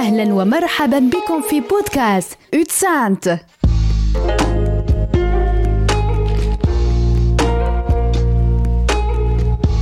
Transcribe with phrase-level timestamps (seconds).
[0.00, 3.38] أهلا ومرحبا بكم في بودكاست أوتسانت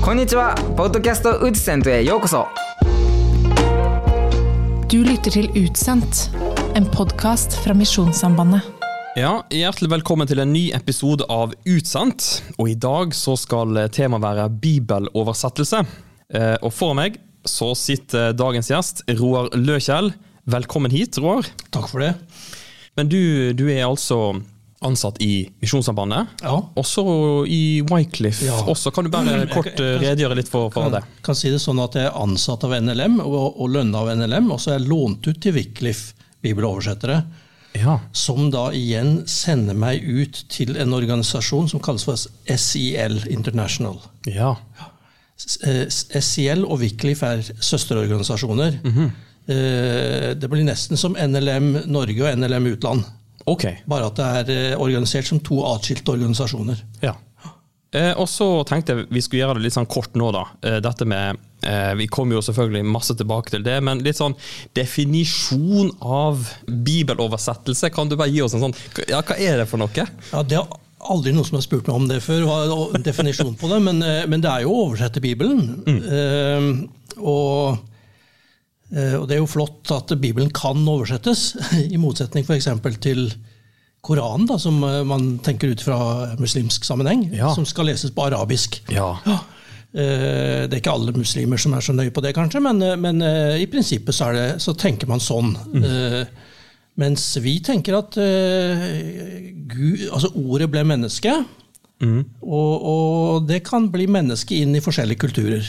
[0.03, 2.47] Konnichiwa, こんにちは、ポッドキャストウッセントへようこそ。
[4.89, 6.31] Du lytter til Utsendt,
[6.77, 8.63] en podkast fra Misjonssambandet.
[9.17, 12.43] Ja, Hjertelig velkommen til en ny episode av Utsendt.
[12.59, 15.85] Og I dag så skal temaet være bibeloversettelse.
[16.35, 20.12] Eh, Og For meg så sitter dagens gjest, Roar Løkjell.
[20.50, 21.46] Velkommen hit, Roar.
[21.72, 22.14] Takk for det.
[22.98, 24.42] Men du, du er altså
[24.82, 26.54] ansatt i Misjonssambandet, Ja.
[26.80, 27.04] også
[27.52, 28.46] i Wycliffe.
[28.48, 28.62] Ja.
[28.72, 31.04] Også, kan du bare Jeg kort kan- jeg kan- redegjøre litt for, for det?
[31.24, 34.52] kan si det sånn at jeg er ansatt av NLM og, og lønna av NLM,
[34.52, 37.26] og så er jeg lånt ut til Wycliffe bibeloversettere,
[37.76, 38.00] Ja.
[38.14, 42.16] som da igjen sender meg ut til en organisasjon som kalles for
[42.58, 44.00] SIL International.
[44.26, 44.56] ja.
[44.80, 44.86] Eh,
[45.40, 48.80] SIL og Wiklif er søsterorganisasjoner.
[49.50, 53.04] Eh, Det blir nesten som NLM Norge og NLM Utland,
[53.50, 53.80] Okay.
[53.88, 56.84] bare at det er eh, organisert som to atskilte organisasjoner.
[57.02, 57.16] Ja.
[57.92, 60.44] Eh, og så tenkte jeg vi skulle gjøre det litt sånn kort nå, da.
[60.62, 64.36] Eh, dette med eh, Vi kommer jo selvfølgelig masse tilbake til det, men litt sånn
[64.78, 67.90] definisjon av bibeloversettelse.
[67.96, 68.76] Kan du bare gi oss en sånn
[69.10, 69.90] Ja, hva er det for noe?
[69.96, 70.68] Ja, Det er
[71.00, 73.78] aldri noen som har spurt meg om det før, hva er en definisjon på det,
[73.86, 75.62] men, eh, men det er jo å oversette Bibelen.
[75.88, 76.66] Eh,
[77.20, 77.78] og,
[78.96, 81.54] uh, og det er jo flott at Bibelen kan oversettes,
[81.94, 82.68] i motsetning f.eks.
[83.04, 83.26] til
[84.06, 85.98] Koranen, da, som man tenker ut fra
[86.40, 87.54] muslimsk sammenheng, Ja.
[87.56, 88.80] som skal leses på arabisk.
[88.92, 89.14] Ja.
[89.26, 89.40] Uh,
[90.70, 93.24] Det er ikke alle muslimer som er så nøye på det, kanskje, men, men
[93.60, 95.56] i prinsippet så, er det, så tenker man sånn.
[95.82, 96.24] Eh,
[97.00, 98.86] Mens vi tenker at uh,
[99.72, 101.32] Gud, altså ordet ble menneske,
[102.00, 105.66] og, og det kan bli menneske inn i forskjellige kulturer.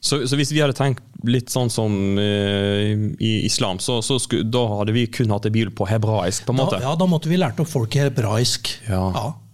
[0.00, 4.42] Så, så hvis vi hadde tenkt litt sånn som uh, i islam, så, så sku,
[4.44, 6.80] da hadde vi kun hatt en bibel på hebraisk, på en Da, måte?
[6.84, 9.02] ja, da måtte vi lært opp folk hebraisk Ja.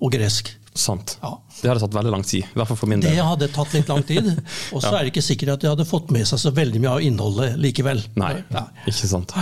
[0.03, 0.51] og gresk.
[0.75, 1.19] Sant.
[1.21, 1.35] Ja.
[1.61, 2.47] Det hadde tatt veldig lang tid.
[2.49, 3.13] I hvert fall for min del.
[3.13, 4.29] Det hadde tatt litt lang tid.
[4.75, 6.95] Og så er det ikke sikkert at de hadde fått med seg så veldig mye
[6.95, 8.01] av innholdet likevel.
[8.17, 8.63] Nei, Nei.
[8.89, 9.35] ikke sant.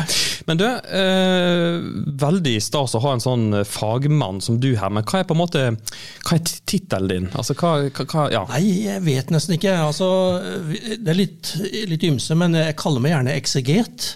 [0.49, 1.77] Men du, eh,
[2.25, 5.37] veldig stas å ha en sånn eh, fagmann som du her, men hva er på
[5.37, 5.63] en måte,
[6.27, 7.29] hva er tittelen din?
[7.39, 8.43] Altså, hva, hva, ja.
[8.51, 9.77] Nei, jeg vet nesten ikke.
[9.87, 10.09] Altså,
[10.99, 11.53] det er litt,
[11.93, 14.11] litt ymse, men jeg kaller meg gjerne ekseget.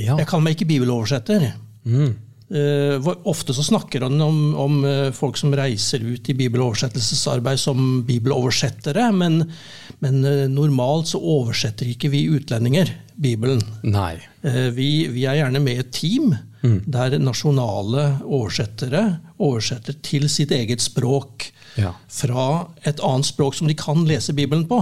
[0.00, 0.16] ja.
[0.16, 1.50] Jeg kaller meg ikke bibeloversetter.
[1.84, 2.16] Hvor-
[2.50, 9.10] ofte så snakker han om, om eh, folk som reiser ut i bibeloversettelsesarbeid som bibeloversettere,
[9.12, 9.42] men,
[10.00, 13.60] men eh, normalt så oversetter ikke vi utlendinger Bibelen.
[13.84, 14.14] Nei.
[14.42, 20.50] Eh, Vi, vi er gjerne med i et team der nasjonale oversettere oversetter til sitt
[20.50, 21.92] eget språk Ja.
[22.10, 24.80] fra et annet språk som de kan lese Bibelen på.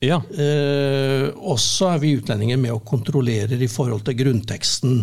[0.00, 0.22] Ja.
[0.32, 5.02] Eh, også er vi utlendinger med og kontrollerer i forhold til grunnteksten.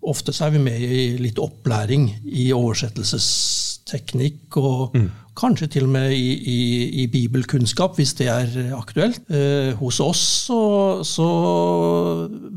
[0.00, 4.96] Ofte så er vi med i litt opplæring i oversettelsesteknikk, og
[5.36, 6.60] kanskje til og med i, i,
[7.02, 9.20] i bibelkunnskap, hvis det er aktuelt.
[9.28, 10.60] Eh, hos oss så,
[11.06, 11.28] så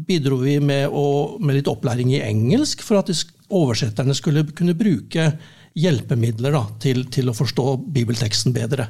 [0.08, 3.12] bidro vi med, å, med litt opplæring i engelsk for at
[3.54, 5.34] oversetterne skulle kunne bruke
[5.78, 8.88] hjelpemidler da, til, til å forstå bibelteksten bedre.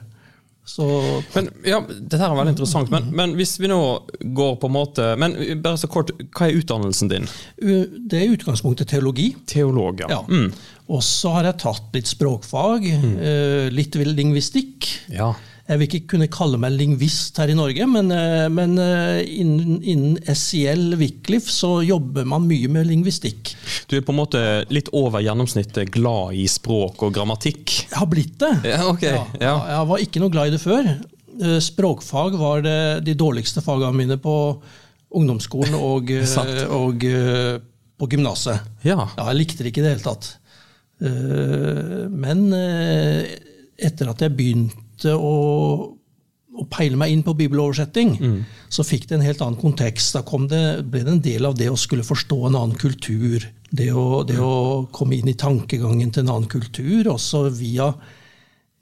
[0.65, 0.85] Så
[1.33, 3.79] Men ja, Dette her er veldig interessant, men, men hvis vi nå
[4.35, 7.27] går på en måte Men bare så kort, hva er utdannelsen din?
[7.59, 9.33] Det er i utgangspunktet teologi.
[9.49, 10.11] Teolog, ja.
[10.13, 10.21] Ja.
[10.29, 10.53] Mm.
[10.93, 13.11] Og så har jeg tatt litt språkfag, mm.
[13.75, 14.87] litt vel lingvistikk.
[15.11, 15.33] ja.
[15.63, 19.77] Jeg vil ikke kunne kalle meg lingvist her i Norge, men, eh, men eh, innen,
[19.79, 23.53] innen SIL Wickliff så jobber man mye med lingvistikk.
[23.87, 24.41] Du er på en måte
[24.75, 27.77] litt over gjennomsnittet glad i språk og grammatikk.
[27.87, 28.51] Jeg har blitt det.
[28.73, 29.15] Ja, okay.
[29.15, 29.55] Ja, Ja.
[29.71, 30.91] Jeg var ikke noe glad i det før.
[31.39, 34.37] Eh, Språkfag var det, de dårligste fagene mine på
[35.15, 36.11] ungdomsskolen og,
[36.81, 37.07] og
[38.03, 38.67] på gymnaset.
[38.83, 38.99] Ja.
[39.15, 40.33] Ja, jeg likte det ikke i det hele tatt.
[41.03, 45.91] Men etter at jeg begynte å,
[46.53, 48.13] å peile meg inn på bibeloversetting,
[48.71, 50.13] så fikk det en helt annen kontekst.
[50.15, 53.43] Da kom det, ble det en del av det å skulle forstå en annen kultur.
[53.73, 57.89] Det å, det å komme inn i tankegangen til en annen kultur, også via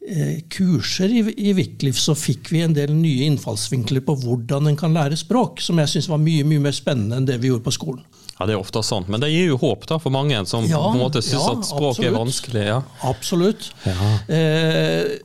[0.07, 4.79] eh, kurser i, i Wycliffe så fikk vi en del nye innfallsvinkler på hvordan en
[4.79, 7.67] kan lære språk, som jeg syns var mye, mye mer spennende enn det vi gjorde
[7.69, 8.03] på skolen.
[8.41, 10.79] Ja, Det er ofte sånn, men det gir jo håp da for mange som Ja,
[10.81, 12.63] på en måte syns ja, at språk er vanskelig.
[12.71, 12.79] Ja.
[13.05, 13.67] Absolutt.
[13.85, 14.13] Ja.
[14.33, 15.19] Eh,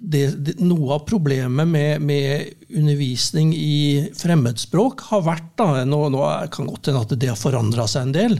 [0.00, 6.24] det, det, noe av problemet med, med undervisning i fremmedspråk har vært da, Nå, nå
[6.54, 8.38] kan godt hende at det har forandra seg en del,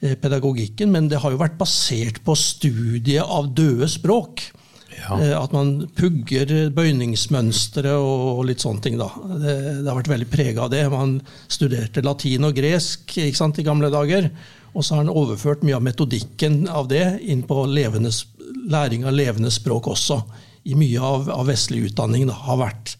[0.00, 4.46] eh, pedagogikken, men det har jo vært basert på studiet av døde språk.
[4.94, 5.18] Ja.
[5.20, 8.98] Eh, At man pugger bøyningsmønstre og litt sånne ting.
[9.00, 9.10] da.
[9.42, 10.84] Det, det har vært veldig prega av det.
[10.92, 11.18] Man
[11.48, 14.30] studerte latin og gresk sant, i gamle dager.
[14.74, 19.52] Og så har han overført mye av metodikken av det inn på læring av levende
[19.54, 20.22] språk også.
[20.64, 22.94] I mye av, av vestlig utdanning da, har vært.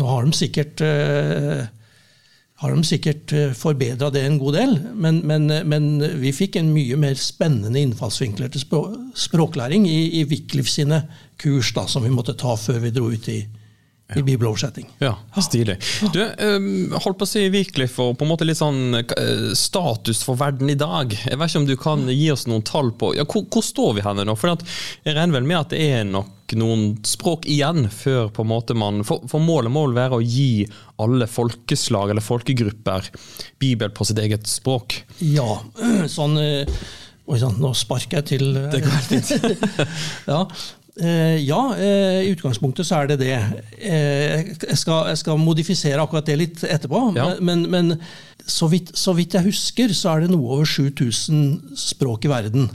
[0.00, 1.66] Nå har de sikkert uh,
[2.86, 5.90] sikkert forbedra det en god del, men, men, men
[6.22, 11.02] vi fikk en mye mer spennende innfallsvinkler til språk, språklæring i, i Wiklif sine
[11.36, 13.42] kurs, da, som vi måtte ta før vi dro ut i,
[14.16, 14.88] i bibeloversetting.
[15.02, 15.78] Ja, stilig.
[16.14, 20.22] Du, eh, holdt på å si virkelig og på en måte litt sånn eh, status
[20.26, 21.12] for verden i dag.
[21.14, 23.98] Jeg vet ikke om du kan gi oss noen tall på ja, hvor, hvor står
[23.98, 24.36] vi her nå?
[24.38, 28.50] For jeg regner vel med at det er nok noen språk igjen før på en
[28.50, 30.66] måte man For, for målet må vel være å gi
[31.02, 33.08] alle folkeslag eller folkegrupper
[33.62, 35.00] Bibel på sitt eget språk.
[35.24, 35.58] Ja,
[36.16, 36.78] sånn eh,
[37.24, 38.50] Oi sann, nå sparker jeg til.
[40.28, 40.42] Ja.
[41.02, 43.34] Eh, ja, eh, i utgangspunktet så er det det.
[43.82, 47.00] Eh, jeg, skal, jeg skal modifisere akkurat det litt etterpå.
[47.18, 47.32] Ja.
[47.42, 47.96] Men, men
[48.46, 52.68] så, vidt, så vidt jeg husker, så er det noe over 7000 språk i verden.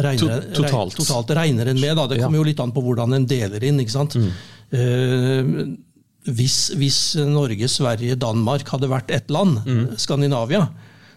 [0.00, 0.96] Regner, totalt.
[0.96, 1.96] Totalt regner en med.
[1.98, 2.06] Da.
[2.08, 2.24] Det Ja.
[2.30, 3.80] kommer jo litt an på hvordan en deler inn.
[3.84, 4.16] ikke sant?
[4.16, 5.44] Eh,
[6.30, 9.60] hvis, hvis Norge, Sverige, Danmark hadde vært ett land,
[10.00, 10.66] Skandinavia,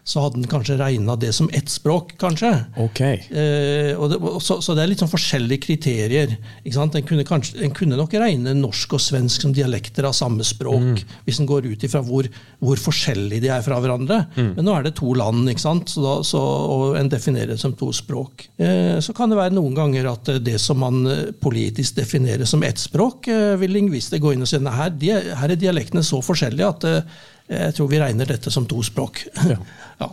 [0.03, 2.51] så hadde den kanskje regna det som ett språk, kanskje.
[2.85, 3.21] Okay.
[3.31, 6.35] Eh, og det, så, så det er litt sånn forskjellige kriterier.
[6.63, 6.97] Ikke sant?
[6.99, 11.05] En, kunne kanskje, en kunne nok regne norsk og svensk som dialekter av samme språk,
[11.23, 12.27] hvis en går ut ifra hvor,
[12.59, 14.19] hvor forskjellige de er fra hverandre.
[14.35, 15.95] Men nå er det to land, ikke sant?
[15.95, 18.47] Så da, så, og en definerer det som to språk.
[18.57, 22.49] Eh, så kan det være noen ganger at eh, det som man eh, politisk definerer
[22.49, 26.03] som ett språk, eh, vil lingvister gå inn og si her, de, her er dialektene
[26.05, 27.21] så forskjellige at eh,
[27.53, 29.25] jeg tror vi regner dette som to språk.
[29.49, 29.59] Ja.
[30.03, 30.11] ja.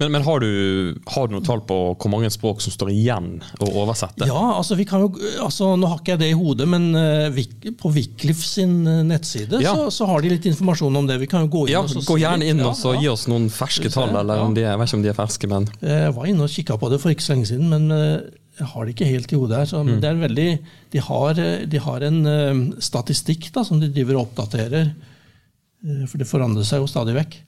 [0.00, 3.28] Men, men har, du, har du noe tall på hvor mange språk som står igjen
[3.62, 4.26] å oversette?
[4.26, 5.10] Ja, altså vi kan jo,
[5.44, 7.38] altså Nå har ikke jeg det i hodet, men uh,
[7.78, 9.76] på Wiklif sin eh, nettside Ja.
[9.78, 11.20] så, så har de litt informasjon om det.
[11.22, 13.04] Vi kan jo gå inn Ja, og så Gå gjerne inn og så ja.
[13.04, 15.52] gi oss noen ferske tall, eller om de, jeg vet ikke om de er ferske,
[15.54, 18.18] men Jeg var inne og kikka på det for ikke så lenge siden, men eh,
[18.58, 19.70] jeg har det ikke helt i hodet her.
[19.70, 19.86] Så, Mm.
[19.92, 20.50] men det er en veldig,
[20.92, 24.90] de, har, eh, de har en uh, statistikk da, som de driver og oppdaterer.
[25.86, 27.38] uh, For det forandrer seg jo stadig vekk.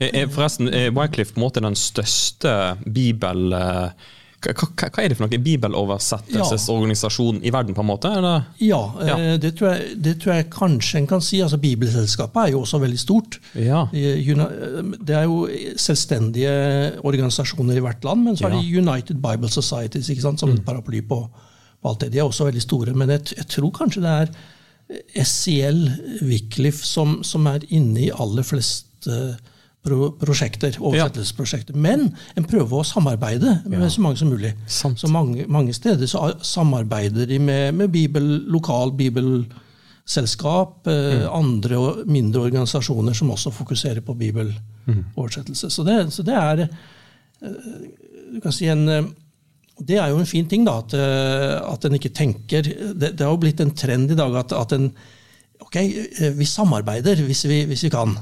[0.00, 3.52] Er, forresten, er Wycliffe på en måte den største bibel...
[3.52, 3.90] eh,
[4.38, 5.38] Hva, hva, hva er det for noe?
[5.42, 8.06] Bibeloversettelsesorganisasjon i verden, på en måte?
[8.20, 8.44] Eller?
[8.62, 9.16] Ja, Ja.
[9.18, 11.40] eh, Det, tror jeg, det tror jeg kanskje en kan si.
[11.42, 13.40] altså Bibelselskapet er jo også veldig stort.
[13.54, 13.86] Ja.
[13.90, 16.52] Det er jo selvstendige
[17.02, 18.60] organisasjoner i hvert land, men så er Ja.
[18.62, 21.28] det United Bible Societies sant, som en paraply på,
[21.82, 22.12] på alt det.
[22.12, 22.94] De er også veldig store.
[22.94, 24.28] Men jeg, jeg tror kanskje det er
[25.24, 25.88] SCL
[26.22, 29.36] Wycliffe som, som er inne i aller fleste
[30.20, 31.76] prosjekter, oversettelsesprosjekter.
[31.78, 34.54] Men en prøver å samarbeide med så mange som mulig.
[34.66, 35.00] Sant.
[35.00, 41.28] Så mange, mange steder så samarbeider de med, med bibel, lokal bibelselskap, mm.
[41.38, 45.70] andre og mindre organisasjoner som også fokuserer på bibeloversettelse.
[45.70, 46.70] Så, det, så det er eh,
[48.34, 49.08] du kan si en eh,
[49.78, 53.22] det er jo en fin ting, da, at, eh, at en ikke tenker Det, det
[53.22, 54.90] har jo blitt en trend i dag at, at en
[55.62, 58.14] Ok, eh, vi samarbeider hvis vi, hvis vi kan.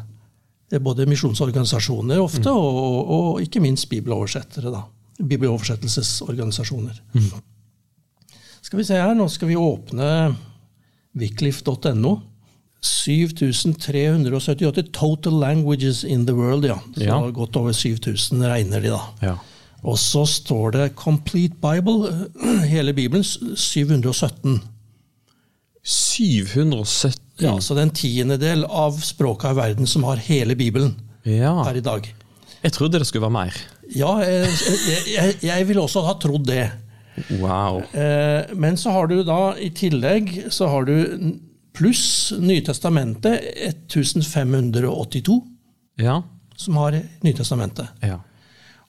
[0.82, 4.70] Både misjonsorganisasjoner ofte, og, og, og ikke minst bibeloversettere.
[4.74, 4.80] da.
[5.22, 6.98] Bibeloversettelsesorganisasjoner.
[8.62, 10.08] Skal vi se her, nå skal vi åpne
[11.16, 12.16] wiklif.no.
[12.86, 16.78] 7378 total languages in the world, ja.
[16.94, 17.30] Så Ja.
[17.30, 19.00] godt over 7000 regner de, da.
[19.22, 19.34] Ja.
[19.82, 22.28] Og så står det 'Complete Bible',
[22.74, 24.60] hele Bibelen, 717.
[25.86, 30.94] 770 Ja, Så det er en tiendedel av språka i verden som har hele Bibelen
[31.26, 31.62] Ja.
[31.66, 32.06] per i dag.
[32.62, 33.54] Jeg trodde det skulle være mer.
[33.94, 34.48] Ja, jeg,
[35.14, 36.70] jeg, jeg, ville også ha trodd det.
[37.38, 37.82] Wow.
[37.94, 41.36] Eh, Men så har du da i tillegg så har du
[41.76, 45.42] pluss Nytestamentet 1582,
[46.00, 46.22] Ja.
[46.56, 47.88] som har Nytestamentet.
[48.02, 48.18] ja.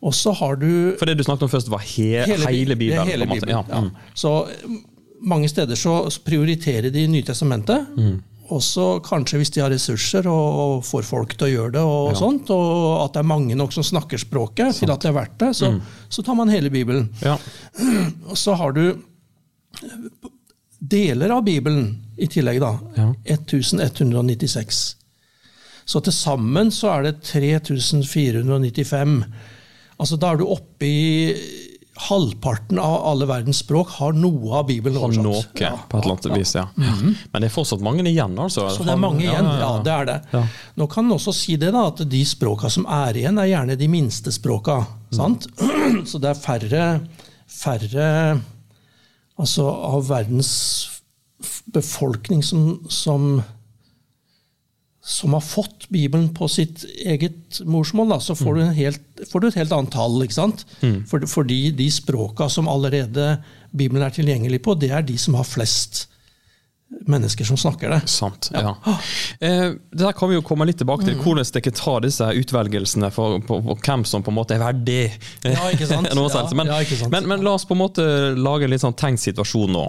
[0.02, 3.08] Og så har du For det du snakket om først, var he hele, hele Bibelen?
[3.08, 3.26] hele.
[3.26, 3.80] Bibelen, Ja.
[3.82, 3.90] Mm.
[4.14, 4.48] Så
[5.22, 7.94] mange steder så prioriterer de Nytestamentet.
[7.98, 8.18] Mm.
[8.48, 11.84] Og så kanskje hvis de har ressurser og, og får folk til å gjøre det,
[11.84, 15.18] og sånt, og at det er mange nok som snakker språket til at det er
[15.18, 15.74] verdt det, så,
[16.08, 17.10] så tar man hele Bibelen.
[17.26, 17.36] Ja.
[18.32, 18.96] Og så har du
[20.80, 22.72] deler av Bibelen i tillegg, da.
[22.96, 23.10] Ja.
[23.36, 24.80] 1196.
[25.88, 29.20] Så til sammen så er det 3495.
[29.98, 31.67] Altså Da er du oppe i
[32.08, 35.26] halvparten av alle verdens språk har noe av Bibelen oversatt.
[35.26, 36.38] noe, Ja, på et eller annet ja, ja.
[36.38, 36.66] vis, ja.
[37.32, 38.68] Men det er fortsatt mange igjen, altså?
[38.74, 39.50] Så det er mange igjen.
[39.62, 40.18] Ja, det er det.
[40.34, 40.44] Ja.
[40.78, 43.80] Nå kan en også si det da, at de språka som er igjen, er gjerne
[43.80, 44.82] de minste språka.
[45.16, 45.50] Sant?
[46.10, 46.86] Så det er færre,
[47.48, 48.12] færre
[49.38, 50.50] Altså av verdens
[51.70, 53.44] befolkning som, som
[55.08, 59.40] som har fått Bibelen på sitt eget morsmål, da, så får, du en helt, får
[59.40, 60.18] du et helt annet tall.
[60.26, 60.66] ikke sant?
[60.84, 61.06] Mm.
[61.32, 63.38] fordi de språka som allerede
[63.72, 66.10] Bibelen er tilgjengelig på, det er de som har flest
[67.08, 68.02] mennesker som snakker det.
[68.08, 68.50] Sant.
[68.56, 68.70] ja.
[69.44, 71.10] Eh, det der kan vi jo komme litt tilbake Mm.
[71.10, 74.64] til, hvordan dere tar disse utvelgelsene for, på, på hvem som på en måte er
[74.64, 75.12] verdig.
[75.44, 76.08] Ja, ikke sant?
[76.08, 77.12] Ja, men, ja, ikke sant.
[77.12, 78.06] Men, men la oss på en måte
[78.40, 79.86] lage en litt sånn tenkt situasjon nå.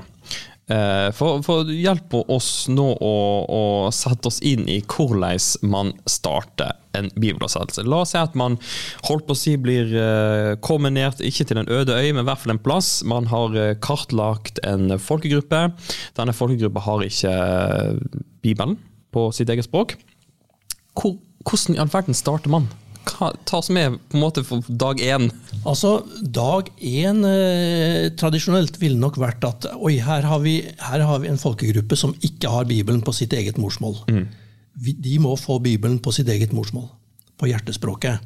[0.68, 3.14] Eh, For, for hjelp oss nå å,
[3.48, 3.62] å
[3.94, 7.84] sette oss inn i hvordan man starter en bibeloversettelse.
[7.88, 8.56] La oss si at man
[9.08, 9.92] holdt på å si blir
[10.64, 12.90] kombinert, ikke til en øde øy, men i hvert fall en plass.
[13.08, 15.62] Man har eh, kartlagt en folkegruppe.
[16.18, 18.76] Denne folkegruppa har ikke eh, Bibelen
[19.14, 19.96] på sitt eget språk.
[20.98, 21.16] Hvor,
[21.48, 22.68] hvordan i all verden starter man?
[23.09, 25.28] Ta oss med på en måte for dag én.
[25.67, 31.19] Altså, Dag én eh, tradisjonelt ville nok vært at oi, her har, vi, her har
[31.23, 33.97] vi en folkegruppe som ikke har Bibelen på sitt eget morsmål.
[34.78, 36.87] Vi, de må få Bibelen på sitt eget morsmål,
[37.38, 38.21] på hjertespråket.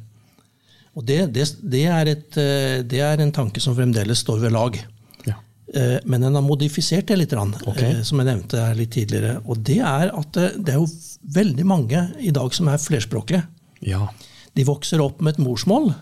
[0.93, 4.53] Og det, det, det, er et, eh, det er en tanke som fremdeles står ved
[4.53, 4.77] lag.
[5.25, 5.39] Ja.
[5.73, 7.81] Eh, Men den har modifisert det litt, grann, Ok.
[7.81, 9.39] eh, som jeg nevnte her litt tidligere.
[9.47, 10.91] Og det er at eh, det er jo
[11.33, 13.47] veldig mange i dag som er flerspråklige.
[13.81, 14.09] ja.
[14.57, 15.93] De vokser opp med et morsmål,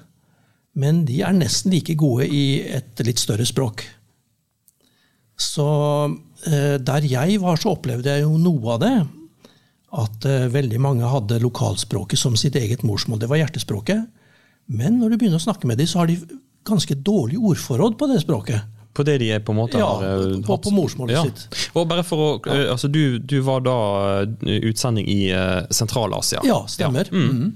[0.74, 3.84] men de er nesten like gode i et litt større språk.
[5.40, 5.66] Så
[6.46, 8.94] eh, der jeg var, så opplevde jeg jo noe av det.
[10.00, 13.18] At eh, veldig mange hadde lokalspråket som sitt eget morsmål.
[13.22, 14.04] Det var hjertespråket.
[14.70, 16.18] Men når du begynner å snakke med dem, så har de
[16.68, 18.76] ganske dårlig ordforråd på det språket.
[18.94, 20.04] På det de er på en måte Ja, har
[20.34, 21.68] eh, på- på morsmålet sitt.
[21.78, 22.30] Og bare for å,
[22.74, 23.76] altså du, du var da
[24.44, 25.20] utsending i
[25.72, 26.42] Sentral-Asia.
[26.46, 27.08] Ja, stemmer.
[27.10, 27.54] Mhm.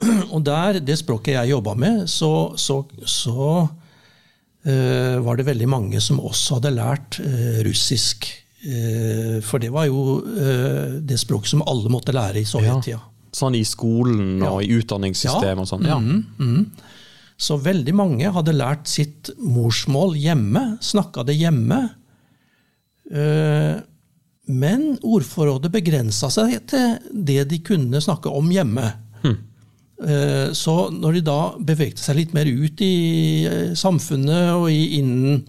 [0.34, 6.00] Og der, det språket jeg jobba med, så, så, så uh, var det veldig mange
[6.00, 8.28] som også hadde lært uh, russisk.
[8.64, 10.20] Uh, for det var jo
[11.00, 12.52] det språket som alle måtte lære i Ja.
[12.54, 13.00] sovjettida.
[13.30, 15.84] Sånn i skolen og i utdanningssystemet og sånn.
[15.86, 16.00] Ja.
[17.40, 21.78] Så veldig mange hadde lært sitt morsmål hjemme, snakka det hjemme.
[24.50, 28.90] Men ordforrådet begrensa seg til det de kunne snakke om hjemme.
[30.00, 32.94] Eh, Så når de da bevegde seg litt mer ut i
[33.48, 35.42] eh, samfunnet og innen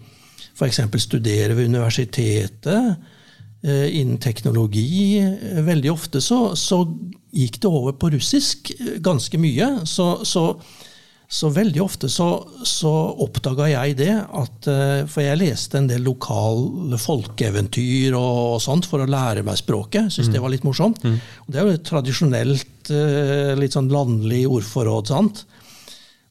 [0.52, 0.82] f.eks.
[1.00, 2.96] studere ved universitetet,
[3.64, 5.22] eh, innen teknologi
[5.64, 6.82] Veldig ofte så, så
[7.32, 9.86] gikk det over på russisk ganske mye.
[9.88, 10.50] Så, så,
[11.32, 12.26] så veldig ofte så,
[12.68, 12.90] så
[13.24, 19.00] oppdaga jeg det at eh, For jeg leste en del lokale folkeeventyr og, sånt for
[19.00, 20.12] å lære meg språket.
[20.12, 21.00] Syns det var litt morsomt.
[21.08, 25.08] Og det er jo et tradisjonelt, eh, litt sånn landlig ordforråd.
[25.08, 25.40] sant?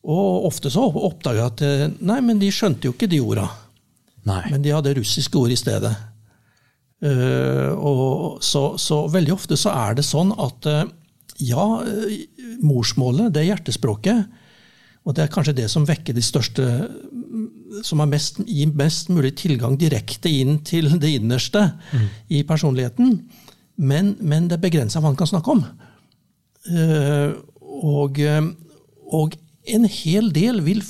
[0.05, 3.47] Og ofte så oppdaga jeg at eh, nei, men de skjønte jo ikke de orda.
[4.29, 4.43] Nei.
[4.53, 5.95] Men de hadde russiske ord i stedet.
[7.01, 10.67] Uh, og så, så veldig ofte så er det sånn at
[11.41, 11.63] ja,
[12.61, 14.29] morsmålet, det er hjertespråket.
[15.05, 16.65] Og det er kanskje det som vekker de største
[17.81, 21.63] Som har mest, gir mest mulig tilgang direkte inn til det innerste
[22.29, 23.15] i personligheten.
[23.81, 25.63] Men, men det er begrensa hva han kan snakke om.
[26.67, 27.31] Uh,
[27.81, 28.19] og,
[29.09, 29.37] og
[29.71, 30.83] en hel del vil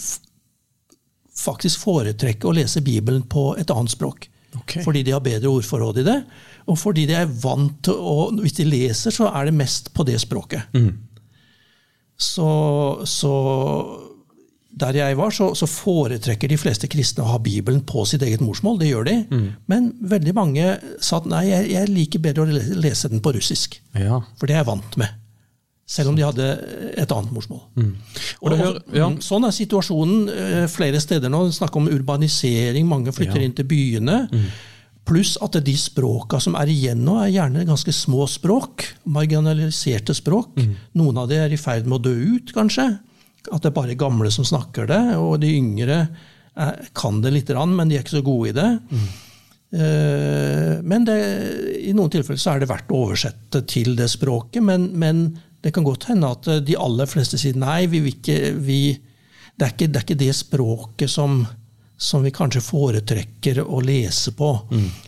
[1.37, 4.27] faktisk foretrekke å lese Bibelen på et annet språk.
[4.61, 4.83] Okay.
[4.83, 6.17] Fordi de har bedre ordforråd i det,
[6.67, 10.03] og fordi de er vant til å Hvis de leser, så er det mest på
[10.03, 10.67] det språket.
[12.21, 12.47] Så,
[13.09, 13.31] så
[14.81, 18.41] der jeg var, så, så foretrekker de fleste kristne å ha Bibelen på sitt eget
[18.45, 18.77] morsmål.
[18.81, 19.15] Det gjør de.
[19.69, 20.67] Men veldig mange
[21.03, 23.79] sa at nei, jeg, jeg liker bedre å lese den på russisk.
[23.97, 24.21] Ja.
[24.39, 25.17] For det er jeg vant med.
[25.91, 26.45] Selv om de hadde
[27.01, 27.65] et annet morsmål.
[28.39, 29.09] Og det hører- ja.
[29.11, 31.41] mm, Sånn er situasjonen eh, flere steder nå.
[31.51, 33.49] Snakk om urbanisering, mange flytter Ja.
[33.49, 34.21] inn til byene.
[35.07, 38.85] Pluss at de språka som er igjen nå, er gjerne ganske små språk.
[39.09, 40.59] Marginaliserte språk.
[40.99, 42.85] Noen av de er i ferd med å dø ut, kanskje.
[43.51, 46.03] At det er bare gamle som snakker det, og de yngre
[46.53, 48.69] er, kan det lite grann, men de er ikke så gode i det.
[49.73, 51.17] Eh, Men det,
[51.87, 55.23] i noen tilfeller så er det verdt å oversette til det språket, men, men
[55.63, 58.79] det kan godt hende at de aller fleste sier nei, vi vil ikke, vi,
[59.55, 61.41] det, er ikke, det er ikke det språket som,
[62.01, 64.47] som vi kanskje foretrekker å lese på,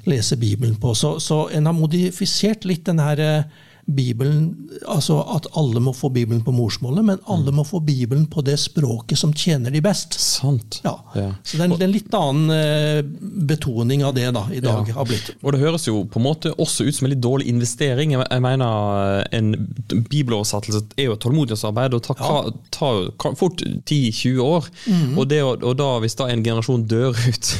[0.05, 0.91] lese Bibelen på.
[0.95, 6.07] Så, så en har modifisert litt den her eh, Bibelen, altså at alle må få
[6.15, 10.15] Bibelen på morsmålet, men alle må få Bibelen på det språket som tjener de best.
[10.19, 10.79] Sant.
[10.85, 10.93] Ja.
[11.15, 11.33] Ja.
[11.43, 13.01] Så det er en- litt annen eh,
[13.49, 14.93] betoning av det da, i dag Ja.
[14.95, 15.33] har blitt.
[15.43, 18.11] Og det høres jo på en måte også ut som en litt dårlig investering.
[18.15, 19.51] Jeg mener En
[19.89, 22.51] bibeloversettelse er jo et tålmodighetsarbeid og tar, ja.
[22.71, 24.67] tar fort 10-20 år.
[24.87, 25.17] Mm.
[25.17, 27.53] Og, det, og da, hvis da en generasjon dør ut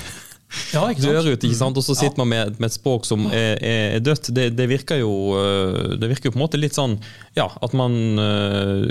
[0.73, 1.77] Ja, dør ut, ikke sant?
[1.77, 4.29] og så sitter man med, med et språk som er, er, dødt.
[4.35, 6.95] Det, det, virker jo, øh, det virker jo på en måte litt sånn
[7.37, 8.83] ja, at man øh,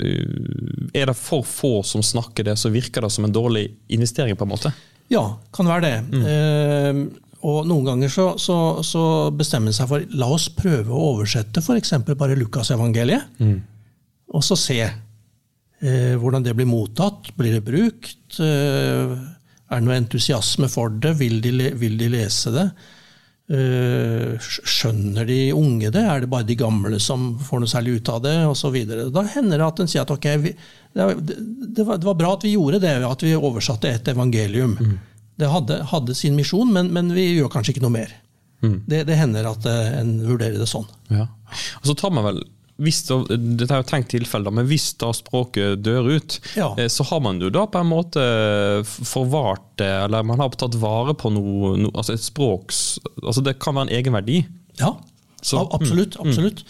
[0.93, 4.47] Er det for få som snakker det, så virker det som en dårlig investering, på
[4.47, 4.73] en måte.
[5.11, 5.23] Ja,
[5.55, 6.23] kan være det.
[6.23, 7.03] Eh,
[7.43, 9.03] og noen ganger så, så, så
[9.35, 11.95] bestemmer man seg for la oss prøve å oversette f.eks.
[12.15, 13.35] bare Lukasevangeliet.
[14.33, 14.79] Og så se
[15.83, 17.33] eh, hvordan det blir mottatt.
[17.37, 18.39] Blir det brukt?
[18.39, 19.17] Eh,
[19.73, 21.15] er det noe entusiasme for det?
[21.19, 22.67] Vil de, vil de lese det?
[23.53, 26.03] Eh, skjønner de unge det?
[26.07, 28.35] Er det bare de gamle som får noe særlig ut av det?
[28.49, 29.09] Og så videre.
[29.13, 30.53] da hender det at en sier at ok, vi,
[30.95, 34.77] det, det, var, det var bra at vi gjorde det, at vi oversatte et evangelium.
[35.39, 38.19] Det hadde, hadde sin misjon, men, men vi gjør kanskje ikke noe mer.
[38.63, 40.87] Det, det hender at eh, en vurderer det sånn.
[41.11, 41.27] Ja.
[41.81, 42.43] Og så tar man vel
[42.81, 46.71] hvis da, Dette er jo tenkt tilfelle, men hvis da språket dør ut, Ja.
[46.77, 48.23] eh, så har man jo da på en måte
[49.05, 53.59] forvart det, eller man har tatt vare på noe, no, altså et språks altså Det
[53.59, 54.45] kan være en egenverdi.
[54.79, 54.95] Ja,
[55.41, 56.17] Så- absolutt.
[56.19, 56.63] absolutt.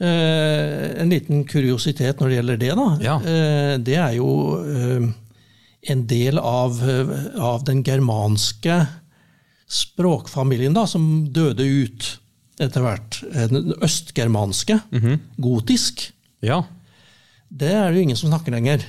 [0.00, 2.98] Eh, en liten kuriositet når det gjelder det, da.
[3.00, 3.16] Ja.
[3.20, 4.30] Eh, det er jo
[4.64, 5.12] eh,
[5.92, 6.80] en del av,
[7.38, 8.86] av den germanske
[9.68, 12.18] språkfamilien da, som døde ut
[12.60, 13.20] etter hvert.
[13.32, 14.80] Eh, Den østgermanske,
[15.40, 16.08] gotisk.
[16.44, 16.62] Ja.
[17.50, 18.84] Det er det jo ingen som snakker lenger.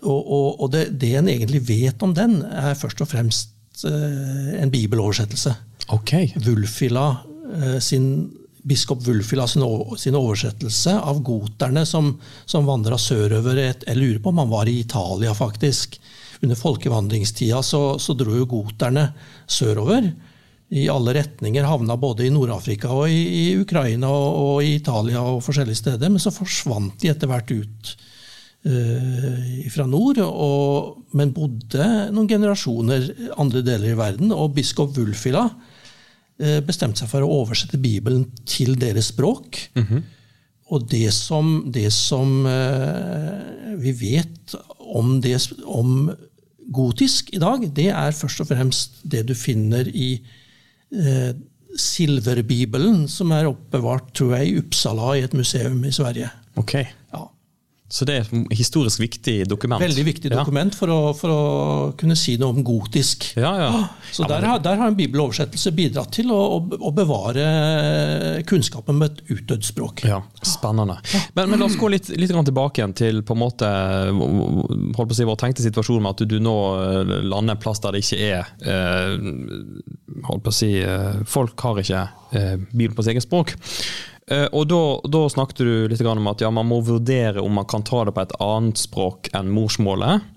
[0.00, 4.54] Og, og, og det, det en egentlig vet om den, er først og fremst eh,
[4.62, 5.52] en bibeloversettelse.
[5.92, 6.14] Ok.
[6.40, 7.08] Vulfila,
[7.52, 8.30] eh, sin
[8.62, 9.62] biskop Wulfila sin,
[9.96, 12.14] sin oversettelse av goterne som,
[12.48, 13.60] som vandra sørover.
[13.60, 16.00] Et, jeg lurer på om han var i Italia, faktisk.
[16.40, 19.10] Under folkevandringstida så, så dro jo goterne
[19.48, 20.08] sørover
[20.70, 21.66] i alle retninger.
[21.66, 26.12] Havna både i Nord-Afrika og i, i Ukraina og, i Italia og forskjellige steder.
[26.12, 27.90] Men så forsvant de etter hvert ut
[28.70, 33.10] uh, fra nord, og, men bodde noen generasjoner
[33.42, 34.30] andre deler i verden.
[34.36, 39.64] Og biskop Wulfila uh, bestemte seg for å oversette Bibelen til deres språk.
[40.70, 45.34] Og det som, det som uh, vi vet om, det,
[45.66, 46.12] om
[46.70, 50.20] gotisk i dag, det er først og fremst det du finner i
[50.92, 51.32] eh,
[51.76, 56.30] Silverbibelen, som er oppbevart tror jeg, i Uppsala, i et museum i Sverige.
[56.56, 56.74] ok.
[57.90, 57.96] Ja.
[57.96, 59.82] Så det er et historisk viktig dokument.
[59.82, 61.40] Veldig viktig dokument for, å, for å
[61.98, 63.32] kunne si noe om gotisk.
[63.34, 63.70] Ja, ja.
[63.74, 63.80] ja.
[64.14, 67.48] Så Ja, men der, har, der har en bibeloversettelse bidratt til å, å, å bevare
[68.46, 70.04] kunnskapen med et utdødd språk.
[70.06, 71.00] Ja, Spennende.
[71.34, 73.70] Men, men la oss gå litt, litt grann tilbake igjen til på en måte
[74.14, 77.82] holdt på å si, vår tenkte situasjon med at du nå eh, lander en plass
[77.82, 79.18] der det ikke er eh,
[80.30, 82.06] holdt på å si, eh, Folk har ikke
[82.38, 83.56] eh, Bibelen på sitt eget språk.
[84.30, 87.66] Eh, og da, da snakket du litt om at ja, man må vurdere om man
[87.70, 90.28] kan ta det på et annet språk enn morsmålet.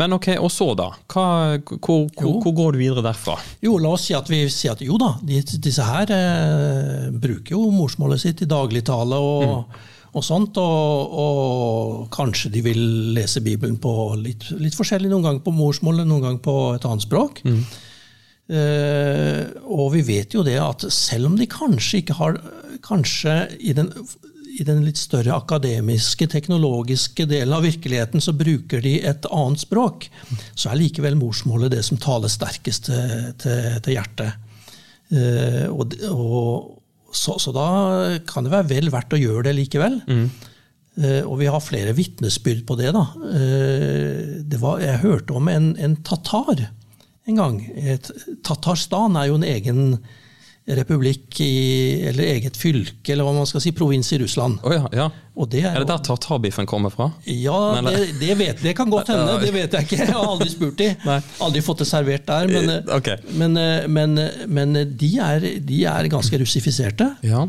[0.00, 0.90] Men ok, og så da?
[1.12, 1.26] Hva,
[1.76, 3.36] hvor, hvor, hvor går du videre derfra?
[3.64, 7.68] Jo, la oss si at vi sier at jo da, disse her eh, bruker jo
[7.74, 9.80] morsmålet sitt i dagligtale og,
[10.14, 12.84] og sånt, og, og kanskje de vil
[13.16, 17.04] lese Bibelen på litt, litt forskjellig, noen ganger på morsmålet, noen ganger på et annet
[17.04, 17.44] språk.
[17.44, 17.82] Eh,
[18.44, 22.36] og vi vet jo det at selv om de kanskje ikke har
[22.84, 23.32] Kanskje
[23.64, 23.86] i den,
[24.58, 30.08] i den litt større akademiske, teknologiske delen av virkeligheten så bruker de et annet språk,
[30.52, 34.44] så er likevel morsmålet det som taler sterkest til, til, til hjertet.
[35.14, 37.68] Eh, og, og, så, så da
[38.28, 40.00] kan det være vel verdt å gjøre det likevel.
[40.94, 42.92] Eh, og vi har flere vitnesbyrd på det.
[42.94, 43.04] da.
[43.18, 46.68] Uh, det var, jeg hørte om en, en tatar
[47.28, 47.62] en gang.
[47.76, 48.10] Et,
[48.44, 49.80] Tatarstan er jo en egen
[50.64, 54.62] republikk i, eller eget fylke, eller hva man skal si, provins i Russland.
[54.64, 55.08] Oh, ja, ja.
[55.36, 57.10] Og det er, Er det der tartarbiffen kommer fra?
[57.28, 59.34] Ja, det, det, vet, det kan godt hende.
[59.42, 59.98] Det vet jeg ikke.
[60.00, 60.88] Jeg har aldri spurt de.
[61.44, 62.48] Aldri fått det servert der.
[62.48, 63.18] Men, okay.
[63.36, 63.58] men,
[63.92, 64.16] men,
[64.48, 67.10] men de, er, de er ganske russifiserte.
[67.26, 67.44] Ja.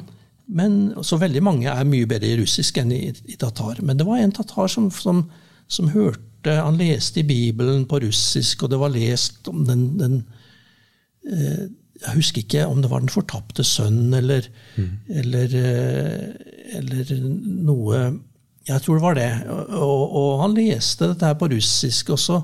[0.46, 3.80] Men så veldig mange er mye bedre i russisk enn i, i tatar.
[3.86, 5.24] Men det var en tatar som, som,
[5.72, 6.20] som hørte
[6.54, 10.20] Han leste i Bibelen på russisk, og det var lest om den, den
[11.32, 11.66] eh,
[12.04, 14.48] Jeg husker ikke om det var Den fortapte sønn eller,
[15.10, 17.16] eller, eh, eller
[17.66, 18.06] noe.
[18.68, 19.32] Jeg tror det var det.
[19.80, 22.40] Og, og han leste dette her på russisk, og så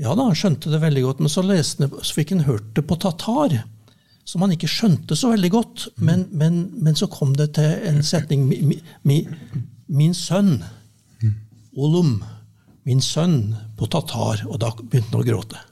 [0.00, 2.84] ja da, han skjønte det veldig godt, men så, leste, så fikk han hørt det
[2.88, 3.58] på tatar,
[4.24, 5.88] som han ikke skjønte så veldig godt.
[6.00, 9.22] Men, men, men så kom det til en setning mi, mi, mi,
[9.92, 10.62] Min sønn,
[11.76, 12.22] Olum,
[12.88, 14.44] min sønn, på tatar.
[14.48, 15.62] Og da begynte han å gråte.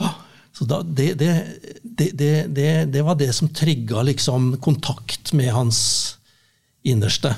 [0.00, 0.14] Ja,
[0.56, 1.32] så da, det, det,
[2.12, 2.32] det,
[2.92, 5.80] det, var det som trigga liksom kontakt med hans
[6.86, 7.34] innerste.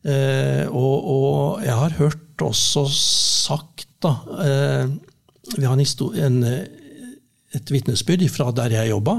[0.00, 4.92] Eh, og, og jeg har hørt også sagt da, eh,
[5.56, 5.84] Vi har en,
[6.24, 7.10] en, eh,
[7.56, 9.16] et vitnesbyrd fra der jeg jobba,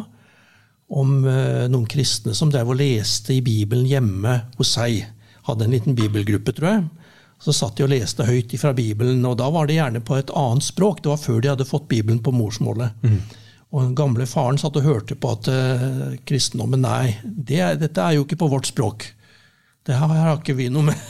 [0.91, 5.03] om eh, noen kristne som drev og leste i Bibelen hjemme hos seg.
[5.47, 6.87] Hadde en liten bibelgruppe, tror jeg.
[7.41, 10.29] Så satt de og leste høyt fra Bibelen, og da var det gjerne på et
[10.37, 11.01] annet språk.
[11.01, 12.99] Det var før de hadde fått Bibelen på morsmålet.
[13.71, 18.03] Og den gamle faren satt og hørte på at uh, kristendommen Nei, det er, dette
[18.03, 19.07] er jo ikke på vårt språk.
[19.87, 21.05] Det her har ikke vi noe med.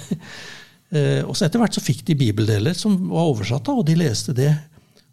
[0.93, 3.97] uh, og så Etter hvert så fikk de bibeldeler som var oversatt, da, og de
[3.97, 4.53] leste det.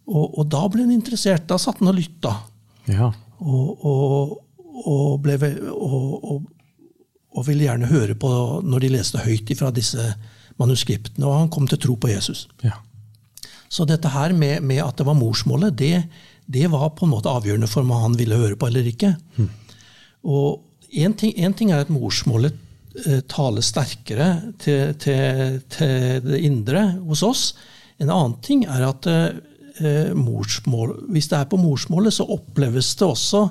[0.09, 1.49] Og, og da ble han interessert.
[1.49, 2.35] Da satt han og lytta.
[2.89, 3.11] Ja.
[3.39, 4.39] Og, og,
[4.85, 5.39] og, ble,
[5.73, 6.47] og,
[7.47, 8.31] ville gjerne høre på
[8.67, 10.05] når de leste høyt fra disse
[10.59, 11.27] manuskriptene.
[11.27, 12.47] Og han kom til tro på Jesus.
[12.64, 12.77] ja.
[13.68, 16.03] Så dette her med, med at det var morsmålet, det,
[16.49, 19.12] det var på en måte avgjørende for om han ville høre på eller ikke.
[20.25, 22.57] Og én ting, en ting er at morsmålet
[23.05, 27.44] eh, taler sterkere til, til, til det indre hos oss.
[28.01, 33.07] En annen ting er at eh, morsmål, hvis det er på morsmålet, så oppleves det
[33.07, 33.44] også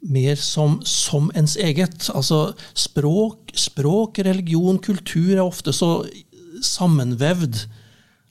[0.00, 2.08] mer som, som ens eget.
[2.14, 6.00] Altså språk, språk, religion, kultur er ofte så
[6.64, 7.64] sammenvevd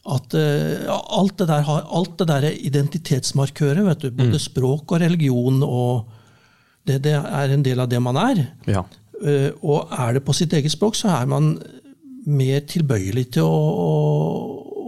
[0.10, 3.84] at uh, alt, det der har, alt det der er identitetsmarkører.
[3.92, 5.62] Vet du, både språk og religion.
[5.64, 6.10] og
[6.88, 8.48] det, det er en del av det man er.
[8.70, 8.86] Ja.
[9.20, 11.54] Uh, og er det på sitt eget språk, så er man
[12.30, 13.92] mer tilbøyelig til å, å,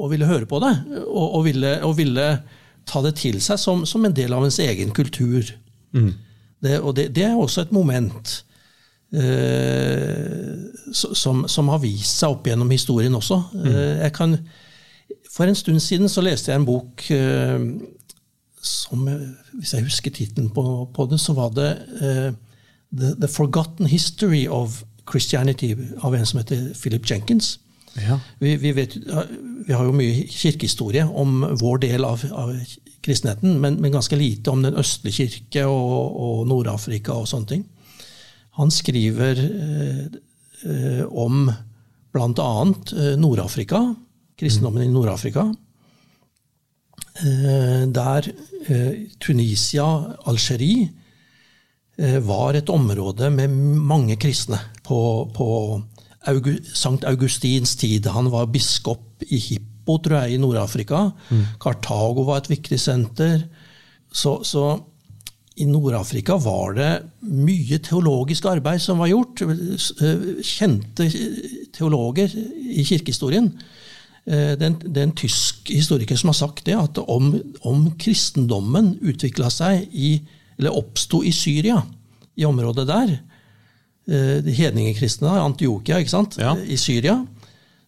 [0.06, 0.74] å ville høre på det.
[1.06, 2.28] Og, og, ville, og ville
[2.90, 5.54] ta det til seg som, som en del av ens egen kultur.
[6.62, 8.34] Det, og det, det er også et moment
[9.14, 10.58] eh,
[10.94, 13.40] som, som har vist seg opp gjennom historien også.
[13.66, 14.38] Eh, jeg kan,
[15.32, 17.58] for en stund siden så leste jeg en bok eh,
[18.62, 21.72] som, eh, hvis jeg husker tittelen på, på det, så var det
[22.02, 22.30] eh,
[22.92, 27.58] The, The Forgotten History of Christianity av en som heter Philip Jenkins.
[27.98, 28.20] Ja.
[28.40, 28.96] Vi, vi, vet,
[29.68, 32.54] vi har jo mye kirkehistorie om vår del av, av
[33.02, 37.66] kristenheten, men, men ganske lite om den østlige kirke og, og Nord-Afrika og sånne ting.
[38.60, 40.06] Han skriver eh,
[40.68, 41.48] eh, om
[42.12, 42.52] bl.a.
[42.68, 43.84] Eh, Nord-Afrika,
[44.38, 45.48] kristendommen i Nord-Afrika.
[47.22, 48.28] Eh, der
[48.68, 49.88] eh, Tunisia,
[50.28, 50.90] Algerie,
[51.98, 55.82] eh, var et område med mange kristne på, på
[56.28, 58.06] August, Sankt Augustins tid.
[58.06, 59.60] Han var biskop i
[59.92, 61.12] Hippo, tror jeg, i Nord-Afrika.
[61.60, 63.44] Kartago var et viktig senter.
[64.12, 64.80] Så, så
[65.58, 69.42] i Nord-Afrika var det mye teologisk arbeid som var gjort.
[69.42, 71.10] Eh, Kjente
[71.74, 73.52] teologer i kirkehistorien.
[74.24, 77.32] Det er en, det er en tysk historiker som har sagt det, at om,
[77.66, 80.20] om kristendommen utvikla seg i,
[80.60, 81.80] eller oppsto i Syria,
[82.38, 83.16] i området der,
[84.08, 86.38] eh, de hedningekristne, Antiokia, ikke sant?
[86.38, 86.54] Ja.
[86.54, 87.18] i Syria,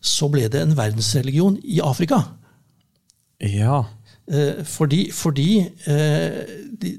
[0.04, 2.24] så ble det en verdensreligion i Afrika.
[3.40, 3.84] ja.
[4.28, 5.60] Eh, Fordi, fordi
[5.92, 6.44] eh,
[6.80, 6.94] de,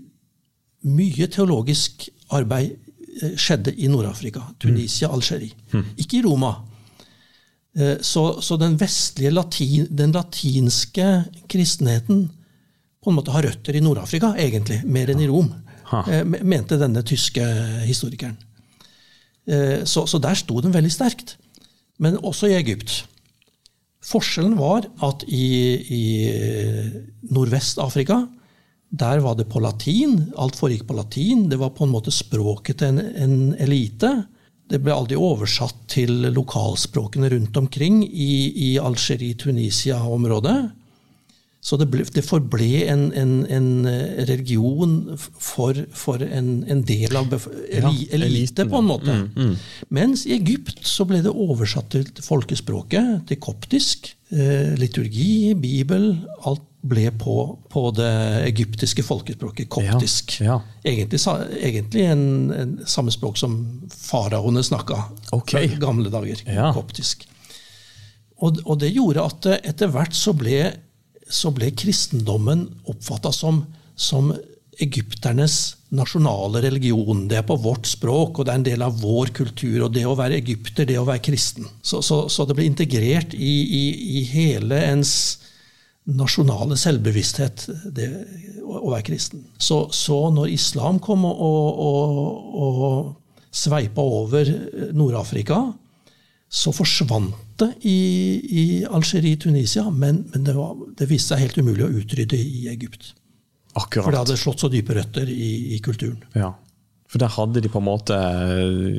[0.84, 2.74] mye teologisk arbeid
[3.22, 4.42] eh, skjedde i Nord-Afrika.
[4.60, 5.54] Tunisia, Algerie.
[5.96, 6.50] Ikke i Roma.
[7.76, 12.26] Eh, Så, så den vestlige latin, den latinske kristenheten
[13.02, 15.48] på en måte har røtter i Nord-Afrika, egentlig, mer enn i Rom,
[15.84, 16.02] Ha.
[16.44, 17.44] mente denne tyske
[17.84, 18.36] historikeren.
[19.84, 21.34] Så, så der sto den veldig sterkt.
[22.02, 23.04] Men også i Egypt.
[24.04, 25.46] Forskjellen var at i,
[25.94, 26.04] i
[27.32, 28.24] Nordvest-Afrika
[28.94, 30.28] der var det på latin.
[30.38, 31.48] Alt foregikk på latin.
[31.50, 34.10] Det var på en måte språket til en, en elite.
[34.70, 38.34] Det ble aldri oversatt til lokalspråkene rundt omkring i,
[38.68, 40.58] i Algerie, Tunisia-området.
[41.64, 43.68] Så det, ble, det forble en, en, en
[44.28, 49.14] religion for, for en, en del av bef- Ja, elite, på en måte.
[49.88, 54.12] Mens i Egypt så ble det oversatt til folkespråket, til koptisk.
[54.34, 56.10] Eh, liturgi, bibel,
[56.44, 57.34] alt ble på,
[57.72, 58.12] på det
[58.44, 60.36] egyptiske folkespråket, koptisk.
[60.44, 60.80] Ja, ja.
[60.90, 61.20] Egentlig,
[61.64, 63.56] egentlig en, samme språk som
[63.88, 64.98] faraoene snakka
[65.32, 65.78] okay.
[65.80, 66.44] gamle dager.
[66.76, 67.24] Koptisk.
[68.44, 70.58] Og, og det gjorde at eh, etter hvert så ble,
[71.30, 73.62] så ble kristendommen oppfatta som,
[73.96, 74.32] som
[74.82, 77.26] egypternes nasjonale religion.
[77.30, 79.86] Det er på vårt språk, og det er en del av vår kultur.
[79.86, 81.68] Og det å være egypter, det å være kristen.
[81.82, 83.84] Så, så, så det ble integrert i, i,
[84.18, 85.14] i hele ens
[86.04, 88.10] nasjonale selvbevissthet, det
[88.60, 89.46] å, å være kristen.
[89.56, 91.44] Så, så når islam kom og,
[91.84, 93.12] og, og,
[93.54, 94.48] sveipa over
[94.98, 95.60] Nord-Afrika,
[96.50, 97.98] så forsvant det i,
[98.60, 102.66] i Algerie, Tunisia, men, men det, var, det viste seg helt umulig å utrydde i
[102.72, 103.12] Egypt.
[103.74, 104.04] Akkurat.
[104.06, 106.20] For det hadde slått så dype røtter i, i kulturen.
[106.38, 106.52] Ja.
[107.10, 108.96] For der hadde de på en måte eh,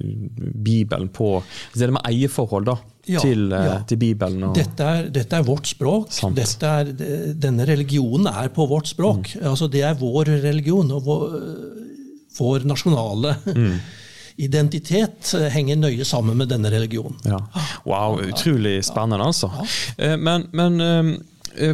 [0.64, 2.76] Bibelen på Så det er det med eierforhold da,
[3.12, 3.74] Ja, til, eh, ja.
[3.90, 4.46] til Bibelen.
[4.48, 6.14] Og, Dette er, dette er vårt språk.
[6.38, 6.94] Dette er,
[7.36, 9.34] denne religionen er på vårt språk.
[9.36, 9.44] Mm.
[9.52, 10.92] Altså, det er vår religion.
[10.96, 11.38] og vår,
[12.40, 13.78] vår nasjonale Mm.
[14.38, 17.16] Identitet eh, henger nøye sammen med denne religionen.
[17.24, 17.40] Ja.
[17.86, 19.52] Wow, utrolig spennende, altså.
[19.98, 21.14] Eh, Men, men eh,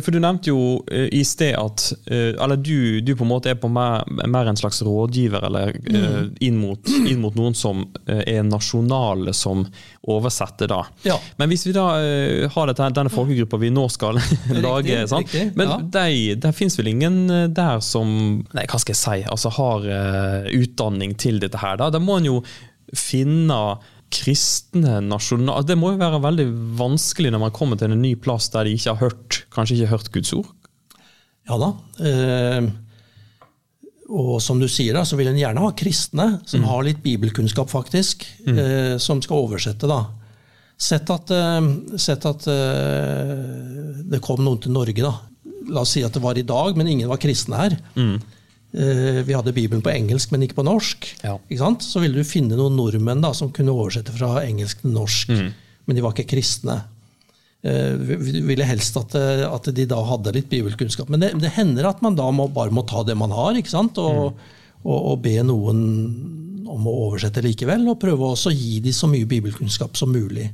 [0.04, 3.52] For du nevnte jo eh, i sted at eh, Eller du, du på en måte
[3.52, 6.36] er på mer, mer en slags rådgiver eller mm.
[6.39, 9.65] inn, mot, inn mot noen som eh, er nasjonale som
[10.02, 10.86] oversetter, da.
[11.06, 11.17] Ja.
[11.38, 14.17] Men hvis vi da eh, har dette, denne folkegruppa vi nå skal
[14.65, 15.28] lage, sant?
[15.28, 15.78] riktig, men ja.
[15.98, 18.10] de, det fins vel ingen eh, der som
[18.56, 19.17] Nei, hva skal jeg si?
[19.30, 21.91] Altså har eh, utdanning til dette her, da?
[21.94, 22.41] Da må en jo
[22.98, 23.58] finne
[24.13, 25.65] kristne nasjonal...
[25.67, 26.47] Det må jo være veldig
[26.80, 29.91] vanskelig når man kommer til en ny plass der de ikke har hørt kanskje ikke
[29.95, 30.50] hørt Guds ord?
[31.50, 31.71] Ja da.
[32.06, 32.71] Eh,
[34.12, 37.71] og som du sier, da, så vil en gjerne ha kristne som har litt bibelkunnskap,
[37.71, 39.88] faktisk, eh, som skal oversette.
[39.88, 40.04] da.
[40.82, 41.62] Sett at, eh,
[41.97, 43.36] sett at eh,
[44.12, 45.13] det kom noen til Norge, da.
[45.71, 47.78] La oss si at det var i dag, men ingen var kristne her.
[47.95, 48.17] Eh,
[48.71, 51.10] vi hadde Bibelen på engelsk, men ikke på norsk.
[51.25, 51.34] Ja.
[51.51, 51.73] Ikke?
[51.84, 55.34] Så ville du finne noen nordmenn da, som kunne oversette fra engelsk til norsk,
[55.86, 56.77] men de var ikke kristne.
[57.62, 61.10] Eh, vi vi ville helst at, eh, at de da hadde litt bibelkunnskap.
[61.13, 63.73] Men det, det hender at man da må, bare må ta det man har, ikke
[63.73, 63.99] sant?
[64.01, 64.34] Og,
[64.81, 65.84] og, og be noen
[66.71, 70.47] om å oversette likevel, og prøve også å gi dem så mye bibelkunnskap som mulig.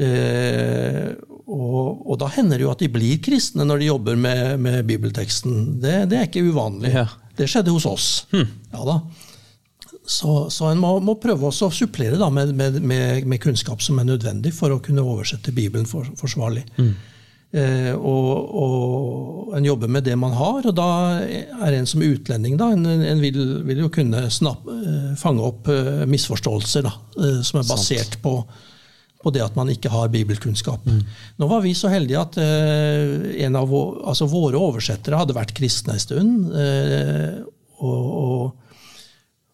[0.00, 1.10] Eh,
[1.50, 4.84] og, og da hender det jo at de blir kristne når de jobber med, med
[4.88, 5.80] bibelteksten.
[5.82, 6.94] Det, det er ikke uvanlig.
[6.94, 7.08] Ja.
[7.36, 8.08] Det skjedde hos oss.
[8.30, 9.00] Ja da.
[10.10, 14.08] Så, så en må, må prøve å supplere da med, med, med, kunnskap som er
[14.08, 16.64] nødvendig for å kunne oversette Bibelen for, forsvarlig.
[17.50, 20.88] Eh, og, og en jobber med det man har, og da
[21.22, 25.70] er en som utlending da, en, en vil, vil jo kunne snapp, eh, fange opp
[25.70, 28.34] eh, misforståelser da, eh, som er basert på,
[29.20, 30.86] på det at man ikke har bibelkunnskap.
[31.38, 35.52] Nå var vi så heldige at eh, en av vår, altså våre oversettere hadde vært
[35.58, 36.50] kristne en stund.
[36.56, 37.38] eh,
[37.80, 38.56] og, og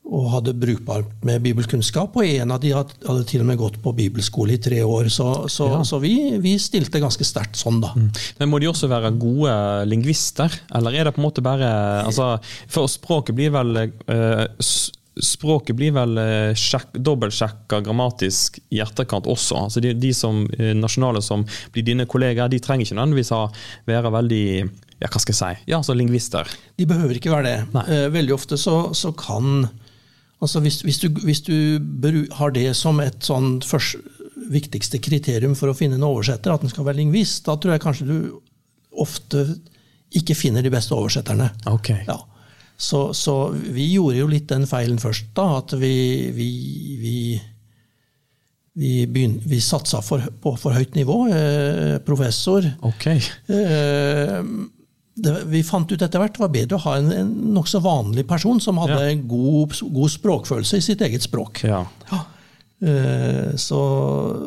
[0.07, 2.15] og hadde brukbart med bibelkunnskap.
[2.15, 5.09] Og en av de hadde, hadde til og med gått på bibelskole i tre år.
[5.11, 7.91] Så, så, så vi, vi stilte ganske sterkt sånn, da.
[8.39, 9.57] Men må de også være gode
[9.91, 11.73] lingvister, eller er det på en måte bare
[12.07, 12.37] altså,
[12.71, 19.25] For språket blir vel eh, s- Språket blir vel eh, sjekk- dobbeltsjekka grammatisk i etterkant
[19.33, 19.57] også.
[19.67, 23.47] Altså de, de som eh, nasjonale som blir dine kollegaer, de trenger ikke nødvendigvis ha,
[23.89, 24.43] være veldig
[25.01, 26.49] ja, hva skal jeg si, ja, altså lingvister.
[26.81, 27.57] De behøver ikke være det.
[27.75, 27.87] Nei.
[27.93, 29.67] Eh, Veldig ofte så, så kan
[30.45, 31.57] altså hvis, hvis du, hvis du
[32.37, 33.97] har det som et sånn først,
[34.53, 37.83] viktigste kriterium for å finne en oversetter, at den skal være lingvist, da tror jeg
[37.83, 38.19] kanskje du
[39.03, 39.43] ofte
[40.17, 41.49] ikke finner de beste oversetterne.
[41.73, 41.91] Ok.
[42.07, 42.21] Ja.
[42.77, 45.47] Så, så vi gjorde jo litt den feilen først, da.
[45.63, 45.93] At vi,
[46.37, 46.49] vi,
[47.01, 47.17] vi,
[48.77, 51.17] vi, begyn- vi satsa for, på for høyt nivå.
[51.33, 52.67] Eh, professor.
[52.85, 53.07] Ok.
[53.09, 54.41] Eh,
[55.17, 58.27] det, vi fant ut etter hvert det var bedre å ha en, en nokså vanlig
[58.29, 59.15] person som hadde Ja.
[59.25, 61.63] god, god språkfølelse i sitt eget språk.
[61.65, 61.87] Ja.
[62.13, 62.25] Eh,
[63.57, 63.77] så,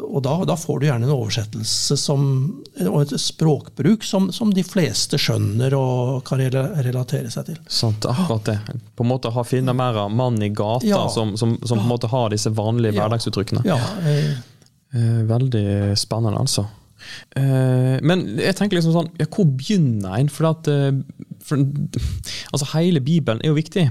[0.05, 2.27] og da, da får du gjerne en oversettelse som,
[2.85, 7.57] og et språkbruk som, som de fleste skjønner og kan relatere seg til.
[7.65, 8.57] Sant, akkurat det.
[8.93, 11.01] På en måte ha finne mer av mann i gata Ja.
[11.09, 13.01] som, som, som på en måte har disse vanlige Ja.
[13.07, 13.65] hverdagsuttrykkene.
[13.65, 14.37] Ja, eh,
[14.89, 16.63] Eh, veldig spennende, altså.
[17.37, 20.31] Eh, men jeg tenker liksom sånn, hvor begynner en?
[20.33, 20.95] For at eh,
[21.45, 21.61] for,
[22.49, 23.83] altså Hele Bibelen er jo viktig.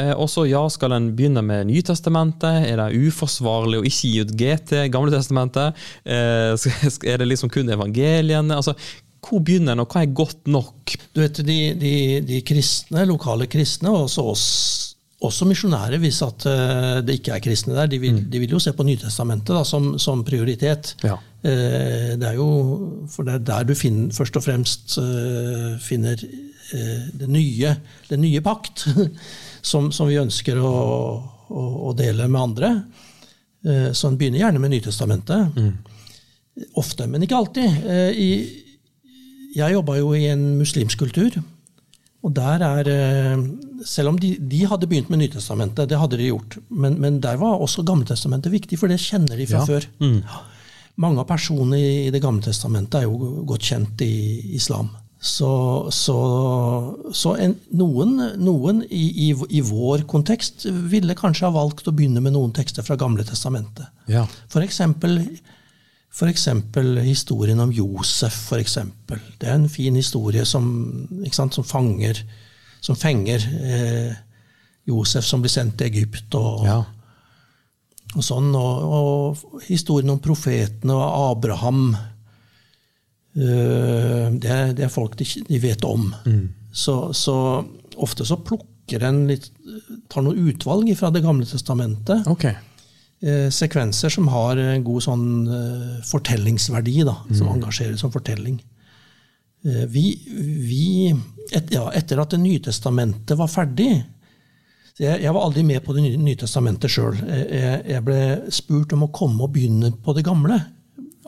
[0.00, 2.66] Eh, og ja, skal en begynne med Nytestamentet?
[2.70, 5.78] Er det uforsvarlig å ikke gi ut GT, Gamle testamentet?
[6.04, 6.54] Eh,
[7.10, 8.56] er det liksom kun evangeliene?
[8.56, 8.76] Altså,
[9.20, 10.94] hvor begynner en, og hva er godt nok?
[11.14, 11.94] Du vet, de, de,
[12.26, 14.46] de kristne, lokale kristne, og også oss,
[15.20, 18.62] også misjonærer, hvis at eh, det ikke er kristne der, de vil, de vil jo
[18.62, 20.94] se på Nytestamentet da, som, som prioritet.
[21.04, 21.18] Ja.
[21.44, 22.48] Eh, det er jo
[23.12, 24.96] For det er der du finner, først og fremst
[25.84, 26.20] finner
[26.70, 27.72] det nye,
[28.06, 28.84] den nye pakt,
[29.62, 30.72] som, som vi ønsker å,
[31.50, 32.70] å, å dele med andre.
[33.66, 35.56] Eh, så en begynner gjerne med Nytestamentet.
[36.80, 37.86] Ofte, men ikke alltid.
[37.86, 38.20] Eh,
[39.56, 41.40] jeg jobba jo i en muslimsk kultur.
[42.20, 43.44] Og der er, eh,
[43.88, 47.38] Selv om de, de hadde begynt med Nytestamentet, det hadde de gjort, men, men der
[47.40, 49.66] var også Gammeltestamentet viktig, for det kjenner de fra Ja.
[49.66, 49.86] før.
[51.00, 54.90] Mange av personene i Det gamle testamentet er jo godt kjent i islam.
[55.20, 55.50] Så,
[55.92, 56.14] så,
[57.12, 62.22] så en, noen, noen i, i, i vår kontekst ville kanskje ha valgt å begynne
[62.24, 63.90] med noen tekster fra Gamle testamentet.
[64.08, 64.22] Ja.
[64.48, 65.18] For eksempel,
[66.08, 68.38] for eksempel historien om Josef.
[68.48, 69.20] For eksempel.
[69.36, 70.70] Det er en fin historie som,
[71.20, 72.24] ikke sant, som fanger
[72.80, 74.14] som fenger eh,
[74.88, 76.78] Josef som blir sendt til Egypt, og, Ja.
[78.16, 78.48] og sånn.
[78.56, 81.90] Og, og historien om profetene og Abraham.
[83.36, 86.08] Eh, det, det er folk de, de vet om.
[86.72, 87.36] Så, så
[87.96, 89.50] ofte så plukker en litt
[90.10, 92.26] Tar noen utvalg fra Det gamle testamentet.
[92.26, 92.56] Okay.
[93.22, 98.56] eh, sekvenser som har en god sånn eh, fortellingsverdi, da, som engasjerer som fortelling.
[99.64, 100.04] Eh, vi,
[100.66, 100.86] vi
[101.52, 103.92] et, ja, Etter at Det nye testamentet var ferdig
[104.96, 107.16] så jeg, jeg var aldri med på Det nye, nye testamentet sjøl.
[107.30, 108.20] Jeg, jeg ble
[108.52, 110.58] spurt om å komme og begynne på det gamle.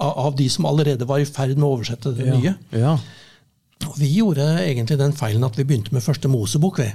[0.00, 2.54] Av, de som allerede var i ferd med å oversette det nye.
[2.72, 2.96] Ja.
[3.86, 6.80] Og vi gjorde egentlig den feilen at vi begynte med første Mosebok.
[6.80, 6.88] Vi,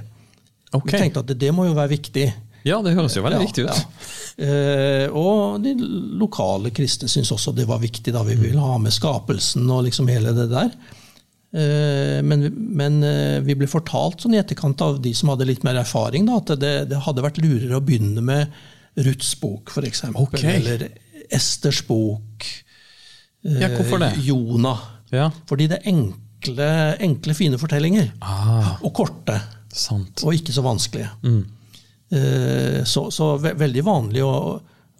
[0.72, 0.90] okay.
[0.90, 2.26] vi tenkte at det, det må jo være viktig.
[2.66, 3.74] Ja, det høres jo veldig Ja, viktig ut.
[3.76, 4.06] ja.
[4.38, 5.72] Eh, og de
[6.20, 8.12] lokale kristne syntes også det var viktig.
[8.14, 10.72] da Vi ville ha med skapelsen og liksom hele det der.
[11.48, 15.64] Eh, men men eh, vi ble fortalt sånn i etterkant av de som hadde litt
[15.64, 18.52] mer erfaring, da, at det, det hadde vært lurere å begynne med
[18.98, 20.04] Ruths bok, f.eks.
[20.12, 20.58] Okay.
[20.58, 20.88] Eller
[21.30, 22.46] Esters bok.
[23.44, 24.12] Eh, Ja, hvorfor det?
[24.24, 24.80] Jonah.
[25.12, 25.30] Ja.
[25.48, 26.70] Fordi det er enkle,
[27.00, 28.10] enkle fine fortellinger.
[28.20, 29.40] Ah, Og korte.
[29.72, 30.22] sant.
[30.24, 31.10] Og ikke så vanskelige.
[31.22, 31.44] Mm.
[32.88, 34.30] Så, så veldig vanlig å,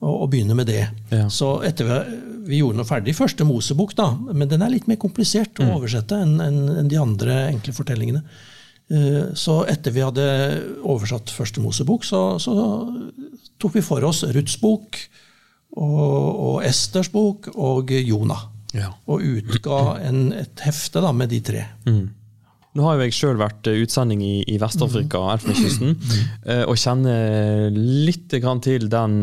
[0.05, 0.83] å, å begynne med det.
[1.09, 1.25] Ja.
[1.33, 2.19] Så etter vi,
[2.51, 6.19] vi gjorde noe ferdig første Mosebok, da, men den er litt mer komplisert å oversette
[6.21, 8.21] enn en, en de andre enkle fortellingene.
[8.93, 10.27] Eh, Så etter vi hadde
[10.85, 12.55] oversatt første Mosebok, så, så
[13.59, 15.01] tok vi for oss Ruths bok
[15.77, 18.47] og, og Esters bok og Jonah.
[18.77, 18.93] Ja.
[19.09, 21.65] Og utga en, et hefte da, med de tre.
[22.77, 25.97] Nå har jo jeg sjøl vært eh, utsending i, i Vest-Afrika, Elfenbenskysten,
[26.45, 29.23] eh, og kjenner litt grann til den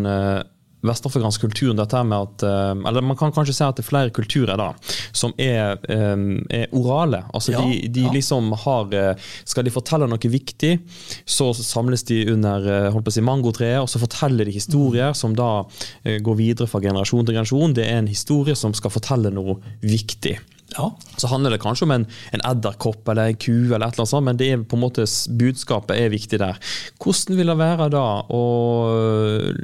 [0.89, 4.13] eh, kultur dette med at, eh, eller Man kan kanskje si at det er flere
[4.15, 4.74] kulturer da,
[5.12, 6.15] som er, eh,
[6.50, 7.24] er orale.
[7.34, 8.12] altså Ja, De, de ja.
[8.12, 10.80] liksom har eh, Skal de fortelle noe viktig,
[11.26, 15.36] så samles de under holdt på å si, mangotreet, og så forteller de historier som
[15.36, 15.65] da
[16.04, 17.76] går videre fra generasjon til generasjon.
[17.76, 20.38] Det er en historie som skal fortelle noe viktig.
[20.75, 20.89] Ja.
[21.17, 24.11] Så handler det kanskje om en, en edderkopp eller en ku, eller et eller annet
[24.11, 25.05] sånt, men det er på en måte
[25.39, 26.57] budskapet er viktig der.
[26.99, 28.41] Hvordan vil det være da å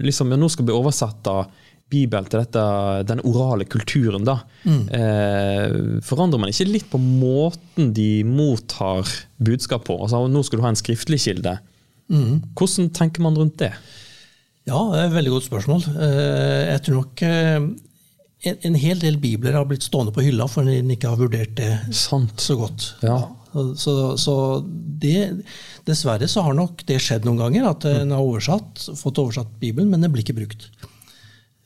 [0.08, 1.36] liksom, Nå skal vi oversette
[1.92, 2.62] Bibelen til dette,
[3.10, 4.24] den orale kulturen.
[4.24, 4.38] da.
[4.64, 5.74] Eh,
[6.08, 9.04] forandrer man ikke litt på måten de mottar
[9.44, 9.98] budskap på?
[10.06, 11.58] Altså, nå skal du ha en skriftlig kilde.
[12.12, 13.74] Hvordan tenker man rundt det?
[14.70, 15.84] Ja, det er et veldig godt spørsmål.
[16.00, 17.60] Eh, Jeg tror nok eh,
[18.48, 21.54] en, en hel del bibler har blitt stående på hylla fordi en ikke har vurdert
[21.60, 22.40] det Sant.
[22.42, 22.88] så godt.
[23.06, 23.20] Ja.
[23.52, 24.36] Så, så
[25.02, 25.44] det,
[25.88, 29.92] dessverre så har nok det skjedd noen ganger, at en har oversatt, fått oversatt Bibelen,
[29.92, 30.70] men den blir ikke brukt.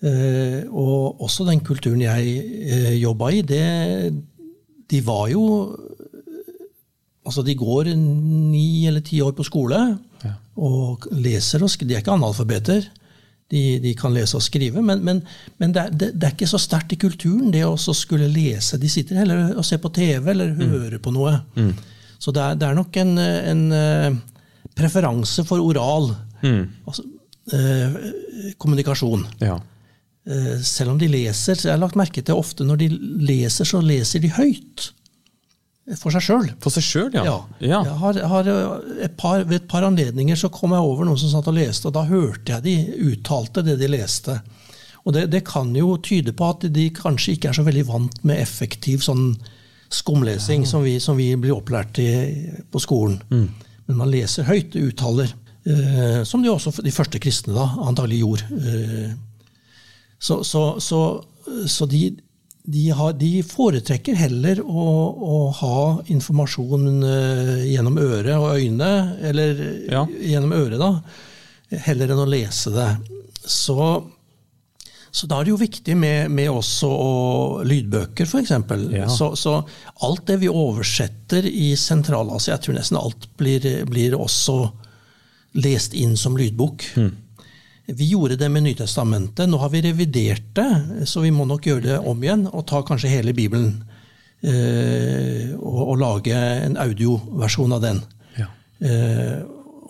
[0.06, 2.34] Eh, og også den kulturen jeg
[2.66, 3.66] eh, jobba i, det,
[4.92, 5.46] de var jo
[7.26, 9.80] Altså, de går ni eller ti år på skole
[10.62, 11.90] og leser og skriver.
[11.90, 12.86] De er ikke analfabeter.
[13.56, 15.22] De, de kan lese og skrive, men, men,
[15.62, 18.80] men det, er, det, det er ikke så sterkt i kulturen, det å skulle lese.
[18.82, 21.38] De sitter heller og ser på TV eller hører på noe.
[22.20, 24.18] Så det er, det er nok en, en eh,
[24.76, 26.12] preferanse for oral
[26.44, 27.06] altså,
[27.54, 27.96] eh,
[28.62, 29.26] kommunikasjon.
[29.44, 29.60] Ja.
[30.26, 32.90] Eh, selv om de leser, så jeg har lagt merke til ofte når de
[33.30, 34.90] leser, så leser de høyt.
[36.02, 36.48] For seg sjøl.
[36.64, 37.24] For seg sjøl, ja.
[37.28, 37.34] Ja.
[37.62, 37.80] ja.
[37.86, 38.48] Jeg har, har
[39.06, 41.90] et par, ved et par anledninger så kom jeg over noen som satt og leste,
[41.90, 44.40] og da hørte jeg de uttalte det de leste.
[45.06, 48.18] Og det, det kan jo tyde på at de kanskje ikke er så veldig vant
[48.26, 49.36] med effektiv sånn
[49.94, 52.10] skumlesing som, vi, som vi blir opplært i
[52.74, 53.20] på skolen.
[53.86, 55.30] Men man leser høyt, uttaler.
[55.66, 58.58] Eh, som de også de første kristne da antagelig gjorde.
[58.58, 59.14] Eh,
[60.18, 61.02] så, så, så,
[61.70, 62.08] så de,
[62.66, 65.80] de, har, de foretrekker heller å, å ha
[66.12, 70.06] informasjon eh, gjennom øret og øynene, eller Ja.
[70.10, 70.92] gjennom øret, da,
[71.86, 72.88] heller enn å lese det.
[73.46, 73.78] Så,
[75.14, 78.56] så da er det jo viktig med, med også og lydbøker, f.eks.
[78.96, 79.06] Ja.
[79.14, 79.60] Så, så
[80.08, 84.58] alt det vi oversetter i Sentral-Asia, jeg tror nesten alt blir, blir også
[85.62, 86.84] lest inn som lydbok.
[87.86, 89.50] Vi gjorde det med Nytestamentet.
[89.50, 92.82] Nå har vi revidert det, så vi må nok gjøre det om igjen og ta
[92.86, 93.84] kanskje hele Bibelen
[94.42, 98.02] eh, og, og lage en audioversjon av den.
[98.40, 98.50] Ja.
[98.82, 99.38] Eh,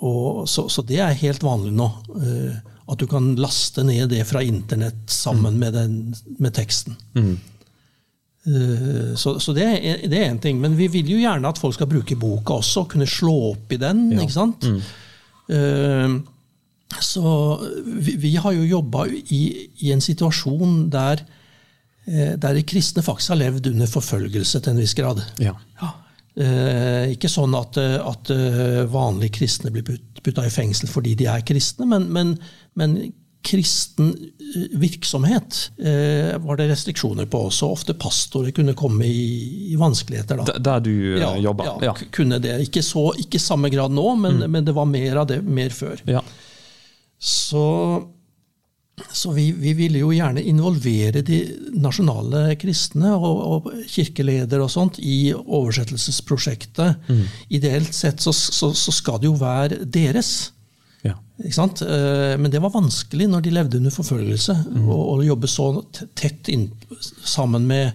[0.03, 1.88] og, så, så det er helt vanlig nå.
[2.19, 7.00] Eh, at du kan laste ned det fra internett sammen med, den, med teksten.
[7.15, 7.33] Mm.
[9.17, 10.60] så så det, er, det en ting.
[10.62, 13.73] Men vi vil jo gjerne at folk skal bruke boka også, og kunne slå opp
[13.73, 14.12] i den.
[14.19, 14.67] ikke sant?
[15.50, 16.19] Eh,
[17.02, 19.42] så vi, vi har jo jobba i,
[19.83, 21.23] i en situasjon der,
[22.06, 25.23] eh, der de kristne faktisk har levd under forfølgelse til en viss grad.
[25.42, 25.56] Ja.
[25.81, 25.92] Ja.
[26.36, 29.88] Eh, ikke sånn at, eh, at eh, vanlige kristne blir
[30.21, 32.36] putta i fengsel fordi de er kristne, men, men,
[32.75, 32.98] men
[33.46, 34.31] kristen
[34.73, 37.69] virksomhet eh, var det restriksjoner på også.
[37.69, 40.42] Ofte pastorer kunne komme i, i vanskeligheter.
[40.42, 40.58] da.
[40.58, 41.67] Der du ja, jobba?
[41.69, 42.58] Ja, ja, kunne det.
[42.65, 46.02] Ikke så, ikke samme grad nå, men, men det var mer av det mer før.
[46.10, 46.23] Ja.
[47.19, 47.63] Så,
[49.11, 51.39] så vi, vi ville jo gjerne involvere de
[51.75, 55.33] nasjonale kristne og, og kirkeledere og sånt i
[55.99, 57.07] oversettelsesprosjektet.
[57.49, 60.51] Ideelt sett så, så, så skal det jo være deres.
[61.03, 61.15] ja.
[61.43, 61.81] Ikke sant?
[61.83, 64.53] Eh, Men det var vanskelig når de levde under forfølgelse,
[64.87, 65.69] å å jobbe så
[66.15, 66.69] tett inn,
[67.25, 67.91] sammen med,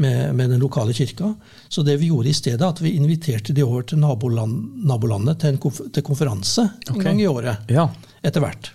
[0.00, 1.34] med, med den lokale kirka.
[1.68, 5.52] Så det vi gjorde i stedet, at vi inviterte de over til naboland, nabolandet til
[5.52, 7.68] en konf til konferanse en gang i året.
[7.68, 7.88] ja.
[8.22, 8.72] Etter hvert.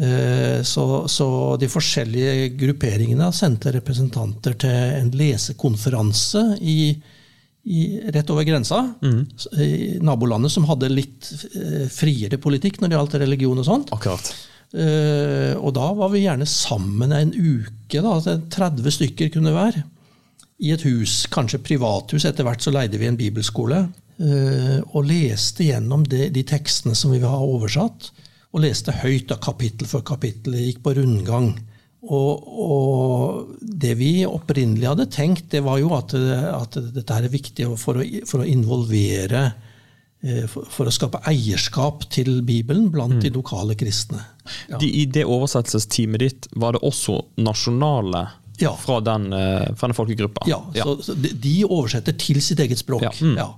[0.00, 1.26] Eh, Så, så
[1.60, 6.96] de forskjellige grupperingene sendte representanter til en lesekonferanse i,
[7.64, 7.84] i,
[8.14, 8.80] rett over grensa.
[9.02, 9.20] mm.
[9.62, 13.94] I nabolandet som hadde litt eh, friere politikk når det gjaldt religion og sånt.
[13.94, 14.32] Akkurat.
[14.74, 18.18] Eh, og da var vi gjerne sammen en uke, da,
[18.50, 19.84] 30 stykker kunne være.
[20.64, 22.24] I et hus, kanskje privathus.
[22.26, 23.84] Etter hvert så leide vi en bibelskole.
[24.94, 28.12] og leste gjennom de, de tekstene som vi vil ha oversatt.
[28.54, 30.54] Og leste høyt av kapittel for kapittel.
[30.60, 31.52] Gikk på rundgang.
[32.04, 37.32] Og, og det vi opprinnelig hadde tenkt, det var jo at, at dette her er
[37.32, 39.40] viktig for å, for å involvere
[40.20, 44.20] eh, for, for å skape eierskap til Bibelen blant de lokale kristne.
[44.68, 44.76] Ja.
[44.82, 48.26] De, I det oversettelsesteamet ditt var det også nasjonale
[48.60, 48.74] Ja.
[48.78, 50.44] fra, den, eh, fra den folkegruppa?
[50.46, 53.08] Ja, Så, så de, de oversetter til sitt eget språk.
[53.08, 53.48] Ja, mm, Ja.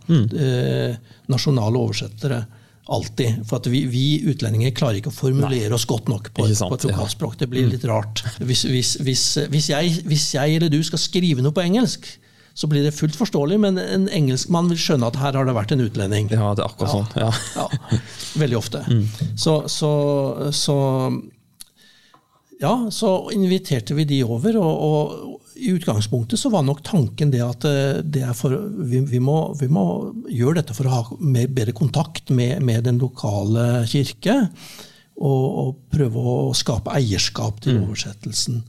[0.47, 0.97] Eh,
[1.28, 2.44] nasjonale oversettere.
[2.87, 3.41] Alltid.
[3.49, 6.78] For at vi, vi utlendinger klarer ikke å formulere oss godt nok på, sant, på
[6.78, 7.30] et ja.
[7.41, 8.22] Det blir litt rart.
[8.39, 12.07] Hvis, hvis, hvis, hvis, jeg, hvis jeg eller du skal skrive noe på engelsk,
[12.57, 15.74] så blir det fullt forståelig, men en engelskmann vil skjønne at her har det vært
[15.74, 16.30] en utlending.
[16.32, 17.11] Ja, det er akkurat sånn.
[17.18, 17.32] Ja.
[17.59, 17.66] Ja,
[18.41, 18.84] veldig ofte.
[19.37, 19.91] Så, så,
[20.57, 20.76] så
[22.62, 27.40] Ja, så inviterte vi de over, og, og i utgangspunktet så var nok tanken det
[27.44, 28.52] at eh, det er for,
[28.90, 29.86] vi, vi, må, vi må
[30.28, 34.38] gjøre dette for å ha mer, bedre kontakt med, med den lokale kirke,
[35.16, 38.61] og, og prøve å skape eierskap til oversettelsen.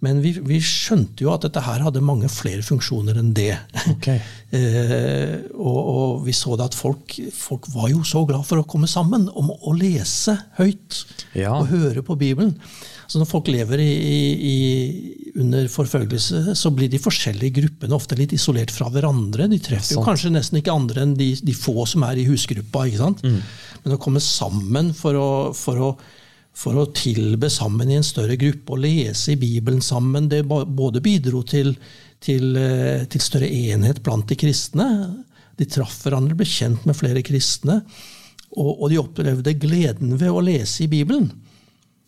[0.00, 3.52] Men vi, vi skjønte jo at dette her hadde mange flere funksjoner enn det.
[3.96, 4.20] Okay.
[4.50, 8.64] Eh, og, og vi så det at folk, folk var jo så glad for å
[8.66, 11.04] komme sammen om å lese høyt
[11.38, 11.52] Ja.
[11.54, 12.56] og høre på Bibelen.
[13.10, 13.90] Så når folk lever i,
[14.46, 14.58] i,
[15.42, 19.48] under forfølgelse, så blir de forskjellige gruppene ofte litt isolert fra hverandre.
[19.50, 22.86] De treffer jo kanskje nesten ikke andre enn de, de få som er i husgruppa.
[22.86, 23.24] ikke sant?
[23.82, 25.92] Men å komme sammen for å, for å
[26.60, 31.00] for å tilbe sammen i en større gruppe og lese i Bibelen sammen, det både
[31.00, 31.72] bidro til,
[32.20, 34.88] til, eh, til større enhet blant de kristne.
[35.56, 37.80] De traff hverandre, ble kjent med flere kristne,
[38.50, 41.30] og, og de opplevde gleden ved å lese i Bibelen.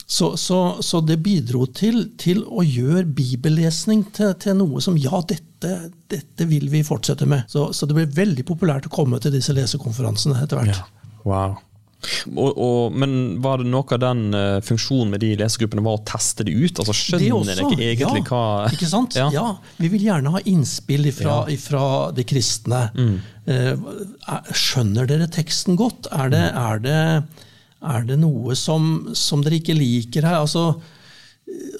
[0.06, 5.22] Så, så, så det bidro til, til å gjøre bibellesning til, til noe som ja,
[5.28, 5.74] dette,
[6.12, 7.48] dette vil vi fortsette med.
[7.48, 10.82] Så, så det ble veldig populært å komme til disse lesekonferansene etter hvert.
[10.82, 11.12] Ja.
[11.24, 11.60] Wow.
[12.34, 16.04] Og, og, men var det noe av den uh, funksjonen med de lesegruppene var å
[16.06, 16.80] teste det ut?
[16.82, 19.18] Altså Det Skjønner også, dere ikke egentlig ja, hva Ikke sant?
[19.18, 19.28] Ja.
[19.34, 19.46] Ja.
[19.78, 21.38] Vi vil gjerne ha innspill ifra, Ja.
[21.46, 21.54] Mm.
[21.54, 21.84] ifra
[22.16, 22.82] de kristne.
[22.98, 23.14] Mm.
[23.46, 26.10] Uh, skjønner dere teksten godt?
[26.10, 26.98] Er det, er det,
[27.82, 30.38] er det noe som, som dere ikke liker her?
[30.42, 30.76] Altså,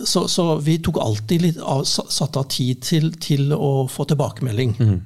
[0.05, 4.75] så, så vi tok alltid litt av, satt av tid til, til å få tilbakemelding.
[4.81, 4.99] Mm.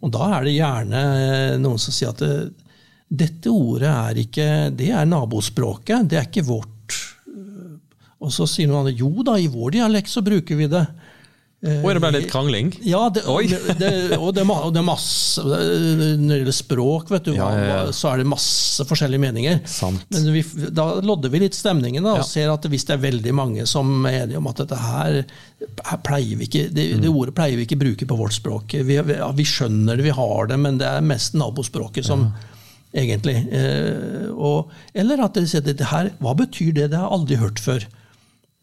[0.00, 1.04] Og da er det gjerne
[1.60, 2.66] noen som sier at det,
[3.10, 4.44] dette ordet er ikke
[4.78, 6.98] Det er nabospråket, det er ikke vårt.
[8.20, 10.84] Og så sier noen andre jo da, i vår dialekt så bruker vi det.
[11.60, 12.70] Eh, er det ble litt krangling?
[12.88, 13.20] Ja, det,
[13.76, 17.66] det, og, det, og det er masse Når det gjelder språk, vet du, Ja, ja,
[17.68, 17.80] ja.
[17.92, 19.58] så er det masse forskjellige meninger.
[19.68, 20.06] Sant.
[20.14, 20.40] Men vi,
[20.72, 23.92] da lodder vi litt stemningen da, og ser at hvis det er veldig mange som
[24.08, 25.20] er enige om at dette her,
[25.90, 27.02] her pleier vi ikke, det, Mm.
[27.04, 28.72] det ordet pleier vi ikke bruke på vårt språk.
[28.80, 32.30] Vi, vi, vi skjønner det, vi har det, men det er mest nabospråket som
[32.96, 36.88] egentlig eh, og, Eller at de sier at dette her, hva betyr det?
[36.90, 37.84] Det har jeg aldri hørt før.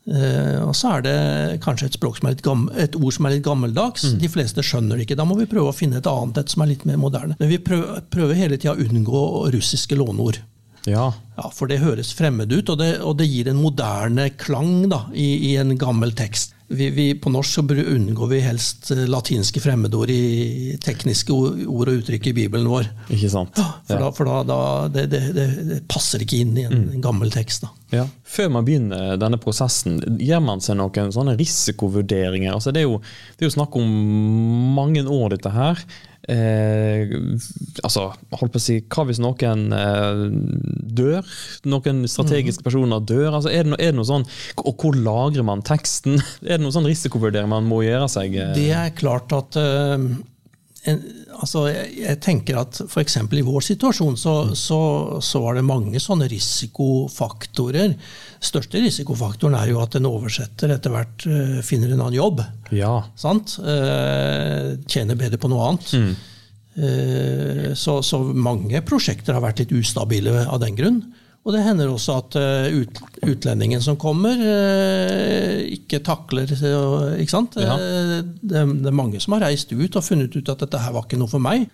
[0.08, 1.16] Eh, og så er det
[1.64, 4.08] kanskje et, språk som er litt gammel, et ord som er litt gammeldags.
[4.08, 4.20] Mm.
[4.24, 5.20] De fleste skjønner det ikke.
[5.20, 7.36] Da må vi prøve å finne et annet et som er litt mer moderne.
[7.42, 9.24] Men vi prøver, prøver hele tida å unngå
[9.56, 10.40] russiske låneord.
[10.88, 11.10] Ja.
[11.36, 15.04] Ja, For det høres fremmed ut, og det, og det gir en moderne klang da,
[15.12, 16.56] i, i en gammel tekst.
[16.68, 21.94] Vi, vi, på norsk så unngår vi helst eh, latinske fremmedord i tekniske ord og
[21.94, 22.90] uttrykk i Bibelen vår.
[23.16, 23.56] Ikke sant?
[23.88, 24.60] For, da, for da, da,
[24.92, 27.64] det, det, det, passer ikke inn i en, en gammel tekst.
[27.64, 27.72] da.
[27.94, 28.04] Ja.
[28.28, 32.52] Før man begynner denne prosessen, gir man seg noen sånne risikovurderinger?
[32.54, 33.00] Altså det, er jo,
[33.38, 33.90] det er jo snakk om
[34.76, 35.84] mange år, dette her.
[36.28, 37.08] Eh,
[37.88, 40.24] altså, holdt på å si, Hva hvis noen eh,
[40.98, 41.30] dør?
[41.72, 43.30] Noen strategiske personer dør?
[43.38, 44.26] Altså, er, det no, er det noe sånn,
[44.66, 46.18] Og hvor lagrer man teksten?
[46.44, 48.36] Er det noen sånn risikovurdering man må gjøre seg?
[48.36, 48.52] Eh?
[48.58, 49.96] Det er klart at uh,
[50.92, 51.06] en,
[51.44, 53.18] altså jeg, jeg, tenker at f.eks.
[53.22, 54.80] i vår situasjon så, så,
[55.24, 57.96] så, var det mange sånne risikofaktorer.
[58.44, 62.42] Største risikofaktoren er jo at en oversetter etter hvert uh, finner en annen jobb.
[62.76, 62.96] Ja.
[63.20, 63.58] Sant?
[63.62, 65.94] Uh, tjener bedre på noe annet.
[65.94, 66.12] Mm.
[66.78, 71.02] Uh, så, så, mange prosjekter har vært litt ustabile av den grunn.
[71.48, 72.36] Og det hender også at
[72.76, 74.36] ut, utlendingen som kommer,
[75.72, 77.56] ikke takler ikke sant?
[77.56, 77.78] Ja.
[77.80, 78.20] Det,
[78.52, 81.20] det, er mange som har reist ut og funnet ut at dette her var ikke
[81.22, 81.70] noe for meg.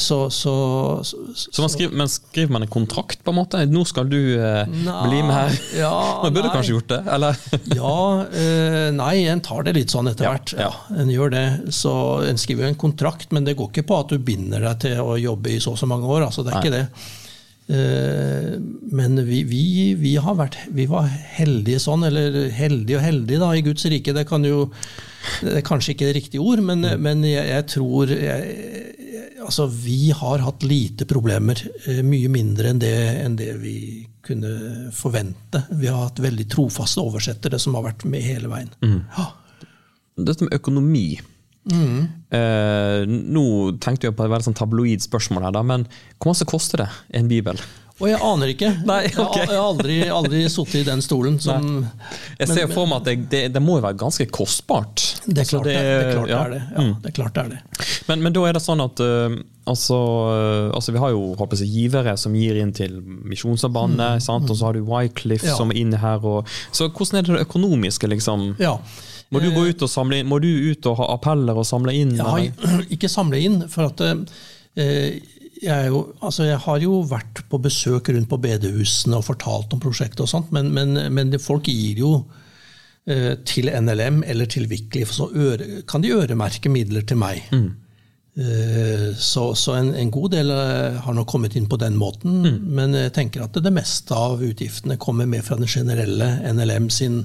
[0.00, 0.52] Så, så,
[1.04, 3.60] så, så man skriver, men skriver man en kontrakt, på en måte?
[3.68, 5.58] Nå skal du eh, bli med her?
[5.76, 5.90] Ja,
[6.22, 6.54] man burde nei.
[6.54, 7.00] kanskje gjort det?
[7.12, 7.42] eller?
[7.80, 7.98] ja,
[8.40, 10.54] eh, nei, en tar det litt sånn etter hvert.
[10.56, 10.70] ja.
[10.96, 11.44] en gjør det.
[11.76, 11.92] Så
[12.24, 15.18] En skriver en kontrakt, men det går ikke på at du binder deg til å
[15.20, 16.24] jobbe i så og så mange år.
[16.30, 16.64] altså Det er Nei.
[16.64, 17.12] ikke det.
[17.68, 18.58] Eh,
[18.94, 23.48] Men vi, vi, vi, har vært, vi var heldige sånn, eller heldige og heldige da,
[23.56, 24.12] i Guds rike.
[24.14, 24.68] Det, kan jo,
[25.42, 28.84] det er kanskje ikke det riktige ord, men, men jeg, jeg tror jeg,
[29.44, 31.58] altså, Vi har hatt lite problemer.
[31.88, 32.94] eh, Mye mindre enn det,
[33.24, 33.76] enn det vi
[34.24, 35.64] kunne forvente.
[35.76, 38.70] Vi har hatt veldig trofaste oversettere som har vært med hele veien.
[39.18, 39.26] Ja.
[40.16, 41.18] Dette med økonomi.
[41.70, 42.08] Mm.
[42.34, 43.44] Eh, nå
[43.80, 45.86] tenkte jeg på et veldig sånn tabloid spørsmål her, da, men
[46.20, 46.90] hvor mye koster det
[47.20, 47.60] en bibel?
[48.02, 48.68] Og jeg aner ikke.
[48.90, 51.36] Nei, har- Jeg har aldri, aldri sittet i den stolen.
[51.38, 51.84] Som,
[52.40, 55.04] Jeg ser for meg at det, det, det må jo være ganske kostbart.
[55.28, 56.62] det er klart det, er det det.
[56.74, 57.60] Ja, det klart det det.
[58.10, 59.38] Men, men da er det sånn at uh,
[59.70, 60.00] altså,
[60.34, 62.98] øh, altså Vi har jo håper jeg, givere som gir inn til
[63.30, 64.50] Misjonssambandet, mm.
[64.50, 65.52] og så har du Wycliffe Mm.
[65.54, 65.56] Ja.
[65.62, 66.18] som er inne her.
[66.26, 68.10] Og, så hvordan er det det økonomiske?
[68.10, 68.56] liksom?
[68.58, 68.74] Ja.
[69.34, 71.94] Må du gå ut og samle inn, må du ut og ha appeller og samle
[71.98, 72.14] inn?
[72.18, 72.34] Ja,
[72.94, 75.20] ikke samle inn, for at eh,
[75.64, 79.80] jeg, jo, altså jeg har jo vært på besøk rundt på bedehusene og fortalt om
[79.82, 82.10] prosjektet, og sånt, men, men, men folk gir jo
[83.06, 87.46] eh, til NLM eller til Wycliffe, så øre, kan de øremerke midler til meg.
[87.52, 92.42] Eh, Så, så en, en god del eh, har nok kommet inn på den måten,
[92.74, 97.20] men jeg tenker at det meste av utgiftene kommer med fra den generelle NLM sin,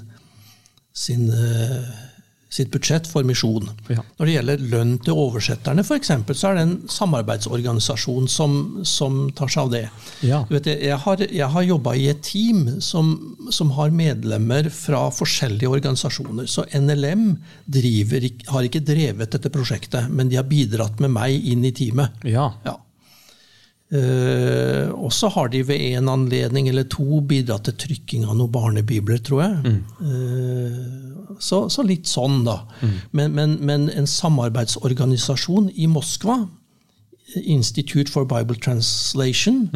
[1.00, 1.89] sin, eh,
[2.50, 3.70] sitt budsjett for misjon.
[3.93, 4.02] Ja.
[4.18, 9.20] Når det gjelder lønn til oversetterne, for eksempel, så er det en samarbeidsorganisasjon som, som
[9.38, 9.84] tar seg av det.
[10.26, 10.41] Ja.
[10.50, 13.14] Du vet, jeg har, jeg har jobba i et team som,
[13.54, 16.50] som har medlemmer fra forskjellige organisasjoner.
[16.50, 17.32] Så NLM
[17.70, 22.26] driver, har ikke drevet dette prosjektet, men de har bidratt med meg inn i teamet.
[22.28, 22.50] Ja.
[22.66, 22.80] Ja.
[23.90, 28.52] Eh, og så har de ved en anledning eller to bidratt til trykking av noen
[28.54, 29.74] barnebibler, tror jeg.
[30.06, 32.60] Eh, så, så litt sånn, da.
[33.18, 36.44] Men, men, men en samarbeidsorganisasjon i Moskva,
[37.40, 39.68] Institute for Bible Translation,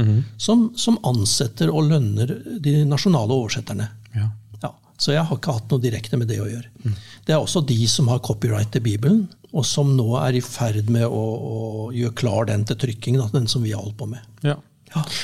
[0.42, 2.32] som, som ansetter og lønner
[2.66, 3.92] de nasjonale oversetterne.
[4.18, 4.32] Ja.
[4.64, 6.96] Ja, så jeg har ikke hatt noe direkte med det å gjøre.
[7.26, 10.90] Det er også de som har copyright til Bibelen, og som nå er i ferd
[10.94, 11.24] med å,
[11.54, 14.24] å gjøre klar den til trykking, da, den som vi har holdt på med.
[14.42, 14.58] Ja.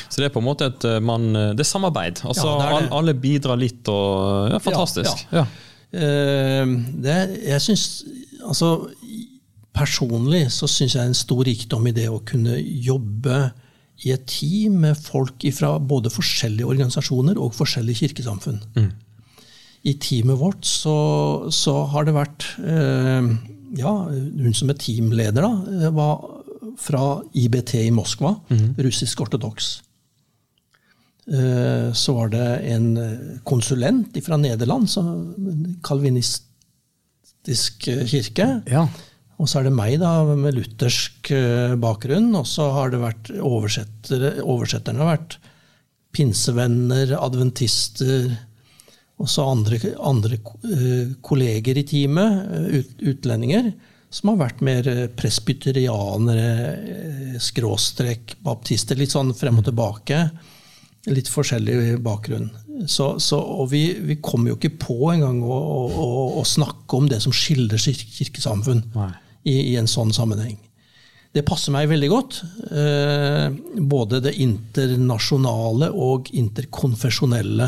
[0.10, 2.24] Så det er på en måte et øh, man, Det er samarbeid.
[2.26, 2.94] Altså, Ja, det er det.
[3.00, 5.26] Alle, bidrar litt og Ja, fantastisk.
[5.30, 5.66] Ja, Ja.
[5.90, 6.72] Eh,
[7.02, 7.18] det,
[7.50, 7.84] jeg synes,
[8.46, 8.90] altså,
[9.74, 13.38] Personlig så syns jeg det er en stor rikdom i det å kunne jobbe
[14.04, 18.60] i et team med folk fra både forskjellige organisasjoner og forskjellige kirkesamfunn.
[19.88, 20.96] I teamet vårt så,
[21.54, 23.30] så har det vært eh,
[23.78, 26.24] Ja, hun som er teamleder, da, eh, var
[26.80, 28.36] fra IBT i Moskva,
[28.78, 29.82] russisk ortodoks.
[31.30, 34.88] Eh, Så var det en eh, konsulent fra Nederland,
[35.84, 38.64] kalvinistisk kirke.
[38.70, 38.88] Ja.
[39.40, 41.30] Og så er det meg da, med luthersk
[41.80, 42.34] bakgrunn.
[42.36, 45.38] Og så har det vært oversetter, oversetterne har vært
[46.12, 48.34] pinsevenner, adventister,
[49.20, 53.72] og så andre, andre eh, kolleger i teamet, eh, utlendinger,
[54.10, 60.18] som har vært mer eh, presbyterianere, skråstrek, baptister, litt sånn frem og tilbake.
[61.12, 62.50] Litt forskjellig bakgrunn.
[62.88, 66.06] Så, så, og vi, vi kommer jo ikke på engang å, å,
[66.40, 68.84] å, snakke om det som skiller kirkesamfunn
[69.44, 70.58] i, i en sånn sammenheng.
[71.36, 72.42] Det passer meg veldig godt.
[72.72, 73.48] Eh,
[73.92, 77.68] både det internasjonale og interkonfesjonelle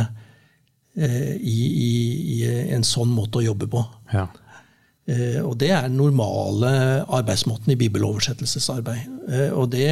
[0.95, 1.91] i, i,
[2.35, 2.37] i
[2.75, 3.81] en sånn måte å jobbe på.
[4.13, 4.25] Ja.
[5.07, 6.71] Eh, og det er den normale
[7.07, 9.01] arbeidsmåten i bibeloversettelsesarbeid.
[9.31, 9.87] Eh, og det,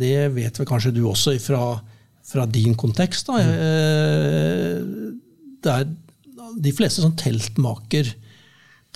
[0.00, 1.62] det vet vel kanskje du også fra
[2.32, 3.26] fra din kontekst.
[3.26, 3.32] Da.
[3.42, 4.76] Eh,
[5.62, 5.84] Det er
[6.62, 8.06] de fleste sånn teltmaker,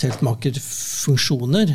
[0.01, 1.69] teltmakerfunksjoner,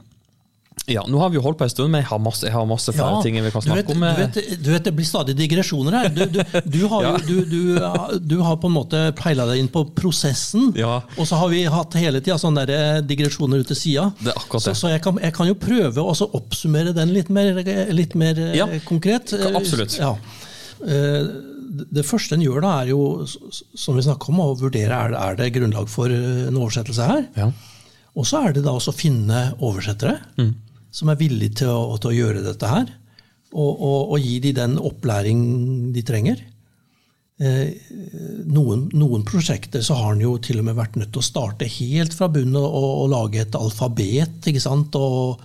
[0.89, 2.63] ja, nå har vi jo holdt på en stund, men jeg har masse, jeg har
[2.65, 3.99] masse flere ting vi kan snakke om.
[4.01, 6.07] Du vet, du vet, det blir stadig digresjoner her.
[6.15, 9.69] Du, du, du, har, jo, du, du, du har på en måte peila deg inn
[9.69, 11.01] på prosessen, Ja.
[11.19, 14.07] og så har vi hatt hele tida sånne der eh, digresjoner ut til sida.
[14.55, 17.59] Så, så jeg, kan, jeg kan jo prøve å oppsummere den litt mer,
[17.93, 19.35] litt mer eh, Ja, konkret.
[19.51, 19.99] absolutt.
[19.99, 20.15] Ja.
[20.87, 21.58] Eh,
[21.89, 25.19] Det første en gjør da, er jo, som vi snakka om, å vurdere er det,
[25.19, 27.27] er det grunnlag for eh, en oversettelse her.
[27.39, 27.51] Ja.
[28.19, 30.17] Og så er det da også å finne oversettere
[30.91, 32.87] som er villige til å, til å gjøre dette her.
[33.49, 35.43] Og, og, og gi de den opplæring
[35.95, 36.41] de trenger.
[37.39, 37.69] Eh,
[38.51, 41.69] noen, noen prosjekter så har en jo til og med vært nødt til å starte
[41.71, 44.41] helt fra bunnen og, og, lage et alfabet.
[44.51, 44.97] ikke sant?
[44.99, 45.39] Og,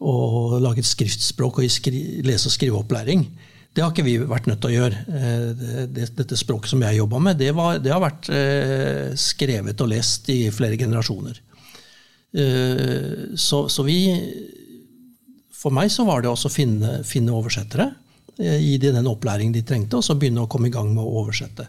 [0.00, 3.24] og lage et skriftspråk og skri, lese- og skriveopplæring.
[3.70, 5.02] Det har ikke vi vært nødt til å gjøre.
[5.14, 9.12] Eh, det, det, dette språket som jeg jobba med, det, var, det har vært eh,
[9.18, 11.38] skrevet og lest i flere generasjoner.
[12.34, 14.00] Eh, så, så vi
[15.60, 17.90] For meg så var det også å finne, finne oversettere.
[18.40, 21.20] Gi dem den opplæringen de trengte, og så begynne å komme i gang med å
[21.20, 21.66] oversette.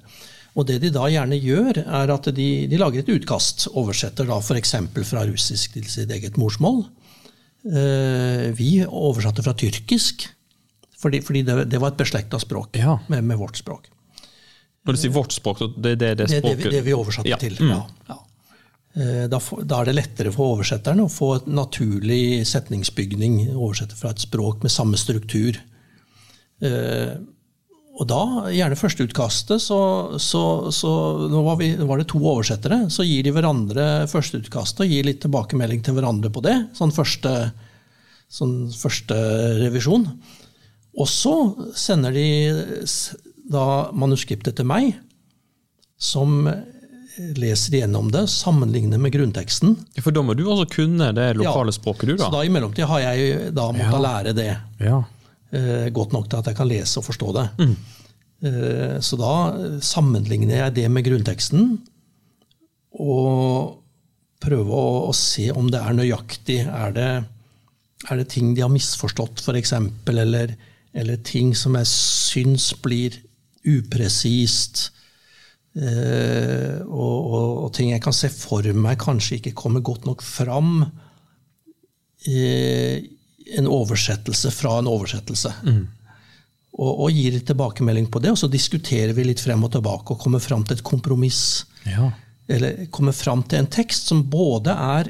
[0.56, 3.68] Og det de da gjerne gjør, er at de, de lager et utkast.
[3.76, 4.78] Oversetter da f.eks.
[5.10, 6.86] fra russisk til sitt eget morsmål.
[8.56, 10.24] Vi oversatte fra tyrkisk,
[11.02, 13.00] fordi, fordi det, det var et beslekta språk Ja.
[13.10, 13.90] med, med vårt språk.
[14.86, 16.84] Når du sier vårt språk, så det, det er det Det er det vi, det
[16.88, 17.38] vi oversatte Ja.
[17.42, 17.58] til.
[17.62, 17.74] Mm.
[17.74, 18.20] Ja, ja.
[19.02, 23.52] Eh, Da, da er det lettere for oversetteren å få et naturlig setningsbygning.
[23.56, 25.60] Oversette fra et språk med samme struktur.
[26.62, 27.14] Eh,
[28.02, 29.78] Og da, gjerne førsteutkastet, så,
[30.18, 30.42] så,
[30.74, 30.92] så
[31.30, 32.86] nå var, vi, var det to oversettere.
[32.90, 36.56] Så gir de hverandre førsteutkastet og gir litt tilbakemelding til hverandre på det.
[36.78, 37.52] Sånn første,
[38.32, 39.18] sånn første
[39.60, 40.08] revisjon.
[41.00, 41.34] Og så
[41.78, 42.26] sender de
[43.52, 43.66] da
[43.96, 44.94] manuskriptet til meg,
[46.02, 46.44] som
[47.38, 49.76] leser igjennom det, sammenligner med grunnteksten.
[50.02, 51.78] For da må du også kunne det lokale Ja.
[51.78, 52.26] språket, du, da?
[52.26, 54.00] Så da i mellomtida har jeg da måttet Ja.
[54.00, 55.04] lære det Ja.
[55.54, 57.50] eh, godt nok til at jeg kan lese og forstå det.
[57.60, 57.76] Mm.
[58.44, 61.80] Eh, så da sammenligner jeg det med grunnteksten,
[63.00, 63.78] og
[64.42, 66.60] prøver å, å se om det er nøyaktig.
[66.68, 67.10] Er det,
[68.10, 69.74] er det ting de har misforstått, f.eks.,
[70.08, 70.56] eller,
[70.94, 73.16] eller ting som jeg syns blir
[73.68, 74.90] upresist?
[75.72, 80.24] Eh, og, og, og ting jeg kan se for meg kanskje ikke kommer godt nok
[80.26, 80.84] fram
[82.28, 82.42] i
[83.58, 85.54] en oversettelse fra en oversettelse.
[86.72, 90.22] Og, og gir tilbakemelding på det, og så diskuterer vi litt frem og tilbake og
[90.22, 91.66] kommer fram til et kompromiss.
[91.88, 92.12] ja.
[92.52, 95.08] Eller kommer fram til en tekst som både er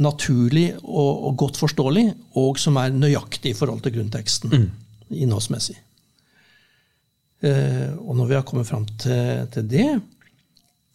[0.00, 2.06] naturlig og, og godt forståelig,
[2.40, 4.54] og som er nøyaktig i forhold til grunnteksten
[5.10, 5.76] innholdsmessig.
[7.40, 9.90] Eh, og når vi har kommet fram til, til det,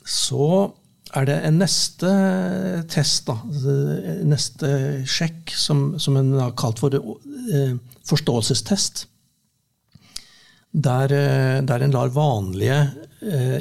[0.06, 0.70] så
[1.16, 2.12] er det en neste
[2.92, 3.38] test, da,
[3.72, 4.70] eh, neste
[5.10, 9.06] sjekk, som, som en har kalt for eh, forståelsestest.
[10.76, 12.80] Der, eh, der en lar vanlige,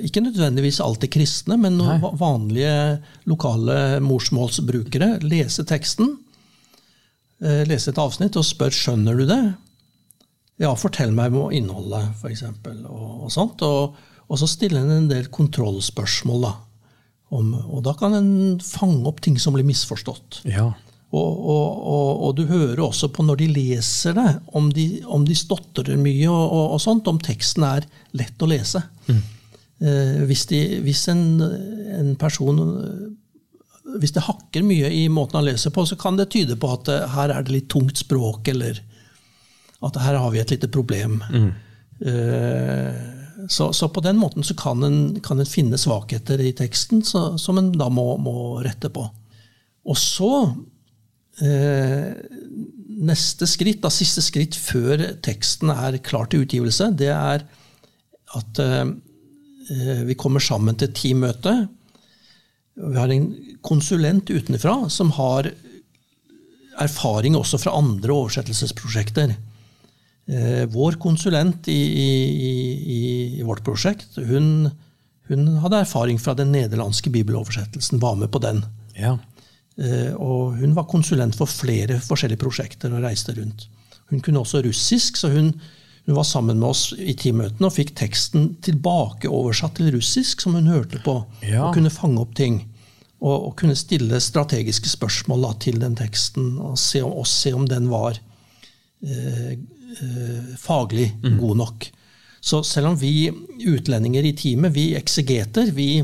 [0.04, 2.98] ikke nødvendigvis alltid kristne, men noen vanlige
[3.30, 6.10] lokale morsmålsbrukere lese teksten,
[7.40, 9.44] eh, lese et avsnitt og spør skjønner du det.
[10.62, 12.44] Ja, fortell meg om innholdet, f.eks.
[12.86, 13.62] Og, og sånt.
[13.66, 13.96] Og,
[14.28, 16.46] og så stiller en en del kontrollspørsmål.
[16.46, 16.54] Da.
[17.34, 18.32] Om, og da kan en
[18.62, 20.44] fange opp ting som blir misforstått.
[20.50, 20.72] ja.
[21.14, 25.22] Og, og, og, og du hører også på når de leser det, om de, om
[25.26, 27.86] de stotrer mye og, sånt, om teksten er
[28.18, 28.82] lett å lese.
[29.06, 32.58] Eh, hvis, de, hvis en, en person
[34.00, 36.90] Hvis det hakker mye i måten han leser på, så kan det tyde på at
[36.90, 38.80] eh, her er det litt tungt språk, eller
[39.82, 41.22] at her har vi et lite problem.
[41.30, 41.52] Mm.
[43.48, 47.38] så, så på den måten så kan en, kan en finne svakheter i teksten så,
[47.38, 49.06] som en da må, må rette på.
[49.84, 50.32] Og så
[51.44, 52.12] eh,
[52.94, 57.42] Neste skritt, da siste skritt før teksten er klar til utgivelse, det er
[58.38, 58.84] at eh,
[59.74, 61.56] eh, vi kommer sammen til teammøte.
[62.78, 63.26] Vi har en
[63.66, 65.50] konsulent utenfra som har
[66.80, 69.34] erfaring også fra andre oversettelsesprosjekter.
[70.26, 72.10] Eh, vår konsulent i, i,
[72.94, 73.00] i,
[73.40, 74.70] i vårt prosjekt hun,
[75.28, 78.64] hun hadde erfaring fra den nederlandske bibeloversettelsen, var med på den.
[78.96, 79.18] ja.
[79.76, 83.64] Eh, og hun var konsulent for flere forskjellige prosjekter og reiste rundt.
[84.12, 85.54] Hun kunne også russisk, så hun,
[86.06, 90.66] Hun var sammen med oss i teammøtene og fikk teksten tilbakeoversatt til russisk, som hun
[90.68, 91.62] hørte på, Ja.
[91.68, 92.58] og kunne fange opp ting.
[93.22, 97.64] Og, og kunne stille strategiske spørsmål da, til den teksten, og se, og se om
[97.66, 98.18] den var
[99.02, 99.56] eh,
[100.00, 101.86] eh, faglig god nok.
[102.44, 103.30] Så selv om vi
[103.64, 106.02] utlendinger i teamet, vi eksegeter, vi,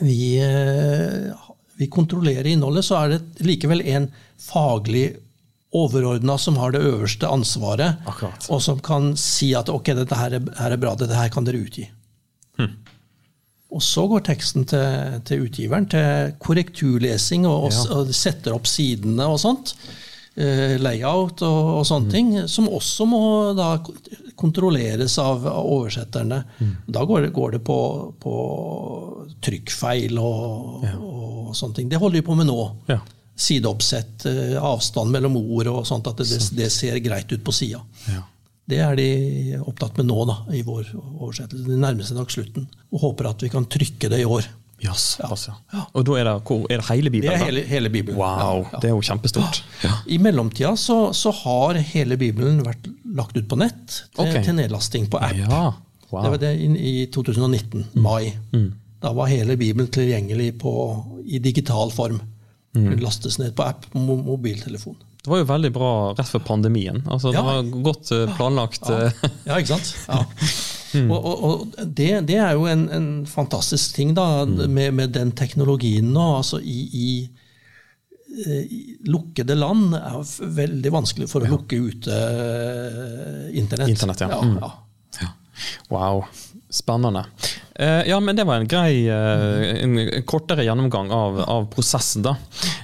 [0.00, 1.34] vi, eh,
[1.76, 4.08] vi kontrollerer innholdet, så er det likevel en
[4.40, 5.10] faglig
[5.74, 8.46] overordna som har det øverste ansvaret, Akkurat.
[8.48, 11.44] og som kan si at ok, dette her er, her er bra, dette her kan
[11.44, 11.88] dere utgi.
[13.74, 19.26] Og så går teksten til, til utgiveren til korrekturlesing og, og, og setter opp sidene
[19.26, 19.72] og sånt.
[20.34, 23.20] Eh, layout og, og sånne ting, som også må
[23.54, 23.76] da
[24.34, 26.40] kontrolleres av av oversetterne.
[26.90, 27.76] Da går det, går det på,
[28.18, 28.34] på
[29.46, 31.92] trykkfeil og, og sånne ting.
[31.92, 32.58] Det holder vi på med nå.
[32.90, 32.98] Ja.
[33.34, 37.84] Sideoppsett, eh, avstand mellom ord og sånt, at det, det ser greit ut på sida.
[38.10, 38.26] Ja.
[38.64, 39.08] Det er de
[39.60, 41.66] opptatt med nå, da, i vår oversettelse.
[41.68, 42.66] De nærmer seg nok slutten.
[42.90, 44.48] Og håper at vi kan trykke det i år.
[44.82, 45.54] Yes, altså.
[45.94, 48.18] Og da er det, hvor, er det hele Det er hele, hele Bibelen.
[48.18, 48.80] Wow, Ja, ja.
[48.82, 49.62] det er jo kjempestort.
[49.84, 49.92] Ja.
[50.06, 54.42] I mellomtida så, så har hele Bibelen vært lagt ut på nett til, okay.
[54.44, 55.36] til nedlasting på app.
[55.38, 55.64] Ja,
[56.10, 56.22] wow.
[56.24, 56.68] Det var det i,
[57.02, 58.34] i 2019, mai.
[59.04, 60.74] Da var hele Bibelen tilgjengelig på,
[61.24, 62.20] i digital form.
[62.74, 64.96] Kunne lastes ned på app på mobiltelefon.
[65.24, 66.98] Det var jo veldig bra rett før pandemien.
[67.08, 68.90] Altså, Det var godt eh, planlagt.
[68.90, 69.94] Ja, eh, ja ikke sant?
[70.08, 70.18] Ja.
[71.10, 75.32] Og, og, og det, det er jo en, en fantastisk ting da, med, med den
[75.36, 76.26] teknologien nå.
[76.38, 77.08] altså i, i,
[78.46, 78.80] eh, i
[79.10, 80.20] lukkede land er
[80.60, 83.88] veldig vanskelig for å lukke ute eh, internett.
[83.94, 84.30] Internett, ja.
[84.30, 84.58] ja, Mm.
[84.62, 84.72] ja.
[85.22, 85.28] Ja.
[85.88, 86.24] Wow,
[86.70, 87.24] spennende.
[87.74, 92.36] Eh, ja, men det var en grei, eh, en kortere gjennomgang av, av prosessen, da.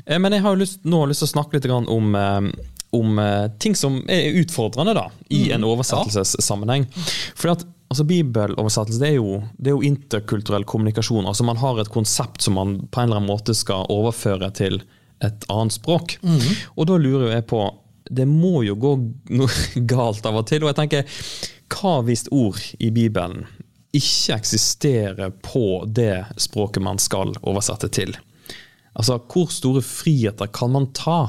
[0.06, 2.50] Eh, men jeg har lyst, nå lyst til å snakke litt grann om, eh,
[2.94, 3.20] om
[3.62, 6.88] ting som er utfordrende da, i en oversettelsessammenheng.
[7.38, 11.26] Fordi at altså, Bibeloversettelse det er, jo, det er jo interkulturell kommunikasjon.
[11.26, 14.82] altså Man har et konsept som man på en eller annen måte skal overføre til
[15.20, 16.16] et annet språk.
[16.76, 17.64] Og da lurer jeg på
[18.10, 18.94] det må jo gå
[19.38, 19.50] noe
[19.92, 20.64] galt av og til.
[20.64, 21.18] Og jeg tenker,
[21.70, 23.44] hva hvis ord i Bibelen
[23.94, 28.16] ikke eksisterer på det språket man skal oversette til?
[28.98, 31.20] Altså, hvor store friheter kan man ta?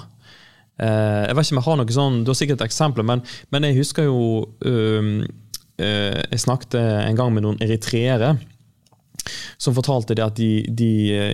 [0.82, 3.22] Eh, jeg vet ikke om jeg har noe sånn, Du har sikkert eksempler, men,
[3.54, 4.22] men jeg husker jo
[4.66, 5.22] øh,
[5.82, 8.36] Jeg snakket en gang med noen eritreere
[9.58, 10.88] som fortalte det at de, de,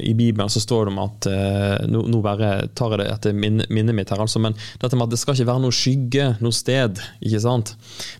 [0.03, 3.37] i Bibelen så står det om at eh, nå, nå bare tar jeg det etter
[3.37, 6.27] minne- minnet mitt her, altså, men dette med at det skal ikke være noe skygge
[6.43, 6.99] noe sted.
[7.23, 7.73] ikke sant?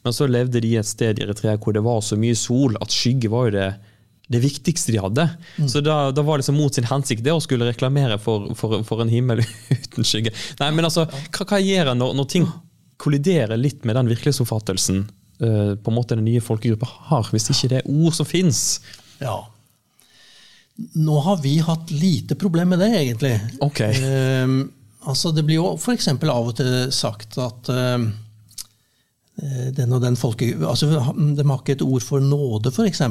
[0.06, 2.96] Men så levde de et sted i Eritrea hvor det var så mye sol at
[2.96, 3.68] skygge var jo det,
[4.32, 5.28] det viktigste de hadde.
[5.72, 8.80] Så da, da var det liksom mot sin hensikt det å skulle reklamere for, for,
[8.88, 9.44] for en himmel
[9.76, 10.32] uten skygge.
[10.62, 12.48] Nei, men altså, hva, hva gjør en når, når ting
[12.98, 15.04] kolliderer litt med den virkelighetsoppfattelsen
[15.42, 18.82] eh, på en måte den nye folkegruppa har, hvis ikke det er ord som fins?
[19.22, 19.40] Ja.
[20.98, 23.34] Nå har vi hatt lite problem med det, egentlig.
[23.66, 23.82] Ok.
[23.82, 24.60] Ehm,
[25.10, 26.08] altså det blir jo f.eks.
[26.14, 28.08] av og til sagt at eh,
[29.78, 30.52] den og den folke...
[30.62, 31.00] Altså, de
[31.48, 33.02] har ikke et ord for nåde, f.eks.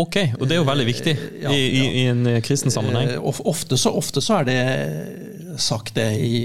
[0.00, 1.12] Ok, og det er jo veldig viktig
[1.42, 3.10] ja, i, i, i en kristen sammenheng.
[3.20, 4.60] Ofte så, ofte så er det
[5.60, 6.38] sagt det i,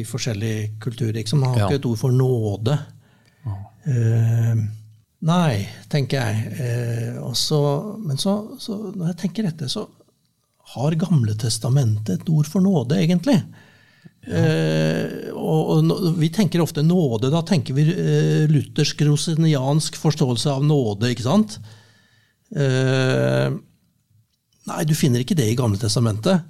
[0.00, 1.20] i, forskjellige kulturer.
[1.20, 1.36] Ikke?
[1.38, 1.68] Man har Ja.
[1.68, 2.78] ikke et ord for nåde.
[3.88, 4.54] Eh,
[5.26, 5.54] nei,
[5.92, 6.36] tenker jeg.
[7.16, 7.60] Uh, så,
[8.04, 9.86] men så, så når jeg tenker dette, så
[10.76, 13.40] har Gamle testamentet et ord for nåde, egentlig.
[14.20, 17.30] Eh, og, og Vi tenker ofte nåde.
[17.32, 17.88] Da tenker vi
[18.52, 21.10] luthersk rosiniansk forståelse av nåde.
[21.10, 21.56] ikke sant?
[24.70, 26.46] Nei, du finner ikke det i Gamle testamentet.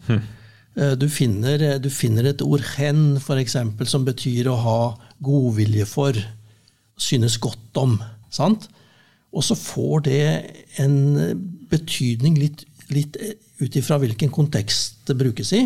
[0.76, 6.12] Eh, Du finner, du finner et ord 'hen', eksempel, som betyr å ha godvilje for,
[7.00, 7.98] synes godt om.
[8.30, 8.68] sant?
[9.32, 10.22] Og så får det
[10.82, 10.96] en
[11.70, 13.16] betydning litt, litt
[13.60, 15.64] ut ifra hvilken kontekst det brukes i.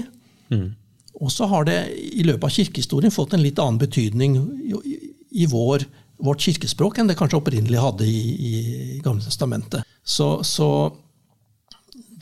[1.20, 4.96] Og så har det i løpet av kirkehistorien fått en litt annen betydning i,
[5.44, 5.86] i vår,
[6.24, 8.54] vårt kirkespråk enn det kanskje opprinnelig hadde i, i
[9.04, 9.86] Gamle testamentet.
[10.04, 10.68] Så, så,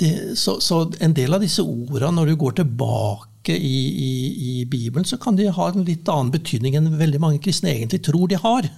[0.02, 3.78] det, så, så en del av disse orda, når du går tilbake i,
[4.08, 4.12] i,
[4.50, 8.02] i Bibelen, så kan de ha en litt annen betydning enn veldig mange kristne egentlig
[8.06, 8.68] tror de har.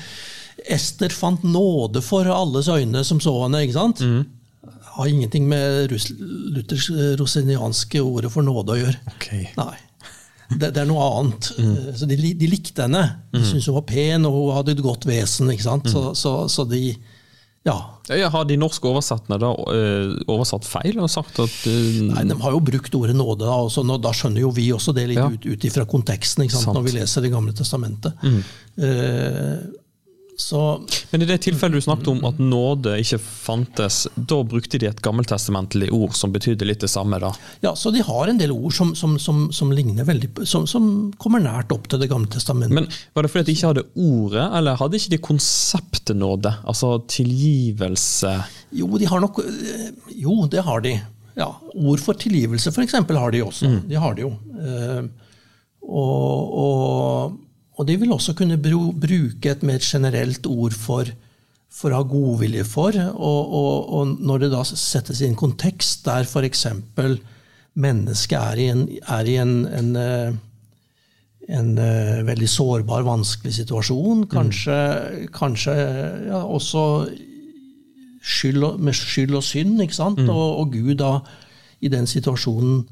[0.76, 3.64] Ester fant nåde for alles øyne som så henne.
[3.64, 4.02] ikke sant?
[4.96, 9.00] Har ingenting med Luthers eh, rosenianske ordet for nåde å gjøre.
[9.16, 9.48] Okay.
[9.56, 9.74] Nei.
[10.52, 11.48] Det, det er noe annet.
[11.56, 11.74] Mm.
[11.96, 13.02] Så de, de likte henne.
[13.32, 15.50] De syntes hun var pen, og hun hadde et godt vesen.
[15.52, 15.88] ikke sant?
[15.88, 16.92] Så, så, så de
[17.64, 17.76] Ja.
[18.10, 22.34] Ja, har de norske oversettene da eh, oversatt feil og sagt at eh, Nei, De
[22.42, 25.20] har jo brukt ordet nåde, da, og nå, da skjønner jo vi også det litt
[25.20, 25.28] Ja.
[25.30, 28.18] ut, ut ifra konteksten når vi leser Det gamle testamentet.
[28.26, 29.62] Eh,
[30.42, 30.60] Så
[31.10, 35.02] Men i det tilfellet du snakket om at nåde ikke fantes, da brukte de et
[35.04, 37.30] gammeltestamentlig ord som betydde litt det samme, da?
[37.62, 40.90] Ja, så de har en del ord som, som, som, som ligner veldig som, som
[41.22, 42.74] kommer nært opp til Det gamle testamentet.
[42.74, 46.54] Men Var det fordi de ikke hadde ordet, eller hadde ikke de konseptet nåde?
[46.66, 48.34] Altså tilgivelse?
[48.82, 49.88] Jo, de har nok eh,
[50.24, 50.96] Jo, det har de.
[51.38, 53.70] Ja, Ord for tilgivelse, f.eks., har de også.
[53.88, 54.34] De har de jo.
[54.58, 55.06] Eh,
[55.82, 57.38] og, og,
[57.82, 61.10] og de vil også kunne bru, bruke et mer generelt ord for,
[61.72, 62.96] for å ha godvilje for.
[63.12, 66.66] Og, og, og når det da settes i en kontekst der f.eks.
[67.74, 68.86] mennesket er i en,
[69.18, 70.40] er i en, en eh,
[71.50, 74.26] en eh, veldig sårbar, vanskelig situasjon.
[74.30, 74.76] Kanskje,
[75.34, 75.74] kanskje
[76.28, 76.84] ja, også
[78.22, 80.22] skyld og, med skyld og synd, ikke sant?
[80.22, 81.16] Og, og Gud da
[81.82, 82.84] i den situasjonen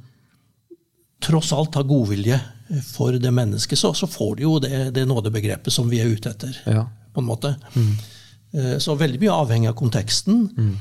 [1.22, 2.40] tross alt har godvilje
[2.86, 6.30] for det mennesket, så, så får du jo det, det nådebegrepet som vi er ute
[6.30, 6.56] etter.
[6.66, 6.86] Ja.
[7.14, 7.56] på en måte.
[7.74, 8.78] Mm.
[8.82, 10.44] Så veldig mye avhengig av konteksten.
[10.58, 10.72] Mm.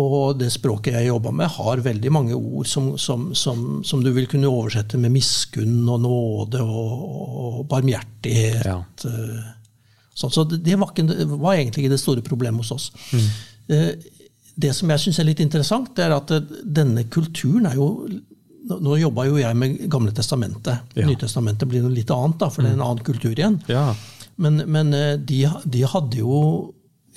[0.00, 4.12] Og det språket jeg jobber med, har veldig mange ord som, som, som, som du
[4.14, 6.92] vil kunne oversette med miskunn og nåde og,
[7.40, 8.68] og barmhjertighet.
[8.68, 8.78] Ja.
[9.08, 9.48] eh,
[10.20, 12.88] Sånn, så det, var ikke, det var egentlig ikke det store problemet hos oss.
[13.16, 14.00] Mm.
[14.60, 17.86] Det som jeg syns er litt interessant, det er at eh, denne kulturen er jo
[18.68, 20.82] Nå jobba jo jeg med Gamle testamentet.
[20.98, 21.06] Ja.
[21.08, 23.56] Nytestamentet blir noe litt annet, da, for det er en annen kultur igjen.
[23.70, 23.94] Ja.
[24.40, 26.34] Men, men eh, de, de hadde jo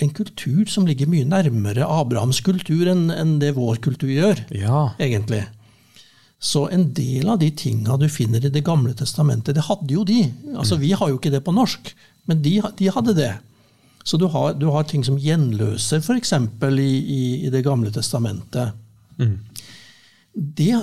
[0.02, 4.88] en kultur som ligger mye nærmere Abrahams kultur enn enn det vår kultur gjør, ja.
[5.04, 5.44] egentlig.
[6.44, 10.04] Så en del av de tinga du finner i Det gamle testamentet, det hadde jo
[10.04, 10.26] de.
[10.58, 11.94] Altså, Vi har jo ikke det på norsk,
[12.28, 13.32] men de, de hadde det.
[14.04, 16.34] Så du har, du har ting som gjenløser, f.eks.
[16.34, 18.76] I, i, i Det gamle testamentet.
[20.34, 20.74] Det,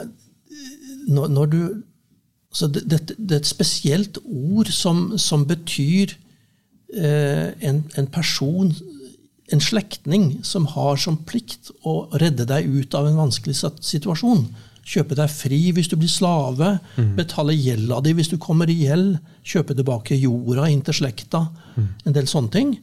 [1.09, 1.61] når, når du
[2.53, 6.17] så det, det, det er et spesielt ord som, som betyr
[6.97, 8.73] eh, en, en person,
[9.53, 14.49] en slektning, som har som plikt å redde deg ut av en vanskelig situasjon.
[14.91, 16.73] Kjøpe deg fri hvis du blir slave,
[17.15, 21.47] betale gjelda di hvis du kommer i gjeld, kjøpe tilbake jorda inn til slekta.
[21.79, 22.79] En del sånne ting.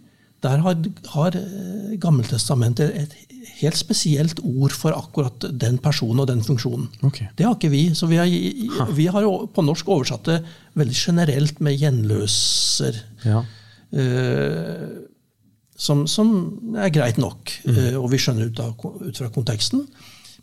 [0.45, 0.78] Der har,
[1.11, 3.15] har eh, Gammeltestamentet et
[3.62, 6.88] helt spesielt ord for akkurat den personen og den funksjonen.
[7.08, 7.30] Okay.
[7.38, 7.84] Det har ikke vi.
[7.97, 10.39] Så vi har, vi har jo på norsk oversatt det
[10.78, 13.01] veldig generelt med gjenløser.
[13.26, 13.43] Ja.
[13.88, 15.08] Uh,
[15.78, 16.30] som, som
[16.82, 19.84] er greit nok, eh, og vi skjønner ut, av, ut fra konteksten.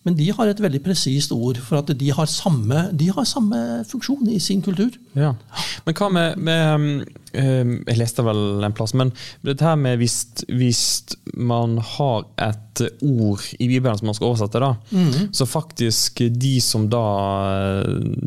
[0.05, 3.59] Men de har et veldig presist ord for at de har samme, de har samme
[3.89, 4.95] funksjon i sin kultur.
[5.17, 5.33] Ja.
[5.87, 6.89] Men hva med, med um,
[7.35, 9.11] Jeg leste vel en plass, men
[9.45, 10.83] dette her med hvis, hvis
[11.35, 12.61] man har et
[13.07, 14.73] ord i Bibelen som man skal oversette, da,
[15.35, 17.03] så faktisk de som da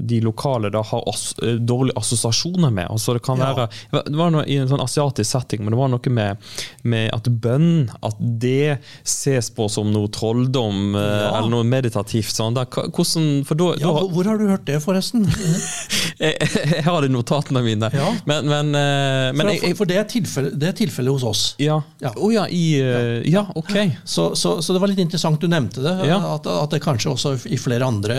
[0.08, 1.34] De lokale da har as,
[1.68, 2.88] dårlige assosiasjoner med.
[2.91, 3.49] altså Det kan Ja.
[3.91, 6.38] være Det var noe i en sånn asiatisk setting, men det var noe med,
[6.84, 11.38] med at bønn at det ses på som noe trolldom eh, Ja.
[11.38, 12.32] eller noe meditativt.
[12.38, 12.53] Sånn.
[12.55, 15.26] Da, hvordan, for da, Ja, da, hvor, hvor har du hørt det, forresten?
[16.24, 17.89] jeg, jeg har det i notatene mine.
[17.93, 18.12] Ja.
[18.30, 18.97] Men, men, eh,
[19.38, 21.41] men For, for, for det er tilfellet det er tilfellet hos oss.
[21.62, 21.80] ja.
[22.02, 22.12] Ja.
[22.16, 23.74] Oh, ja, i eh, Ja, ok.
[24.06, 25.95] Så, så, så det var litt interessant du nevnte det.
[26.18, 28.18] At, at det kanskje også i flere andre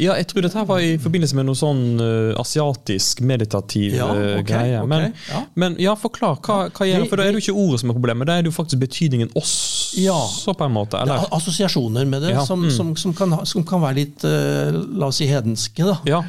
[0.00, 4.06] Ja, jeg tror dette her var i forbindelse med noe sånn uh, asiatisk meditativ Ja,
[4.08, 4.78] okay, greie.
[4.88, 5.42] Men, Men ja.
[5.54, 6.38] men ja, forklar.
[6.40, 8.38] Hva, hva gjør Vi- For da er det jo ikke ordet som er problemet, da
[8.38, 10.16] er det jo faktisk betydningen også, Ja.
[10.48, 11.02] på en måte.
[11.04, 12.72] det er assosiasjoner med det som, mm.
[12.72, 15.84] som, som, kan, som kan være litt uh, la oss si hedenske.
[15.84, 15.98] Da.
[16.08, 16.22] Ja.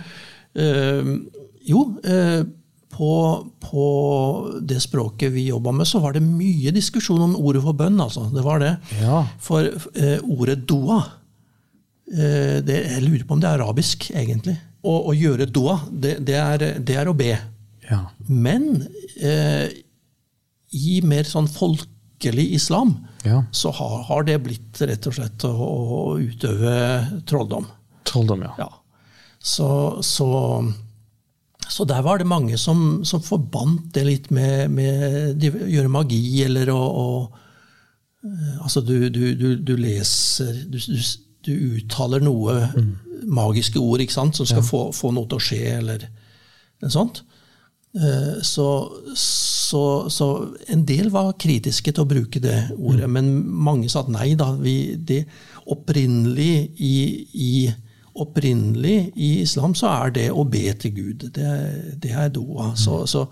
[0.54, 1.08] Eh,
[1.66, 2.44] jo, eh,
[2.94, 3.10] på,
[3.64, 3.86] på
[4.62, 7.98] det språket vi jobba med, så var det mye diskusjon om ordet for bønn.
[8.04, 8.28] Altså.
[8.34, 8.74] Det var det.
[9.02, 9.24] Ja.
[9.42, 11.00] For eh, ordet doa
[12.14, 14.58] eh, det, Jeg lurer på om det er arabisk, egentlig.
[14.84, 17.32] Å, å gjøre doa, det, det, er, det er å be.
[17.90, 18.02] ja.
[18.28, 18.86] Men
[19.22, 19.70] eh,
[20.74, 23.44] i mer sånn folkelig islam Ja.
[23.54, 26.74] så har, har det blitt rett og slett å, å utøve
[27.30, 27.68] trolldom.
[28.10, 28.56] Trolldom, ja.
[28.58, 28.70] Ja.
[29.44, 29.68] Så,
[30.02, 30.28] så,
[31.74, 36.22] så der var det mange som, som forbandt det litt med, med de, gjøre magi,
[36.46, 37.08] eller å, å
[38.28, 41.00] eh, Altså, du, du, du, du leser du, du,
[41.44, 42.60] du uttaler noe
[43.24, 46.06] magiske ord ikke sant, som skal få, få noe til å skje, eller
[46.84, 47.24] noe sånt.
[47.96, 48.68] Eh, Så,
[49.16, 50.28] så, så
[50.74, 53.32] en del var kritiske til å bruke det ordet, men
[53.66, 54.52] mange sa at nei da.
[54.60, 55.24] Vi, det
[55.74, 56.96] opprinnelig i,
[57.34, 57.54] i
[58.16, 61.28] Opprinnelig i islam så er det å be til Gud.
[61.34, 61.52] Det,
[62.04, 62.74] det er doa.
[62.78, 63.24] Så, så,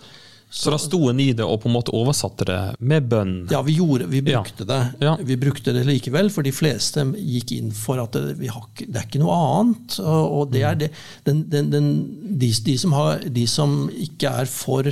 [0.52, 3.36] Så da sto en i det og på en måte oversatte det med bønn.
[3.54, 4.42] ja, vi, gjorde, vi Ja.
[4.42, 4.80] brukte det.
[5.00, 5.14] Ja.
[5.22, 8.96] Vi brukte det likevel, for de fleste gikk inn for at det, vi har, det
[8.98, 10.00] er ikke noe annet.
[10.02, 10.92] Og, og det er det,
[11.30, 11.92] den, den, den,
[12.42, 14.90] de, de, som har, de som ikke er for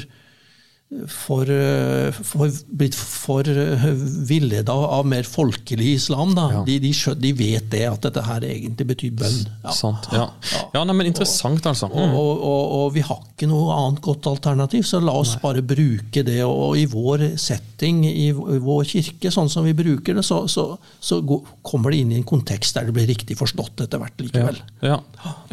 [1.07, 3.83] for, eh, for, blitt for eh,
[4.25, 6.31] villeda av mer folkelig islam.
[6.33, 6.47] Da.
[6.53, 6.63] Ja.
[6.65, 9.43] De, de, de vet det, at dette her egentlig betyr bønn.
[9.67, 9.75] Ja.
[9.77, 10.07] Sant.
[10.15, 10.25] Ja,
[10.73, 11.91] ja nei, men interessant, altså.
[11.91, 12.15] Og, Mm.
[12.17, 16.23] og, og, og vi har ikke noe annet godt alternativ, så la oss bare bruke
[16.25, 16.39] det.
[16.47, 21.19] Og i vår setting, i vår kirke, sånn som vi bruker det, så, så, så
[21.61, 24.57] kommer det inn i en kontekst der det blir riktig forstått etter hvert likevel.
[24.81, 24.97] Ja.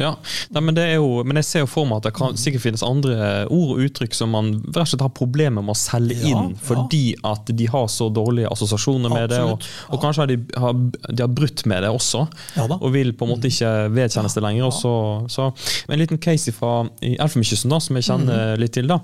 [0.01, 0.15] ja.
[0.49, 2.65] Nei, men, det er jo, men jeg ser jo for meg at det kan sikkert
[2.65, 5.26] finnes andre ord og uttrykk som man rett og slett har problemer
[5.63, 6.61] med å selge Ja, inn, ja.
[6.63, 9.39] fordi at de har så dårlige assosiasjoner med det.
[9.43, 10.73] Og, Absolutt, og kanskje har de, har,
[11.13, 14.43] de har brutt med det også, Ja og vil på en måte ikke vedkjennes det
[14.43, 14.71] lenger.
[14.71, 14.93] Så,
[15.29, 15.51] så,
[15.89, 18.59] en liten case fra Elfenbenskysten som jeg kjenner Mhm.
[18.59, 18.87] litt til.
[18.87, 18.99] da.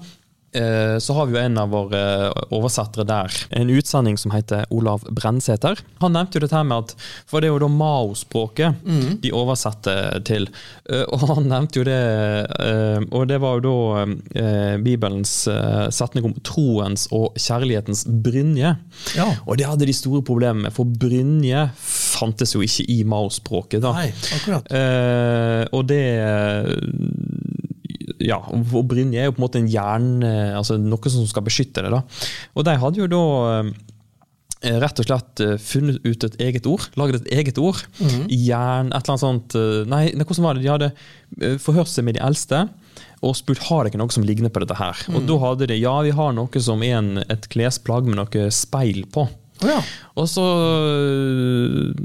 [0.53, 2.01] Eh, Så har vi jo en av våre
[2.53, 5.79] oversettere der, en utsending som heter Olav Brennsæter.
[6.01, 6.95] Han nevnte jo dette her med at
[7.27, 9.19] For det er jo da Mao-språket mm.
[9.23, 10.47] de oversetter til.
[10.89, 11.97] Eh, Og han nevnte jo det
[12.59, 14.05] eh, Og det var jo da
[14.39, 18.75] eh, Bibelens eh, setning om troens og kjærlighetens brynje.
[19.17, 19.27] Ja.
[19.47, 23.81] Og det hadde de store problemer med, for brynje fantes jo ikke i Mao-språket.
[23.83, 23.93] da.
[23.97, 24.69] Nei, akkurat.
[24.71, 26.03] Eh, og det
[28.23, 30.11] Ja, og brynje er jo på en måte en jern...
[30.23, 31.91] eh, Altså noe som skal beskytte det.
[31.91, 32.03] da.
[32.55, 33.23] Og de hadde jo da
[33.59, 36.85] eh, rett og slett eh, funnet ut et eget ord.
[36.99, 37.81] Laget et eget ord.
[38.31, 39.57] Jern, et eller annet sånt
[39.91, 40.63] Nei, hvordan var det?
[40.63, 42.63] De hadde forhørt seg med de eldste.
[43.23, 44.99] Og spurt har dere noe som ligner på dette her.
[45.15, 48.49] Og da hadde de ja, vi har noe som er en, et klesplagg med noe
[48.51, 49.27] speil på.
[49.67, 49.79] Ja.
[50.19, 50.43] Og så,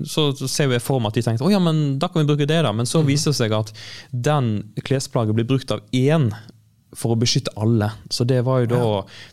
[0.08, 2.28] så, så ser jeg for meg at de tenkte oh, ja, men da kan vi
[2.30, 2.72] bruke det, da.
[2.72, 2.92] Men Mhm.
[2.92, 3.72] så viser det seg at
[4.12, 4.52] den
[4.84, 6.30] klesplagget blir brukt av én
[6.96, 7.90] for å beskytte alle.
[8.10, 8.82] Så det var jo da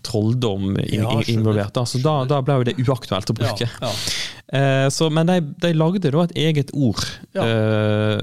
[0.03, 1.71] trolldom Ja, in, involvert.
[1.73, 1.86] Da.
[1.88, 3.69] Så da, da ble jo det uaktuelt å bruke.
[3.82, 3.93] Ja, ja.
[4.59, 6.99] Eh, så, men de, de lagde da et eget ord
[7.34, 8.19] eh,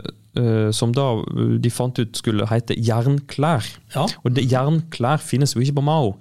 [0.72, 3.66] som da eh, de fant ut skulle hete jernklær.
[3.93, 4.07] Ja.
[4.24, 6.14] Og det, jernklær finnes jo ikke på Mao,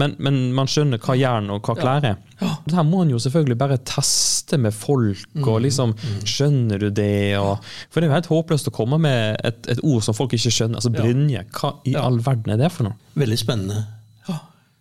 [0.00, 2.16] men, men man skjønner hva jern og hva klær er.
[2.40, 2.54] Ja.
[2.70, 5.44] her må en jo selvfølgelig bare teste med folk, Mm.
[5.48, 5.92] og liksom
[6.24, 7.36] Skjønner du det?
[7.36, 7.58] Og,
[7.90, 10.52] for det er jo helt håpløst å komme med et, et ord som folk ikke
[10.54, 10.78] skjønner.
[10.80, 11.44] Altså brynje.
[11.52, 12.06] Hva i Ja.
[12.06, 12.96] all verden er det for noe?
[13.18, 13.84] Veldig spennende.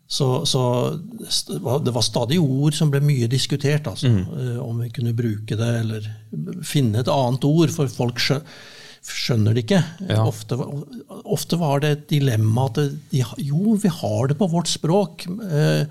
[0.08, 0.62] Så, så
[1.84, 4.60] det var stadig ord som ble mye diskutert, altså, mm.
[4.64, 6.06] om vi kunne bruke det eller
[6.64, 8.38] finne et annet ord, for folk skjø
[9.08, 9.82] skjønner det ikke.
[10.10, 10.24] Ja.
[10.28, 10.58] Ofte,
[11.24, 12.80] ofte var det et dilemma at
[13.12, 15.28] de, jo, vi har det på vårt språk.
[15.28, 15.86] Eh,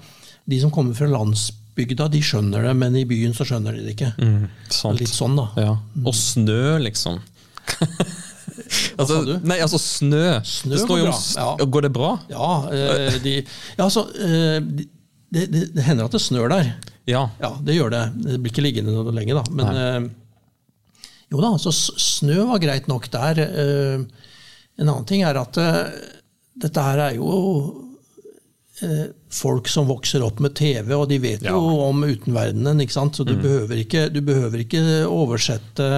[0.46, 3.96] De som kommer fra landsbygda, de skjønner det, men i byen så skjønner de det
[3.96, 4.12] ikke.
[4.70, 5.00] Sant.
[5.00, 5.48] Litt sånn, da.
[5.58, 5.72] Ja.
[6.04, 7.18] Og snø, liksom.
[9.00, 10.38] altså, nei, altså snø.
[10.46, 11.48] Snø det står jo om ja.
[11.66, 12.12] Går det bra?
[12.30, 14.86] Ja, eh, de, ja altså eh, de,
[15.34, 16.70] det, det, det hender at det snør der.
[17.10, 17.26] Ja.
[17.42, 18.04] Ja, det gjør det.
[18.22, 19.42] Det blir ikke liggende noe lenge, da.
[19.50, 20.10] Men
[21.32, 23.40] jo da, så snø var greit nok der.
[23.42, 24.04] Eh,
[24.76, 25.82] en annen ting er at eh,
[26.56, 27.32] dette her er jo
[28.84, 31.58] eh, folk som vokser opp med TV, og de vet jo
[31.88, 32.80] om utenverdenen.
[32.84, 33.18] ikke sant?
[33.18, 35.90] Så du, behøver, ikke, du behøver ikke oversette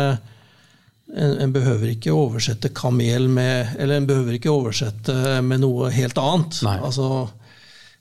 [1.08, 6.58] en, behøver ikke oversette kamel med Eller en behøver ikke oversette med noe helt annet.
[6.66, 6.74] Nei.
[6.84, 7.28] Altså,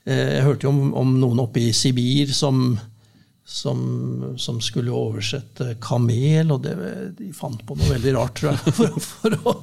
[0.07, 2.75] jeg hørte jo om, om noen oppe i Sibir som,
[3.50, 6.74] som, som skulle oversette kamel, og det,
[7.16, 9.54] de fant på noe veldig rart, tror jeg, for, for, å,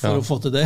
[0.00, 0.64] for å få til det.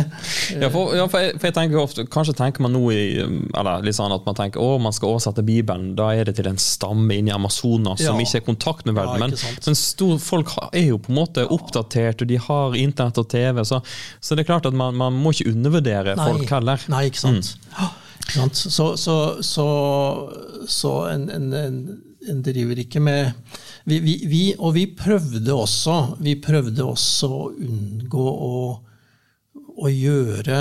[0.57, 3.85] Ja, for, ja, for, jeg, for jeg tenker ofte, Kanskje tenker man nå i eller
[3.85, 5.91] litt sånn at man tenker å, man skal oversette Bibelen.
[5.99, 8.25] Da er det til en stamme inne i Amazonas som Ja.
[8.25, 9.21] ikke er i kontakt med verden.
[9.21, 13.21] Ja, men men stor, folk er jo på en måte oppdatert, og de har internett
[13.21, 13.61] og TV.
[13.69, 13.83] Så,
[14.17, 16.81] så det er klart at man, man må ikke undervurdere folk heller.
[16.93, 17.53] Nei, ikke sant.
[17.77, 17.91] Ja,
[18.33, 18.57] sant?
[18.57, 21.79] Så, så, så, en, en, en
[22.45, 23.33] driver ikke med
[23.89, 28.63] vi, vi, vi, Og vi prøvde også vi prøvde også å unngå å,
[29.83, 30.59] å gjøre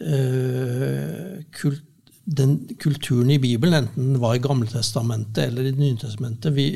[0.00, 1.84] eh, kult,
[2.28, 6.66] den kulturen i Bibelen, enten den var i Gamletestamentet eller i Nytestamentet, vi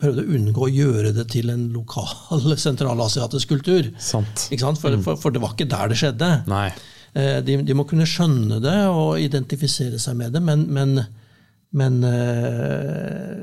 [0.00, 3.92] prøvde å unngå å gjøre det til en lokal sentralasiatisk kultur.
[4.02, 4.48] Sant.
[4.50, 4.82] Ikke sant?
[4.82, 6.32] For, for, for det var ikke der det skjedde.
[7.14, 10.98] Eh, De, de må kunne skjønne det og identifisere seg med det, men, men,
[11.72, 13.42] men eh,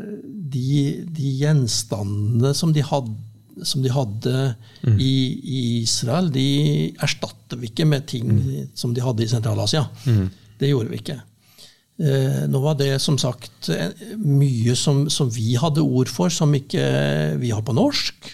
[0.53, 3.13] de, de gjenstandene som de hadde,
[3.67, 4.33] som de hadde
[4.97, 5.11] i,
[5.43, 8.31] i Israel, de erstatter vi ikke med ting
[8.73, 9.85] som de hadde i Sentral-Asia.
[10.59, 11.19] Det gjorde vi ikke.
[12.01, 13.69] Eh, Nå var det som sagt
[14.17, 16.81] mye som, som vi hadde ord for, som ikke
[17.41, 18.31] vi har på norsk.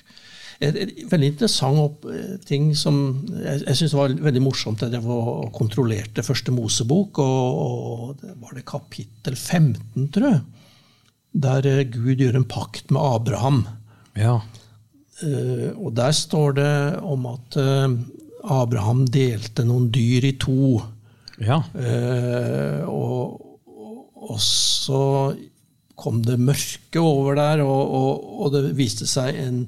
[0.60, 2.98] Et, et veldig interessant opp, eh, ting som
[3.32, 4.84] jeg, jeg synes var veldig morsomt.
[4.84, 10.28] Jeg drev og og kontrollerte første Mosebok, og, og det var det kapittel 15, tror
[10.34, 10.42] jeg.
[11.46, 13.62] Der eh, Gud gjør en pakt med Abraham.
[14.20, 14.40] Ja.
[15.20, 17.92] Uh, og der står det om at uh,
[18.56, 20.80] Abraham delte noen dyr i to.
[21.44, 21.60] Ja.
[21.76, 23.42] Uh, og,
[24.30, 25.02] og så
[26.00, 29.66] kom det mørke over der, og, og, og det viste seg en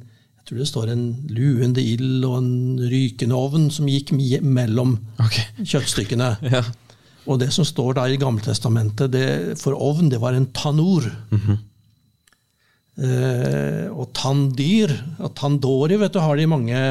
[0.52, 4.12] tror det står en luende ild og en rykende ovn som gikk
[4.44, 5.48] mellom okay.
[5.64, 6.36] kjøttstykkene.
[6.52, 6.66] Ja.
[7.30, 9.26] Og det som står da i Gammeltestamentet det,
[9.62, 11.06] for ovn, det var en tanur.
[12.98, 14.92] eh, og tandyr,
[15.22, 16.82] og tandori, vet du, har de mange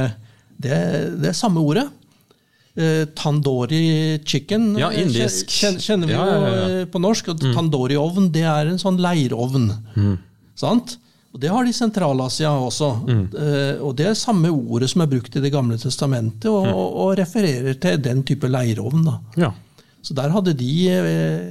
[0.54, 0.78] Det,
[1.18, 1.88] det er samme ordet.
[2.78, 5.50] Eh, tandori chicken Ja, eh, indisk.
[5.50, 7.34] Kjenner, Kjenner vi Ja, ja, eh, på norsk.
[7.34, 9.68] Og Tandori-ovn det er en sånn leirovn.
[10.54, 10.96] Sant?
[11.30, 12.88] Og Det har de i Sentral-Asia også.
[13.08, 17.12] Eh, og Det er samme ordet som er brukt i Det gamle testamentet, og, og
[17.18, 19.06] refererer til den type leirovn.
[19.36, 19.52] ja.
[20.02, 21.42] Så der hadde de eh,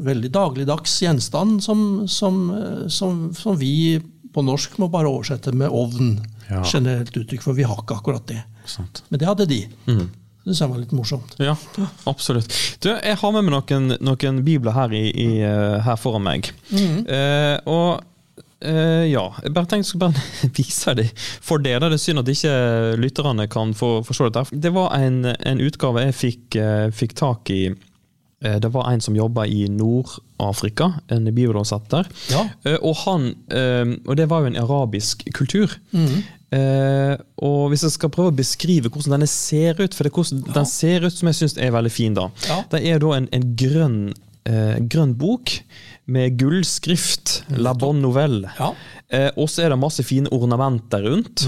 [0.00, 4.00] veldig dagligdags gjenstand som, som, eh, som, som vi
[4.32, 6.14] på norsk må bare oversette med ovn.
[6.48, 6.62] Ja.
[6.64, 8.40] Generelt uttrykk, for vi har ikke akkurat det.
[8.64, 9.02] Sant.
[9.10, 9.58] Men det hadde de.
[9.84, 11.36] Det syns jeg var litt morsomt.
[11.38, 11.52] Ja,
[12.08, 12.48] absolutt.
[12.82, 15.28] Du, jeg har med meg noen, noen bibler her, i, i,
[15.84, 16.48] her foran meg.
[16.72, 18.00] Eh, og
[18.64, 21.08] eh, ja, jeg bare tenkte jeg skulle bare vise dem
[21.42, 21.88] for dere.
[21.92, 22.54] Det er synd at ikke
[23.02, 24.58] lytterne kan få forstå dette.
[24.64, 27.62] Det var en, en utgave jeg fikk, uh, fikk tak i.
[28.42, 32.08] Uh, Det var en som jobba i Nord-Afrika, en bibeloversetter.
[32.32, 32.46] Ja.
[32.66, 33.28] Eh, Og han,
[34.06, 35.76] og det var jo en arabisk kultur.
[36.52, 40.16] Eh, og hvis jeg skal prøve å beskrive hvordan denne ser ut, for det er
[40.18, 42.26] hvordan den ser ut som jeg syns er veldig fin, da.
[42.48, 42.58] Ja.
[42.74, 44.00] Det er da en, en grønn,
[44.90, 45.54] grønn bok
[46.12, 48.50] med gullskrift, La Bonne nouvelle.
[48.58, 48.72] Ja.
[49.12, 51.44] Eh, og så er det masse fine ornamenter rundt.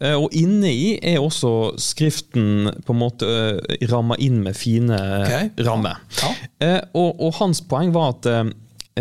[0.00, 4.98] eh, og inne i er også skriften på en måte eh, ramma inn med fine
[5.22, 5.50] okay.
[5.66, 6.02] rammer.
[6.22, 6.34] Ja.
[6.62, 8.52] Eh, og, og hans poeng var at eh,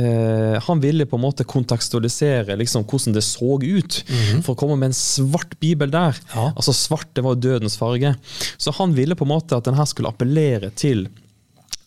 [0.02, 4.02] eh, han ville på en måte kontekstualisere liksom, hvordan det så ut,
[4.42, 6.18] for å komme med en svart bibel der.
[6.34, 6.50] Ja.
[6.56, 8.16] Altså Svart det var dødens farge.
[8.58, 11.06] Så han ville på en måte at den her skulle appellere til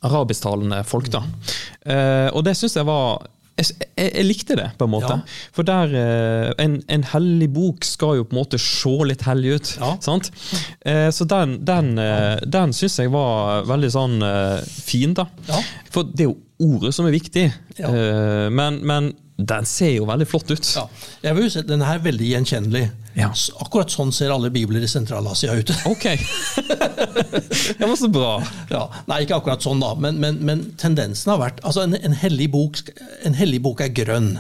[0.05, 1.11] arabisktalende folk.
[1.13, 1.23] da.
[1.87, 3.25] Eh, og det syns jeg var
[3.55, 5.15] jeg, jeg, jeg likte det, på en måte.
[5.15, 5.51] Ja.
[5.55, 9.55] For der eh, en, en hellig bok skal jo på en måte se litt hellig
[9.55, 9.75] ut.
[9.79, 9.93] Ja.
[10.03, 10.33] sant?
[10.83, 11.93] Eh, så den, den,
[12.51, 14.17] den syns jeg var veldig sånn
[14.65, 15.29] fin, da.
[15.51, 15.63] Ja.
[15.95, 17.47] For det er jo ordet som er viktig.
[17.79, 20.69] Men, men den ser jo veldig flott ut.
[20.77, 20.85] Ja.
[21.25, 22.85] Jeg vil si Den er veldig gjenkjennelig.
[23.19, 23.33] Ja.
[23.63, 25.73] Akkurat sånn ser alle bibler i Sentral-Asia ut.
[25.91, 26.07] Ok!
[27.79, 28.37] det var så bra.
[28.71, 32.17] Ja, nei, ikke akkurat sånn, da, men, men, men tendensen har vært altså En, en,
[32.19, 32.79] hellig bok,
[33.27, 34.37] en hellig bok er grønn.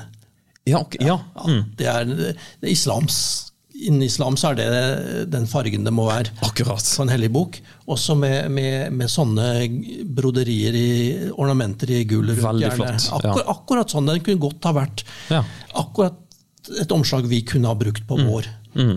[0.64, 1.02] Ja, okay.
[1.04, 1.18] ja.
[1.44, 3.43] Er det er islams,
[3.74, 6.78] Innen islam så er det den fargen det må være akkurat.
[6.96, 7.56] på en hellig bok.
[7.90, 9.48] Også med, med, med sånne
[10.14, 10.90] broderier i
[11.34, 13.34] ornamenter i gul Veldig flott, ja.
[13.50, 14.06] Akkurat sånn.
[14.12, 15.02] Den kunne godt ha vært
[15.32, 15.42] Ja.
[15.74, 16.20] akkurat
[16.80, 18.46] et omslag vi kunne ha brukt på vår.
[18.78, 18.94] Eh,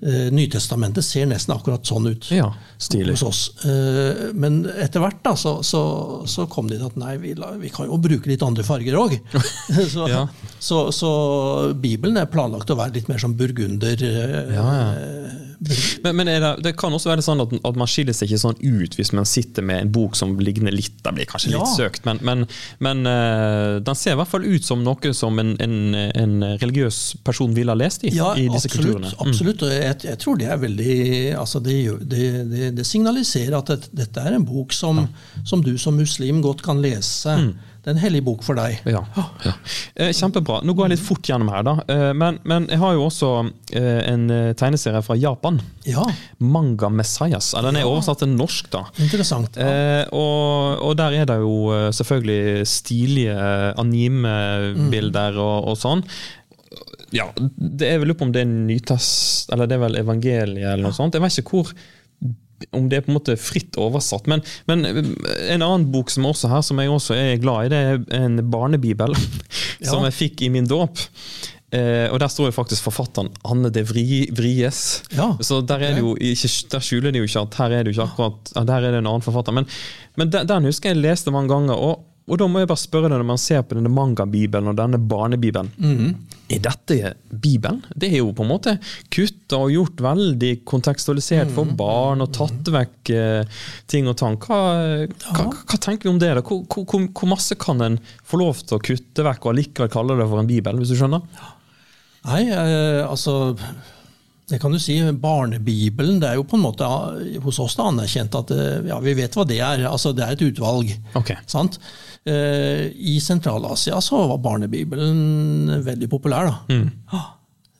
[0.00, 3.16] Nytestamentet ser nesten akkurat sånn ut Ja, stilig.
[3.16, 3.40] hos oss.
[3.66, 5.82] Eh, Men etter hvert da, så, så,
[6.30, 7.34] så kom de til at nei, vi,
[7.64, 9.16] vi kan jo bruke litt andre farger òg.
[9.94, 10.22] så, Ja.
[10.62, 11.10] så, så
[11.74, 13.98] Bibelen er planlagt å være litt mer som burgunder.
[14.06, 15.47] eh, Ja, ja.
[16.04, 18.58] Men, men det, det kan også være sånn at, at man skiller seg ikke sånn
[18.62, 21.66] ut hvis man sitter med en bok som ligner litt Det blir kanskje litt Ja.
[21.74, 22.44] søkt, men, men,
[22.84, 27.00] men uh, den ser i hvert fall ut som noe som en, en, en religiøs
[27.26, 28.86] person ville ha lest i, Ja, i disse absolutt.
[28.86, 29.10] kulturene.
[29.10, 29.24] Mm.
[29.26, 29.64] absolutt.
[29.66, 30.96] Og jeg, jeg tror det er veldig
[31.42, 31.76] altså det,
[32.14, 35.08] det, det, det signaliserer at dette er en bok som,
[35.48, 37.34] som du som muslim godt kan lese.
[37.34, 37.50] Mm.
[37.78, 38.80] Det er en hellig bok for deg.
[38.90, 39.00] Ja,
[39.44, 39.52] ja.
[39.94, 40.58] Eh, Kjempebra.
[40.66, 41.74] Nå går jeg litt fort gjennom her, da.
[41.88, 43.30] Eh, Men, men jeg har jo også
[43.78, 44.26] eh, en
[44.58, 45.60] tegneserie fra Japan.
[45.88, 46.04] Ja,
[46.42, 47.52] Manga Messias.
[47.64, 48.82] Den er oversatt til norsk, da.
[49.00, 49.56] interessant.
[49.58, 51.54] Og, og der er det jo
[51.96, 53.36] selvfølgelig stilige
[53.78, 56.02] anime-bilder og, og sånn.
[57.14, 60.90] Ja, det er vel på om det er Nytest, eller det er vel evangeliet eller
[60.90, 61.16] noe sånt.
[61.16, 61.70] Jeg vet ikke hvor
[62.74, 64.28] om det er på en måte fritt oversatt.
[64.30, 67.82] Men, men en annen bok som også her, som jeg også er glad i, det
[67.84, 69.14] er en barnebibel
[69.90, 71.00] som jeg fikk i min dåp.
[71.68, 75.02] Eh, og der står jo faktisk forfatteren Anne de Vri, Vries.
[75.12, 75.34] Ja.
[75.44, 77.92] Så der, er det jo ikke, der skjuler de jo ikke at her er det
[77.92, 79.52] jo ikke akkurat ja, Der er det en annen forfatter.
[79.52, 79.68] Men,
[80.16, 81.76] men den, den husker jeg leste mange ganger.
[81.76, 84.76] Og, og da må jeg bare spørre deg, når man ser på denne mangabibelen og
[84.78, 85.70] denne barnebibelen
[86.48, 87.82] Er dette Bibelen?
[87.96, 88.76] Det er jo på en måte
[89.12, 93.58] kutta og gjort veldig kontekstualisert for barn, og tatt vekk eh,
[93.90, 94.38] ting og tang.
[94.40, 94.60] Hva,
[95.28, 96.30] hva, hva tenker vi om det?
[96.38, 96.44] da?
[96.44, 99.92] Hvor, hvor, hvor- hvor masse kan en få lov til å kutte vekk og allikevel
[99.92, 101.24] kalle det for en bibel, hvis du skjønner?
[102.28, 103.54] Nei, eh, altså
[104.48, 107.90] det kan du si, Barnebibelen det er jo på en måte eh, hos oss da
[107.90, 109.82] anerkjent at eh, ja, vi vet hva det er.
[109.88, 110.94] altså Det er et utvalg.
[111.20, 111.36] Okay.
[111.46, 111.76] sant?
[112.26, 116.50] Eh, I Sentral-Asia så var barnebibelen veldig populær.
[116.50, 116.74] da.
[116.74, 116.90] Mm.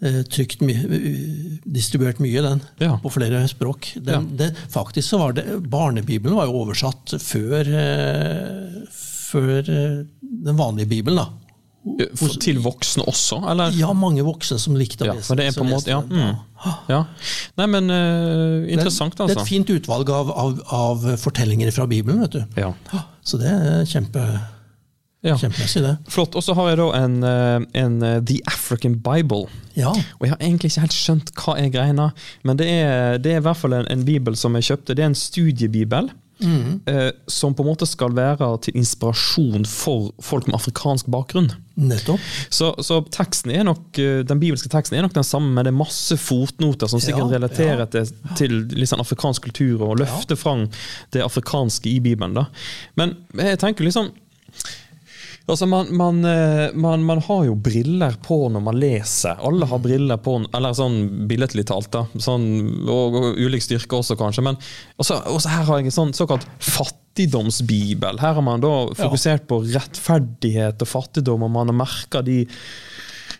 [0.00, 2.98] Eh, Trykt mye, distribuert mye, den, Ja.
[3.02, 3.94] på flere språk.
[4.00, 10.56] Den, det, faktisk så var det, Barnebibelen var jo oversatt før, eh, før eh, den
[10.56, 11.16] vanlige Bibelen.
[11.18, 11.28] da.
[12.18, 13.72] For, til voksne også, eller?
[13.78, 16.00] Ja, mange voksne som likte å Ja, lese for det er på en måte Ja.
[16.02, 16.36] Mm.
[16.90, 17.00] ja.
[17.58, 19.34] Nei, men uh, interessant, det, altså.
[19.34, 22.20] det er et fint utvalg av, av, av fortellinger fra Bibelen.
[22.26, 22.60] vet du.
[22.60, 22.72] Ja.
[23.22, 24.22] Så det er kjempe,
[25.26, 25.34] Ja.
[25.34, 25.96] kjempemessig, det.
[26.14, 26.36] Flott.
[26.38, 29.48] Og så har jeg da en, eh, en eh, The African Bible.
[29.74, 32.12] Ja, Og jeg har egentlig ikke helt skjønt hva er regner,
[32.46, 34.94] men det er, det er i hvert fall en, en bibel som jeg kjøpte.
[34.94, 36.10] Det er en studiebibel.
[36.40, 41.50] Eh, som på en måte skal være til inspirasjon for folk med afrikansk bakgrunn.
[41.78, 42.22] nettopp.
[42.50, 45.72] Så, så teksten er nok, eh, den bibelske teksten er nok den samme, men det
[45.72, 48.04] er masse fotnoter som sikkert Ja, relaterer ja.
[48.38, 50.68] til, sånn afrikansk kultur, og løfter fram
[51.14, 52.34] det afrikanske i Bibelen.
[52.34, 52.46] da.
[52.98, 54.10] Men jeg tenker liksom
[55.48, 59.38] Altså man, man, eh, man, man har jo briller på når man leser.
[59.48, 60.98] Alle har briller på, eller sånn
[61.30, 62.04] billedlig talt, da.
[62.20, 62.44] Sånn,
[62.84, 64.44] og, og ulik styrke også, kanskje.
[64.44, 64.58] Men
[65.00, 68.20] også, også her har jeg en sånn såkalt fattigdomsbibel.
[68.20, 72.42] Her har man da fokusert på rettferdighet og fattigdom, og man har merka de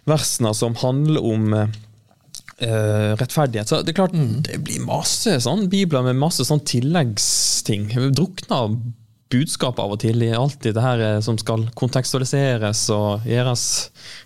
[0.09, 3.69] versene som handler om eh, rettferdighet.
[3.69, 4.17] Så det er klart,
[4.49, 7.91] det blir masse sånn bibler med masse sånn tilleggsting.
[8.17, 8.73] Drukner
[9.33, 13.65] budskap av og til i alt det her eh, som skal kontekstualiseres og gjøres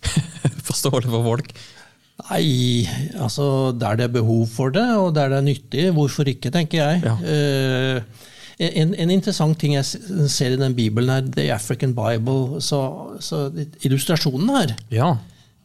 [0.68, 1.52] forståelig for folk.
[2.22, 2.84] Nei,
[3.18, 6.78] altså der det er behov for det, og der det er nyttig, hvorfor ikke, tenker
[6.84, 7.02] jeg.
[7.02, 7.16] Ja.
[7.26, 8.28] Eh,
[8.62, 12.60] en, en interessant ting jeg ser i den bibelen, er The African Bible.
[12.62, 12.78] Så,
[13.24, 13.48] så
[13.82, 15.08] illustrasjonen her Ja.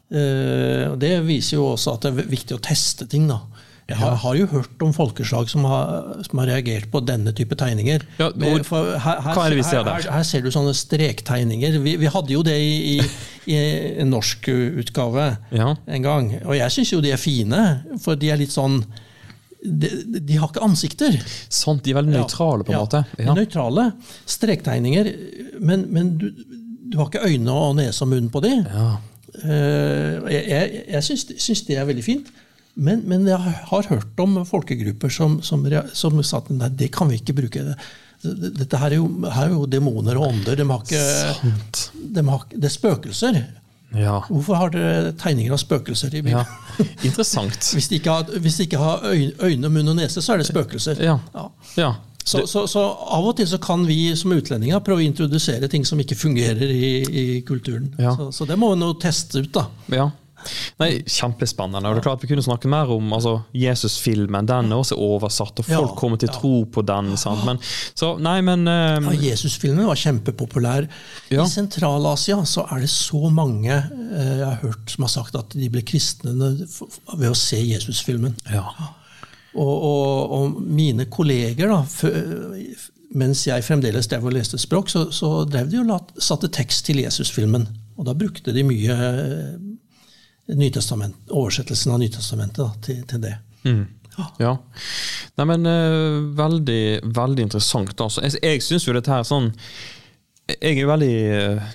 [0.10, 3.28] eh, Det viser jo også at det er viktig å teste ting.
[3.30, 3.42] da.
[3.88, 7.56] Jeg har, har jo hørt om folkeslag som har, som har reagert på denne type
[7.56, 8.04] tegninger.
[8.20, 8.28] Ja,
[8.68, 11.78] for her, her, er her, her, ser du sånne strektegninger.
[11.86, 13.08] Vi, vi hadde jo det i, i,
[13.48, 13.60] i
[14.04, 14.50] en norsk
[14.84, 15.70] utgave Ja.
[15.88, 16.28] en gang.
[16.44, 17.62] Og jeg syns jo de er fine,
[18.04, 18.82] for de er litt sånn
[19.64, 19.88] De,
[20.20, 21.16] de har ikke ansikter.
[21.50, 23.06] Sant, de er veldig nøytrale, på en Ja, måte.
[23.18, 23.88] er Nøytrale.
[24.30, 25.10] Strektegninger.
[25.64, 26.28] Men, men du,
[26.92, 28.52] du har ikke øyne og nese og munn på de.
[28.68, 28.90] Ja.
[29.44, 32.30] Eh, jeg jeg, jeg syns, syns det er veldig fint.
[32.78, 35.64] Men, men jeg har hørt om folkegrupper som, som,
[35.98, 37.64] som sa at nei, det kan vi ikke bruke.
[38.22, 40.60] Dette her er jo, her er jo demoner og ånder.
[40.60, 41.54] De har ikke,
[42.18, 43.40] de har, det er spøkelser.
[43.96, 44.20] Ja.
[44.28, 46.44] Hvorfor har dere tegninger av spøkelser i ja.
[47.08, 47.58] Interessant.
[47.78, 50.44] Hvis de ikke har, hvis de ikke har øyne, øyne, munn og nese, så er
[50.44, 51.02] det spøkelser.
[51.02, 51.18] Ja.
[51.78, 51.96] Ja.
[52.28, 55.86] Så, så, så av og til så kan vi som utlendinger prøve å introdusere ting
[55.88, 57.94] som ikke fungerer i, i kulturen.
[57.98, 58.12] Ja.
[58.18, 59.70] Så, så det må vi nå teste ut, da.
[59.96, 60.10] Ja.
[60.82, 61.88] Nei, Kjempespennende.
[61.90, 64.48] og det er klart Vi kunne snakke mer om altså, Jesus-filmen.
[64.50, 66.36] Den er også oversatt, og folk Ja, kommer til ja.
[66.40, 67.14] tro på den.
[67.18, 67.46] Sant?
[67.48, 67.60] Men,
[67.98, 70.88] så, nei, men eh, Ja, Jesusfilmen var kjempepopulær.
[71.34, 75.56] I Sentral-Asia så er det så mange uh, jeg har hørt som har sagt at
[75.58, 78.36] de ble kristne ved å se Jesusfilmen.
[78.54, 78.66] ja.
[79.58, 82.14] Og, og, og mine kolleger, da, for,
[83.18, 87.00] mens jeg fremdeles drev og leste språk, så, så drev de og satte tekst til
[87.02, 87.66] Jesus-filmen.
[87.98, 89.56] Og da brukte de mye eh,
[91.30, 93.36] oversettelsen av Nytestamentet da, til, til det.
[94.42, 94.56] Ja.
[95.38, 96.82] Nei, men uh, veldig,
[97.14, 97.94] veldig interessant.
[98.02, 98.24] Altså.
[98.26, 99.52] Jeg, jeg syns jo dette her sånn
[100.48, 101.16] jeg er jo veldig,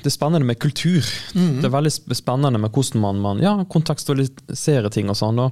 [0.01, 1.05] Det er spennende med kultur.
[1.61, 5.11] Det er veldig spennende med hvordan man, man ja, kontekstualiserer ting.
[5.13, 5.43] og sånn.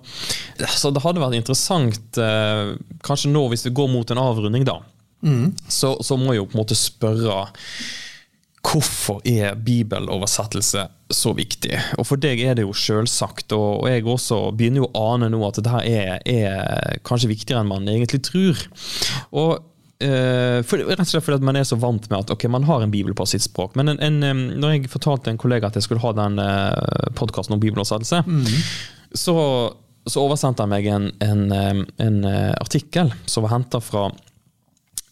[0.64, 2.72] Så Det hadde vært interessant, eh,
[3.04, 4.78] kanskje nå hvis vi går mot en avrunding, da,
[5.68, 7.42] så, så må jeg jo på en måte spørre
[8.60, 11.72] Hvorfor er bibeloversettelse så viktig?
[11.98, 15.40] Og For deg er det jo selvsagt, og jeg også begynner jo å ane nå
[15.48, 18.60] at dette er, er kanskje viktigere enn man egentlig tror.
[19.32, 19.50] Og
[20.04, 22.84] eh, for, Rett og slett fordi man er så vant med at ok, man har
[22.84, 23.74] en bibel på sitt språk.
[23.80, 27.56] Men en, en, når jeg fortalte en kollega at jeg skulle ha den uh, podkasten
[27.56, 28.22] om bibeloversettelse,
[29.16, 29.36] så,
[30.06, 31.46] så oversendte han meg en, en,
[31.96, 34.10] en eh, artikkel som var henta fra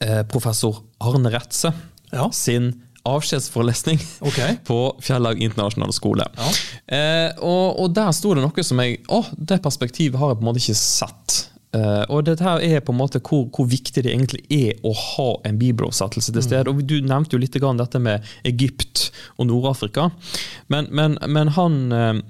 [0.04, 1.72] eh, professor Arne Retze
[2.12, 2.30] Ja.
[2.32, 2.70] sin
[3.06, 4.56] avskjedsforelesning okay.
[4.68, 6.26] på Fjellag internasjonale skole.
[6.38, 6.48] Ja.
[6.86, 10.44] Eh, og, og der sto det noe som jeg Å, det perspektivet har jeg på
[10.46, 11.38] en måte ikke sett.
[11.76, 14.94] Uh, og dette her er på en måte hvor, hvor viktig det egentlig er å
[14.96, 16.72] ha en bibeloversettelse til stede.
[16.72, 20.08] Og Du nevnte jo litt grann dette med Egypt og Nord-Afrika.
[20.72, 22.22] Men, men, men han eh,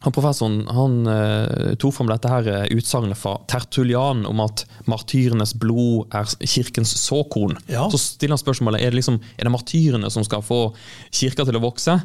[0.00, 5.52] han Professoren han uh, tok fram dette her eh, utsagnet fra Tertulian om at martyrenes
[5.60, 7.58] blod er kirkens såkorn.
[7.68, 7.84] Ja.
[7.92, 10.70] Så stiller han spørsmålet er det, liksom, er det martyrene som skal få
[11.12, 11.98] kirka til å vokse,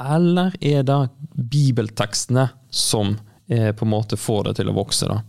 [0.00, 0.98] eller er det
[1.52, 3.14] bibeltekstene som
[3.46, 5.06] eh, på en måte får det til å vokse?
[5.06, 5.20] da?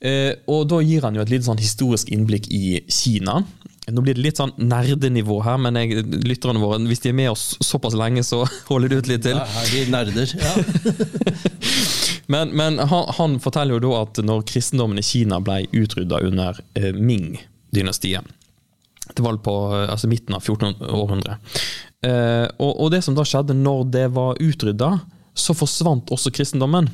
[0.00, 3.44] Eh, og Da gir han jo et litt sånn historisk innblikk i Kina.
[3.86, 7.30] Nå blir det litt sånn nerdenivå her, men jeg, lytterne våre, hvis de er med
[7.30, 8.40] oss såpass lenge, så
[8.70, 9.38] holder de ut litt til.
[9.38, 10.32] Ja, de nerder.
[10.34, 10.54] Ja.
[12.26, 16.58] Men, men han, han forteller jo da at når kristendommen i Kina ble utrydda under
[16.74, 18.26] eh, Ming-dynastiet,
[19.14, 21.36] Det var på eh, altså midten av 1400-århundre.
[22.02, 24.90] Eh, og, og det som da skjedde når det var utrydda,
[25.38, 26.90] så forsvant også kristendommen.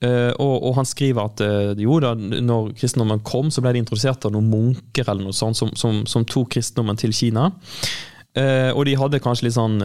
[0.00, 3.82] Eh, og, og han skriver at uh, jo da, når kristendommen kom, så ble det
[3.82, 7.50] introdusert av noen munker eller noe sånt som, som, som tok kristendommen til Kina.
[8.30, 9.80] Uh, og de hadde kanskje litt sånn,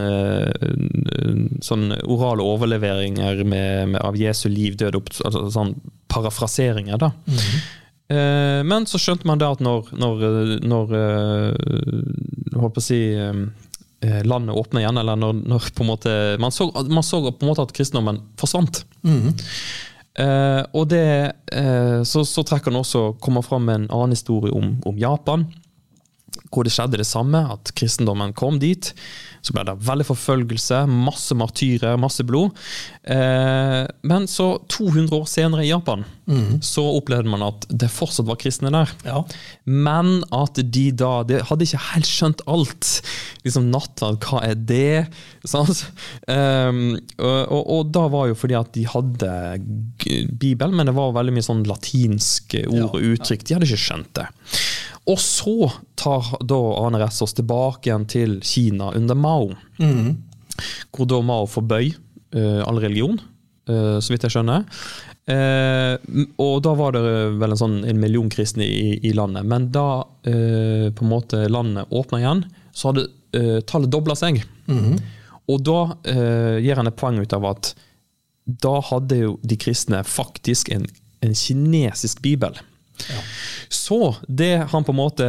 [1.66, 5.74] sånn orale overleveringer med, med, av Jesu liv, død, opp, altså, sånn
[6.12, 7.02] parafraseringer.
[7.02, 7.10] da.
[8.06, 10.20] Eh, men så skjønte man da at når, når,
[10.62, 10.92] når
[12.54, 13.00] holdt på å si
[14.30, 15.66] landet åpna igjen, eller når, når
[16.38, 18.84] man så, man så på en måte at kristendommen forsvant.
[20.16, 24.54] Eh, og det, eh, så, så trekker han også kommer fram med en annen historie
[24.54, 25.44] om, om Japan
[26.56, 28.90] hvor det skjedde det samme, at kristendommen kom dit.
[29.44, 32.56] Så ble det veldig forfølgelse, masse martyrer, masse blod.
[33.04, 36.02] Eh, men så, 200 år senere i Japan,
[36.64, 38.90] så opplevde man at det fortsatt var kristne der.
[39.06, 39.20] Ja.
[39.70, 42.88] Men at de da De hadde ikke helt skjønt alt.
[43.46, 45.06] Liksom nattverd, hva er det?
[45.46, 45.84] Sant?
[46.26, 49.30] Um, og, og, og da var jo fordi at de hadde
[50.02, 53.44] Bibel, Bibelen, men det var veldig mye sånn latinske ord og uttrykk.
[53.44, 54.26] De hadde ikke skjønt det.
[55.06, 59.50] Og så tar da aner oss tilbake igjen til Kina under Mao.
[60.94, 61.90] Hvor da Mao forbøy
[62.36, 63.18] uh, all religion,
[63.70, 64.66] uh, så vidt jeg skjønner.
[65.26, 65.96] Uh,
[66.38, 67.02] og da var det
[67.40, 69.46] vel en sånn en million kristne i, i landet.
[69.48, 69.88] Men da
[70.26, 72.44] på en måte landet åpna igjen,
[72.74, 73.08] så hadde
[73.68, 74.40] tallet dobla seg.
[75.46, 75.80] Og da
[76.62, 77.74] gir han et poeng ut av at
[78.46, 80.86] da hadde jo de kristne faktisk en,
[81.22, 82.54] en kinesisk bibel.
[83.72, 85.26] Så det han på en måte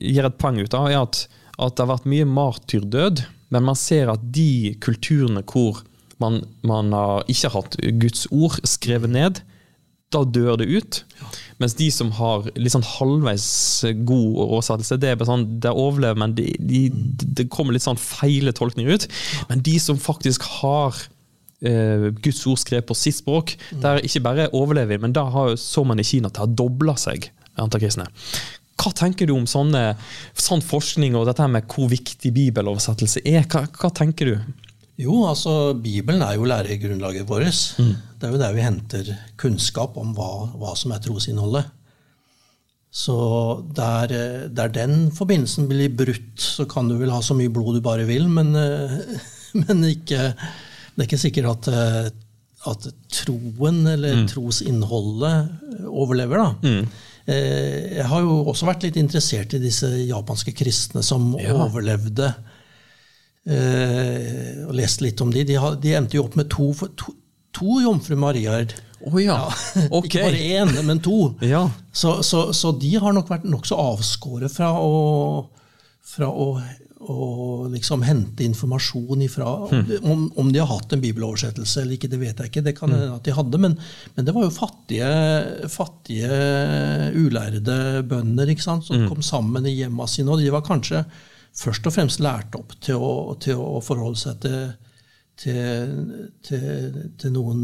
[0.00, 1.24] gir et poeng ut av, er at,
[1.58, 3.24] at det har vært mye martyrdød,
[3.54, 5.82] men man ser at de kulturene hvor
[6.22, 9.42] man, man har ikke hatt Guds ord skrevet ned,
[10.14, 11.00] da dør det ut.
[11.62, 13.46] Mens de som har litt sånn halvveis
[14.06, 16.84] god oversettelse, det er bare sånn, det overlever, men det de,
[17.24, 19.08] det kommer litt sånn feile tolkninger ut.
[19.50, 20.98] Men de som faktisk har
[21.68, 25.54] eh, Guds ord skrevet på sitt språk, der ikke bare overlever vi, men da har,
[25.60, 27.30] så man i Kina at det har dobla seg,
[27.60, 28.08] antall kristne.
[28.80, 29.94] Hva tenker du om sånne,
[30.34, 33.46] sånn forskning og dette med hvor viktig bibeloversettelse er?
[33.46, 34.64] Hva, hva tenker du?
[35.00, 37.62] Jo, altså Bibelen er jo læregrunnlaget vårt.
[37.78, 39.08] Det er jo der vi henter
[39.40, 41.70] kunnskap om hva, hva som er trosinnholdet.
[42.94, 43.14] Så
[43.74, 44.12] der,
[44.54, 48.06] der den forbindelsen blir brutt, så kan du vel ha så mye blod du bare
[48.06, 48.94] vil, men, eh,
[49.64, 50.28] men ikke,
[50.94, 52.08] det er ikke sikkert at, eh,
[52.70, 56.38] at troen eller trosinnholdet overlever.
[56.38, 56.54] da.
[56.62, 56.86] Mm.
[57.24, 62.28] Jeg har jo også vært litt interessert i disse japanske kristne som overlevde
[63.48, 65.44] eh, og lest litt om de.
[65.48, 67.14] De, har, de endte jo opp med to, to,
[67.56, 68.74] to jomfru Mariaer.
[69.04, 69.40] Oh, ja,
[69.96, 70.08] ok.
[70.08, 71.34] Ikke bare én, men to.
[71.44, 71.66] Ja.
[71.92, 75.44] Så, så, så de har nok vært nokså avskåret fra å,
[76.14, 76.54] fra å,
[77.10, 79.48] å liksom hente informasjon ifra
[80.02, 82.64] om, om de har hatt en bibeloversettelse eller ikke, det vet jeg ikke.
[82.66, 83.76] Det kan hende at de hadde, men,
[84.14, 85.10] men det var jo fattige,
[85.72, 86.40] fattige
[87.18, 87.78] ulærde
[88.08, 91.04] bønder ikke sant, som kom sammen i hjemma sine, og de var kanskje
[91.54, 94.62] først og fremst lært opp til å, til å forholde seg til,
[95.40, 95.98] til,
[96.46, 97.60] til, til noen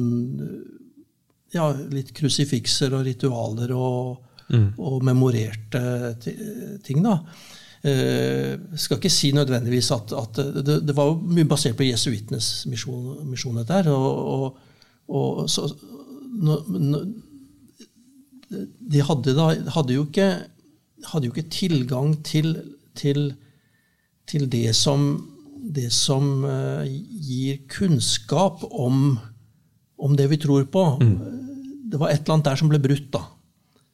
[1.55, 4.21] ja, litt krusifikser og ritualer og,
[4.79, 5.83] og memorerte
[6.23, 7.03] ting.
[7.03, 7.17] da.
[7.81, 10.36] Eh, skal ikke si nødvendigvis at, at
[10.66, 13.89] det, det var mye basert på jesuittenes misjon, misjon dette her.
[13.94, 14.59] Og, og,
[15.09, 15.65] og så,
[16.44, 17.07] nå- nå-
[18.90, 19.47] de hadde, da,
[19.77, 20.28] hadde, jo ikke,
[21.12, 22.52] hadde jo ikke tilgang til,
[22.98, 23.31] til,
[24.28, 25.05] til det som,
[25.62, 26.89] det som eh,
[27.31, 29.15] gir kunnskap om,
[30.01, 30.85] om det vi tror på.
[31.90, 33.09] Det var et eller annet der som ble brutt.
[33.15, 33.24] da.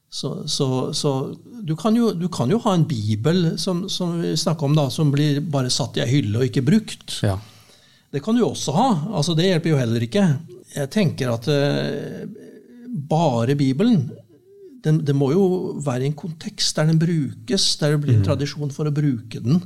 [0.09, 1.11] Så, så, så
[1.63, 4.87] du, kan jo, du kan jo ha en bibel som, som vi snakker om da,
[4.93, 7.19] som blir bare satt i ei hylle og ikke brukt.
[7.27, 7.35] Ja.
[8.13, 8.87] Det kan du også ha.
[9.19, 10.23] altså Det hjelper jo heller ikke.
[10.77, 12.23] Jeg tenker at eh,
[12.87, 14.07] bare Bibelen
[14.83, 15.45] den, Det må jo
[15.83, 19.41] være i en kontekst der den brukes, der det blir en tradisjon for å bruke
[19.43, 19.59] den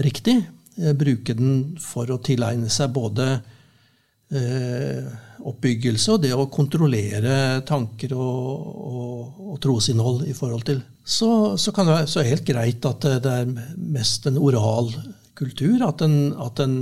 [0.00, 0.38] riktig.
[0.80, 3.42] Eh, bruke den for å tilegne seg både
[4.32, 10.80] oppbyggelse og det å kontrollere tanker og, og, og trosinnhold i forhold til.
[11.04, 14.92] Så, så kan det være helt greit at det, er mest en oral
[15.38, 15.82] kultur.
[15.84, 16.76] At den, at en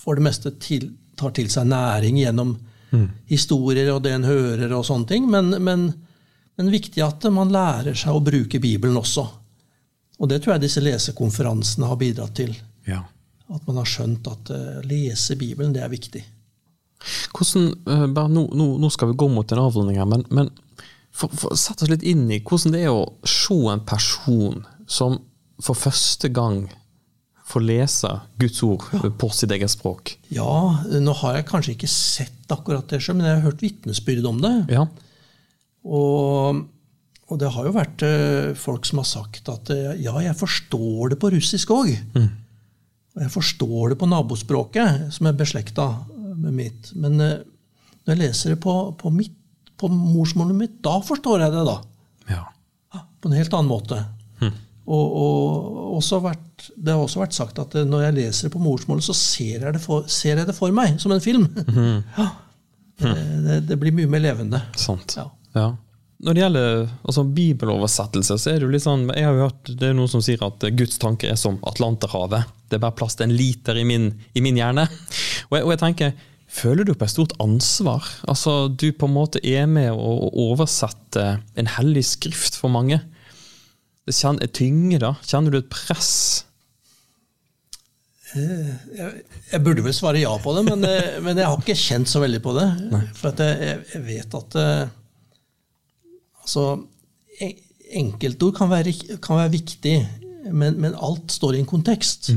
[0.00, 2.54] for det meste til, tar til seg næring gjennom
[3.30, 5.28] historier og det en hører og sånne ting.
[5.30, 5.90] Men, men,
[6.56, 9.26] men viktig at man lærer seg å bruke Bibelen også.
[10.20, 12.54] Og det tror jeg disse lesekonferansene har bidratt til.
[12.88, 13.04] ja.
[13.50, 16.22] At man har skjønt at uh, lese Bibelen, det er viktig.
[17.32, 20.50] Hvordan, eh, bare nå, nå, nå skal vi gå mot en avrunding her, men, men
[21.10, 25.18] for, for, Sett oss litt inn i hvordan det er å se en person som
[25.60, 26.66] for første gang
[27.50, 28.10] får lese
[28.40, 28.84] Guds ord
[29.20, 30.14] på sitt eget språk.
[30.30, 34.28] Ja, nå har jeg kanskje ikke sett akkurat det sjøl, men jeg har hørt vitnesbyrd
[34.30, 34.52] om det.
[34.76, 34.84] Ja.
[35.82, 36.60] Og,
[37.26, 41.14] og det har jo vært eh, folk som har sagt at eh, ja, jeg forstår
[41.14, 41.90] det på russisk òg.
[43.20, 45.90] Og jeg forstår det på nabospråket, som er beslekta
[46.40, 46.86] med mitt.
[46.96, 47.42] Men eh,
[48.06, 49.34] når jeg leser det på, på, mitt,
[49.76, 51.76] på morsmålet mitt, da forstår jeg det, da.
[52.32, 53.04] ja.
[53.20, 53.98] På en helt annen måte.
[54.90, 58.54] Og, og også vært, det har også vært sagt at eh, når jeg leser det
[58.56, 61.44] på morsmålet, så ser jeg det for, ser jeg det for meg, som en film.
[62.16, 62.30] Ja.
[63.00, 63.12] Det,
[63.44, 64.58] det, det blir mye mer levende.
[64.76, 65.14] Sant.
[65.16, 65.22] Ja.
[65.56, 65.68] Ja.
[66.20, 66.72] Når det gjelder
[67.08, 70.10] altså, bibeloversettelse, så er det jo litt sånn Jeg har jo hørt det er noen
[70.12, 72.50] som sier at Guds tanke er som Atlanterhavet.
[72.68, 74.84] Det er bare plass til en liter i min, i min hjerne.
[75.48, 76.12] Og jeg, og jeg tenker,
[76.50, 78.04] føler du på et stort ansvar?
[78.28, 81.24] Altså, Du på en måte er med å å oversette
[81.56, 83.00] en hellig skrift for mange.
[84.04, 85.14] Det kjenner, tynge, da?
[85.24, 86.12] Kjenner du et press?
[88.36, 92.20] Jeg burde vel svare ja på det, men, eh, men jeg har ikke kjent så
[92.22, 92.68] veldig på det.
[93.18, 94.58] For at jeg, jeg vet at
[96.56, 99.94] eh, Altså, enkeltord kan være, kan være viktig,
[100.52, 102.30] men, men alt står i en kontekst.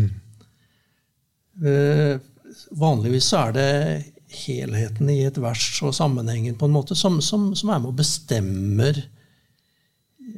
[1.61, 2.15] Eh,
[2.72, 3.68] vanligvis så er det
[4.34, 7.99] helheten i et vers og sammenhengen på en måte som, som, som er med og
[7.99, 8.98] bestemmer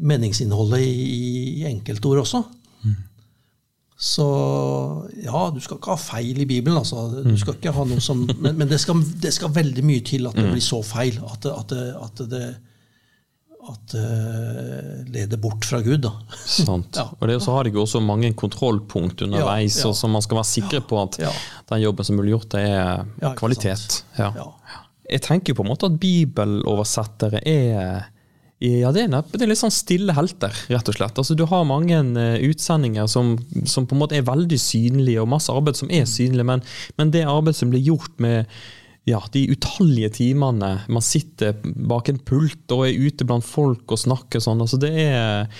[0.03, 2.43] meningsinnholdet i, i enkeltord også.
[3.95, 4.25] Så
[5.23, 7.23] ja, du skal ikke ha feil i Bibelen, altså.
[7.23, 10.27] Du skal ikke ha noe som, men men det, skal, det skal veldig mye til
[10.27, 12.43] at det blir så feil at at det, at det,
[13.71, 16.05] at det leder bort fra Gud.
[16.05, 16.13] Da.
[16.45, 16.95] Sant.
[16.99, 17.07] Ja.
[17.19, 19.93] Og det, så har de jo også mange kontrollpunkt underveis, Ja, ja.
[19.97, 21.19] så man skal være sikre på at
[21.71, 24.03] den jobben som blir gjort, det er kvalitet.
[24.19, 24.31] Ja.
[24.37, 24.49] Ja.
[25.11, 28.11] Jeg tenker jo på en måte at bibeloversettere er
[28.63, 31.17] ja, det er, det er litt sånn stille helter, rett og slett.
[31.19, 33.33] Altså, du har mange eh, utsendinger som,
[33.67, 36.63] som på en måte er veldig synlige, og masse arbeid som er synlig, men,
[36.95, 38.47] men det arbeidet som blir gjort med
[39.05, 44.01] ja, de utallige timene man sitter bak en pult og er ute blant folk og
[44.01, 45.51] snakker sånn, altså det er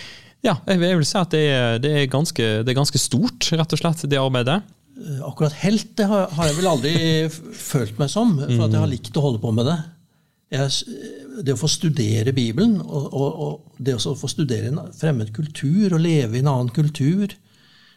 [0.46, 3.72] ja, jeg vil si at det er, det, er ganske, det er ganske stort, rett
[3.74, 4.60] og slett, det arbeidet.
[5.00, 6.94] Eh, Akkurat helt det har, har jeg vel aldri
[7.32, 9.80] følt meg som, for at jeg har likt å holde på med det.
[10.54, 11.00] Jeg,
[11.42, 15.98] det å få studere Bibelen, og, og, og det å få studere en fremmed kultur
[15.98, 17.34] og leve i en annen kultur,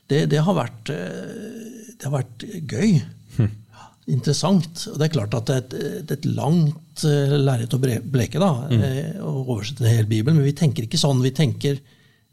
[0.08, 2.98] det, det, har, vært, eh, det har vært gøy.
[4.08, 4.86] Interessant.
[4.88, 8.50] Og det er klart at det er et, et langt eh, lerret å bleke da,
[8.70, 9.20] mm.
[9.20, 11.20] å oversette en hel Bibel, men vi tenker ikke sånn.
[11.24, 11.80] Vi tenker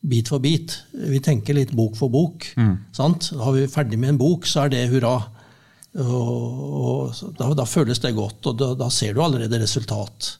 [0.05, 0.77] bit for bit.
[0.93, 2.47] Vi tenker litt bok for bok.
[2.95, 3.31] Sant?
[3.33, 5.17] Da har vi ferdig med en bok, så er det hurra.
[5.95, 10.33] Og, og da, da føles det godt, og da, da ser du allerede resultat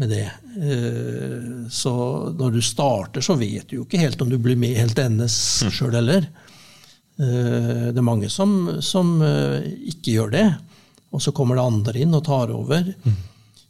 [0.00, 0.24] med det.
[0.58, 1.92] Eh, Så
[2.38, 5.10] når du starter, så vet du jo ikke helt om du blir med helt til
[5.10, 5.36] endes
[5.70, 6.28] sjøl heller.
[7.20, 9.60] Eh, Det er mange som, som eh,
[9.92, 10.46] ikke gjør det,
[11.12, 12.94] og så kommer det andre inn og tar over.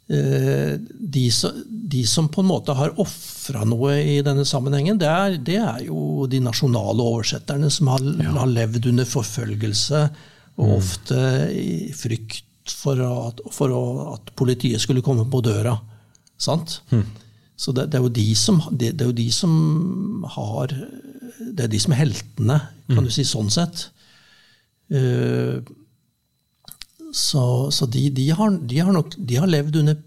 [0.08, 0.76] Eh,
[1.12, 5.36] De, som- de som på en måte har ofra noe i denne sammenhengen, det er,
[5.38, 8.00] det er jo de nasjonale oversetterne som har,
[8.38, 10.10] har levd under forfølgelse,
[10.58, 11.18] og ofte
[11.56, 13.82] i frykt for, at, for å,
[14.14, 15.78] at politiet skulle komme på døra.
[16.38, 16.80] Sant?
[17.56, 20.72] Så det, det, er jo de som, det er jo de som har
[21.50, 22.58] Det er de som er heltene,
[22.92, 23.86] kan du si sånn sett.
[24.92, 25.58] Eh,
[27.12, 30.00] så så de, de, har, de, har nok, de har levd under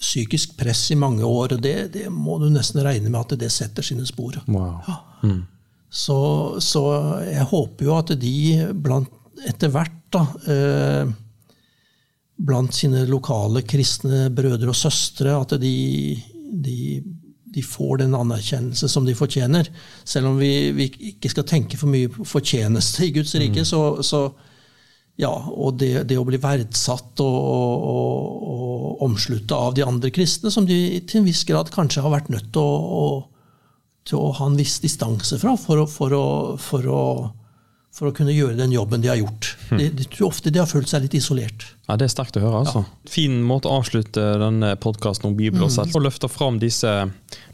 [0.00, 3.50] psykisk press i mange år, og det, det må du nesten regne med at det
[3.52, 4.38] setter sine spor.
[4.48, 4.80] Wow.
[5.90, 6.20] Så,
[6.62, 6.84] så
[7.26, 8.36] jeg håper jo at de
[8.72, 9.10] blant,
[9.48, 10.22] etter hvert da,
[10.54, 11.10] eh,
[12.40, 15.74] blant sine lokale kristne brødre og søstre, at de,
[16.50, 16.78] de,
[17.50, 19.68] de får den anerkjennelse som de fortjener.
[20.04, 23.82] Selv om vi, vi ikke skal tenke for mye på fortjeneste i Guds rike, så,
[24.06, 24.28] så
[25.20, 30.12] ja, og det, det å bli verdsatt og, og, og, og omslutta av de andre
[30.14, 33.04] kristne, som de til en viss grad kanskje har vært nødt til å, å,
[34.08, 36.24] til å ha en viss distanse fra for å, for å,
[36.60, 37.02] for å,
[38.00, 39.50] for å kunne gjøre den jobben de har gjort.
[39.76, 41.66] De, de tror ofte de har følt seg litt isolert.
[41.84, 42.62] Ja, Det er sterkt å høre.
[42.64, 42.82] altså.
[43.12, 46.88] Fin måte å avslutte denne podkasten om Bibel og selv, og løfte fram disse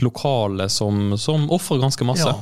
[0.06, 2.30] lokale som, som ofrer ganske masse.
[2.30, 2.38] Ja.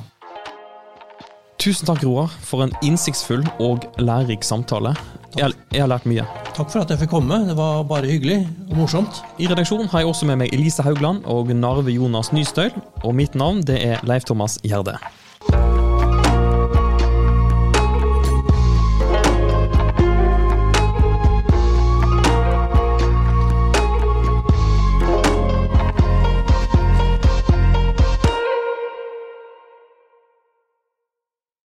[1.64, 4.92] Tusen takk, Roar, for en innsiktsfull og lærerik samtale.
[5.38, 6.26] Jeg, jeg har lært mye.
[6.52, 7.38] Takk for at jeg fikk komme.
[7.48, 9.22] Det var bare hyggelig og morsomt.
[9.40, 12.74] I redaksjonen har jeg også med meg Elise Haugland og Narve Jonas Nystøyl.
[13.06, 14.98] Og mitt navn det er Leif Thomas Gjerde.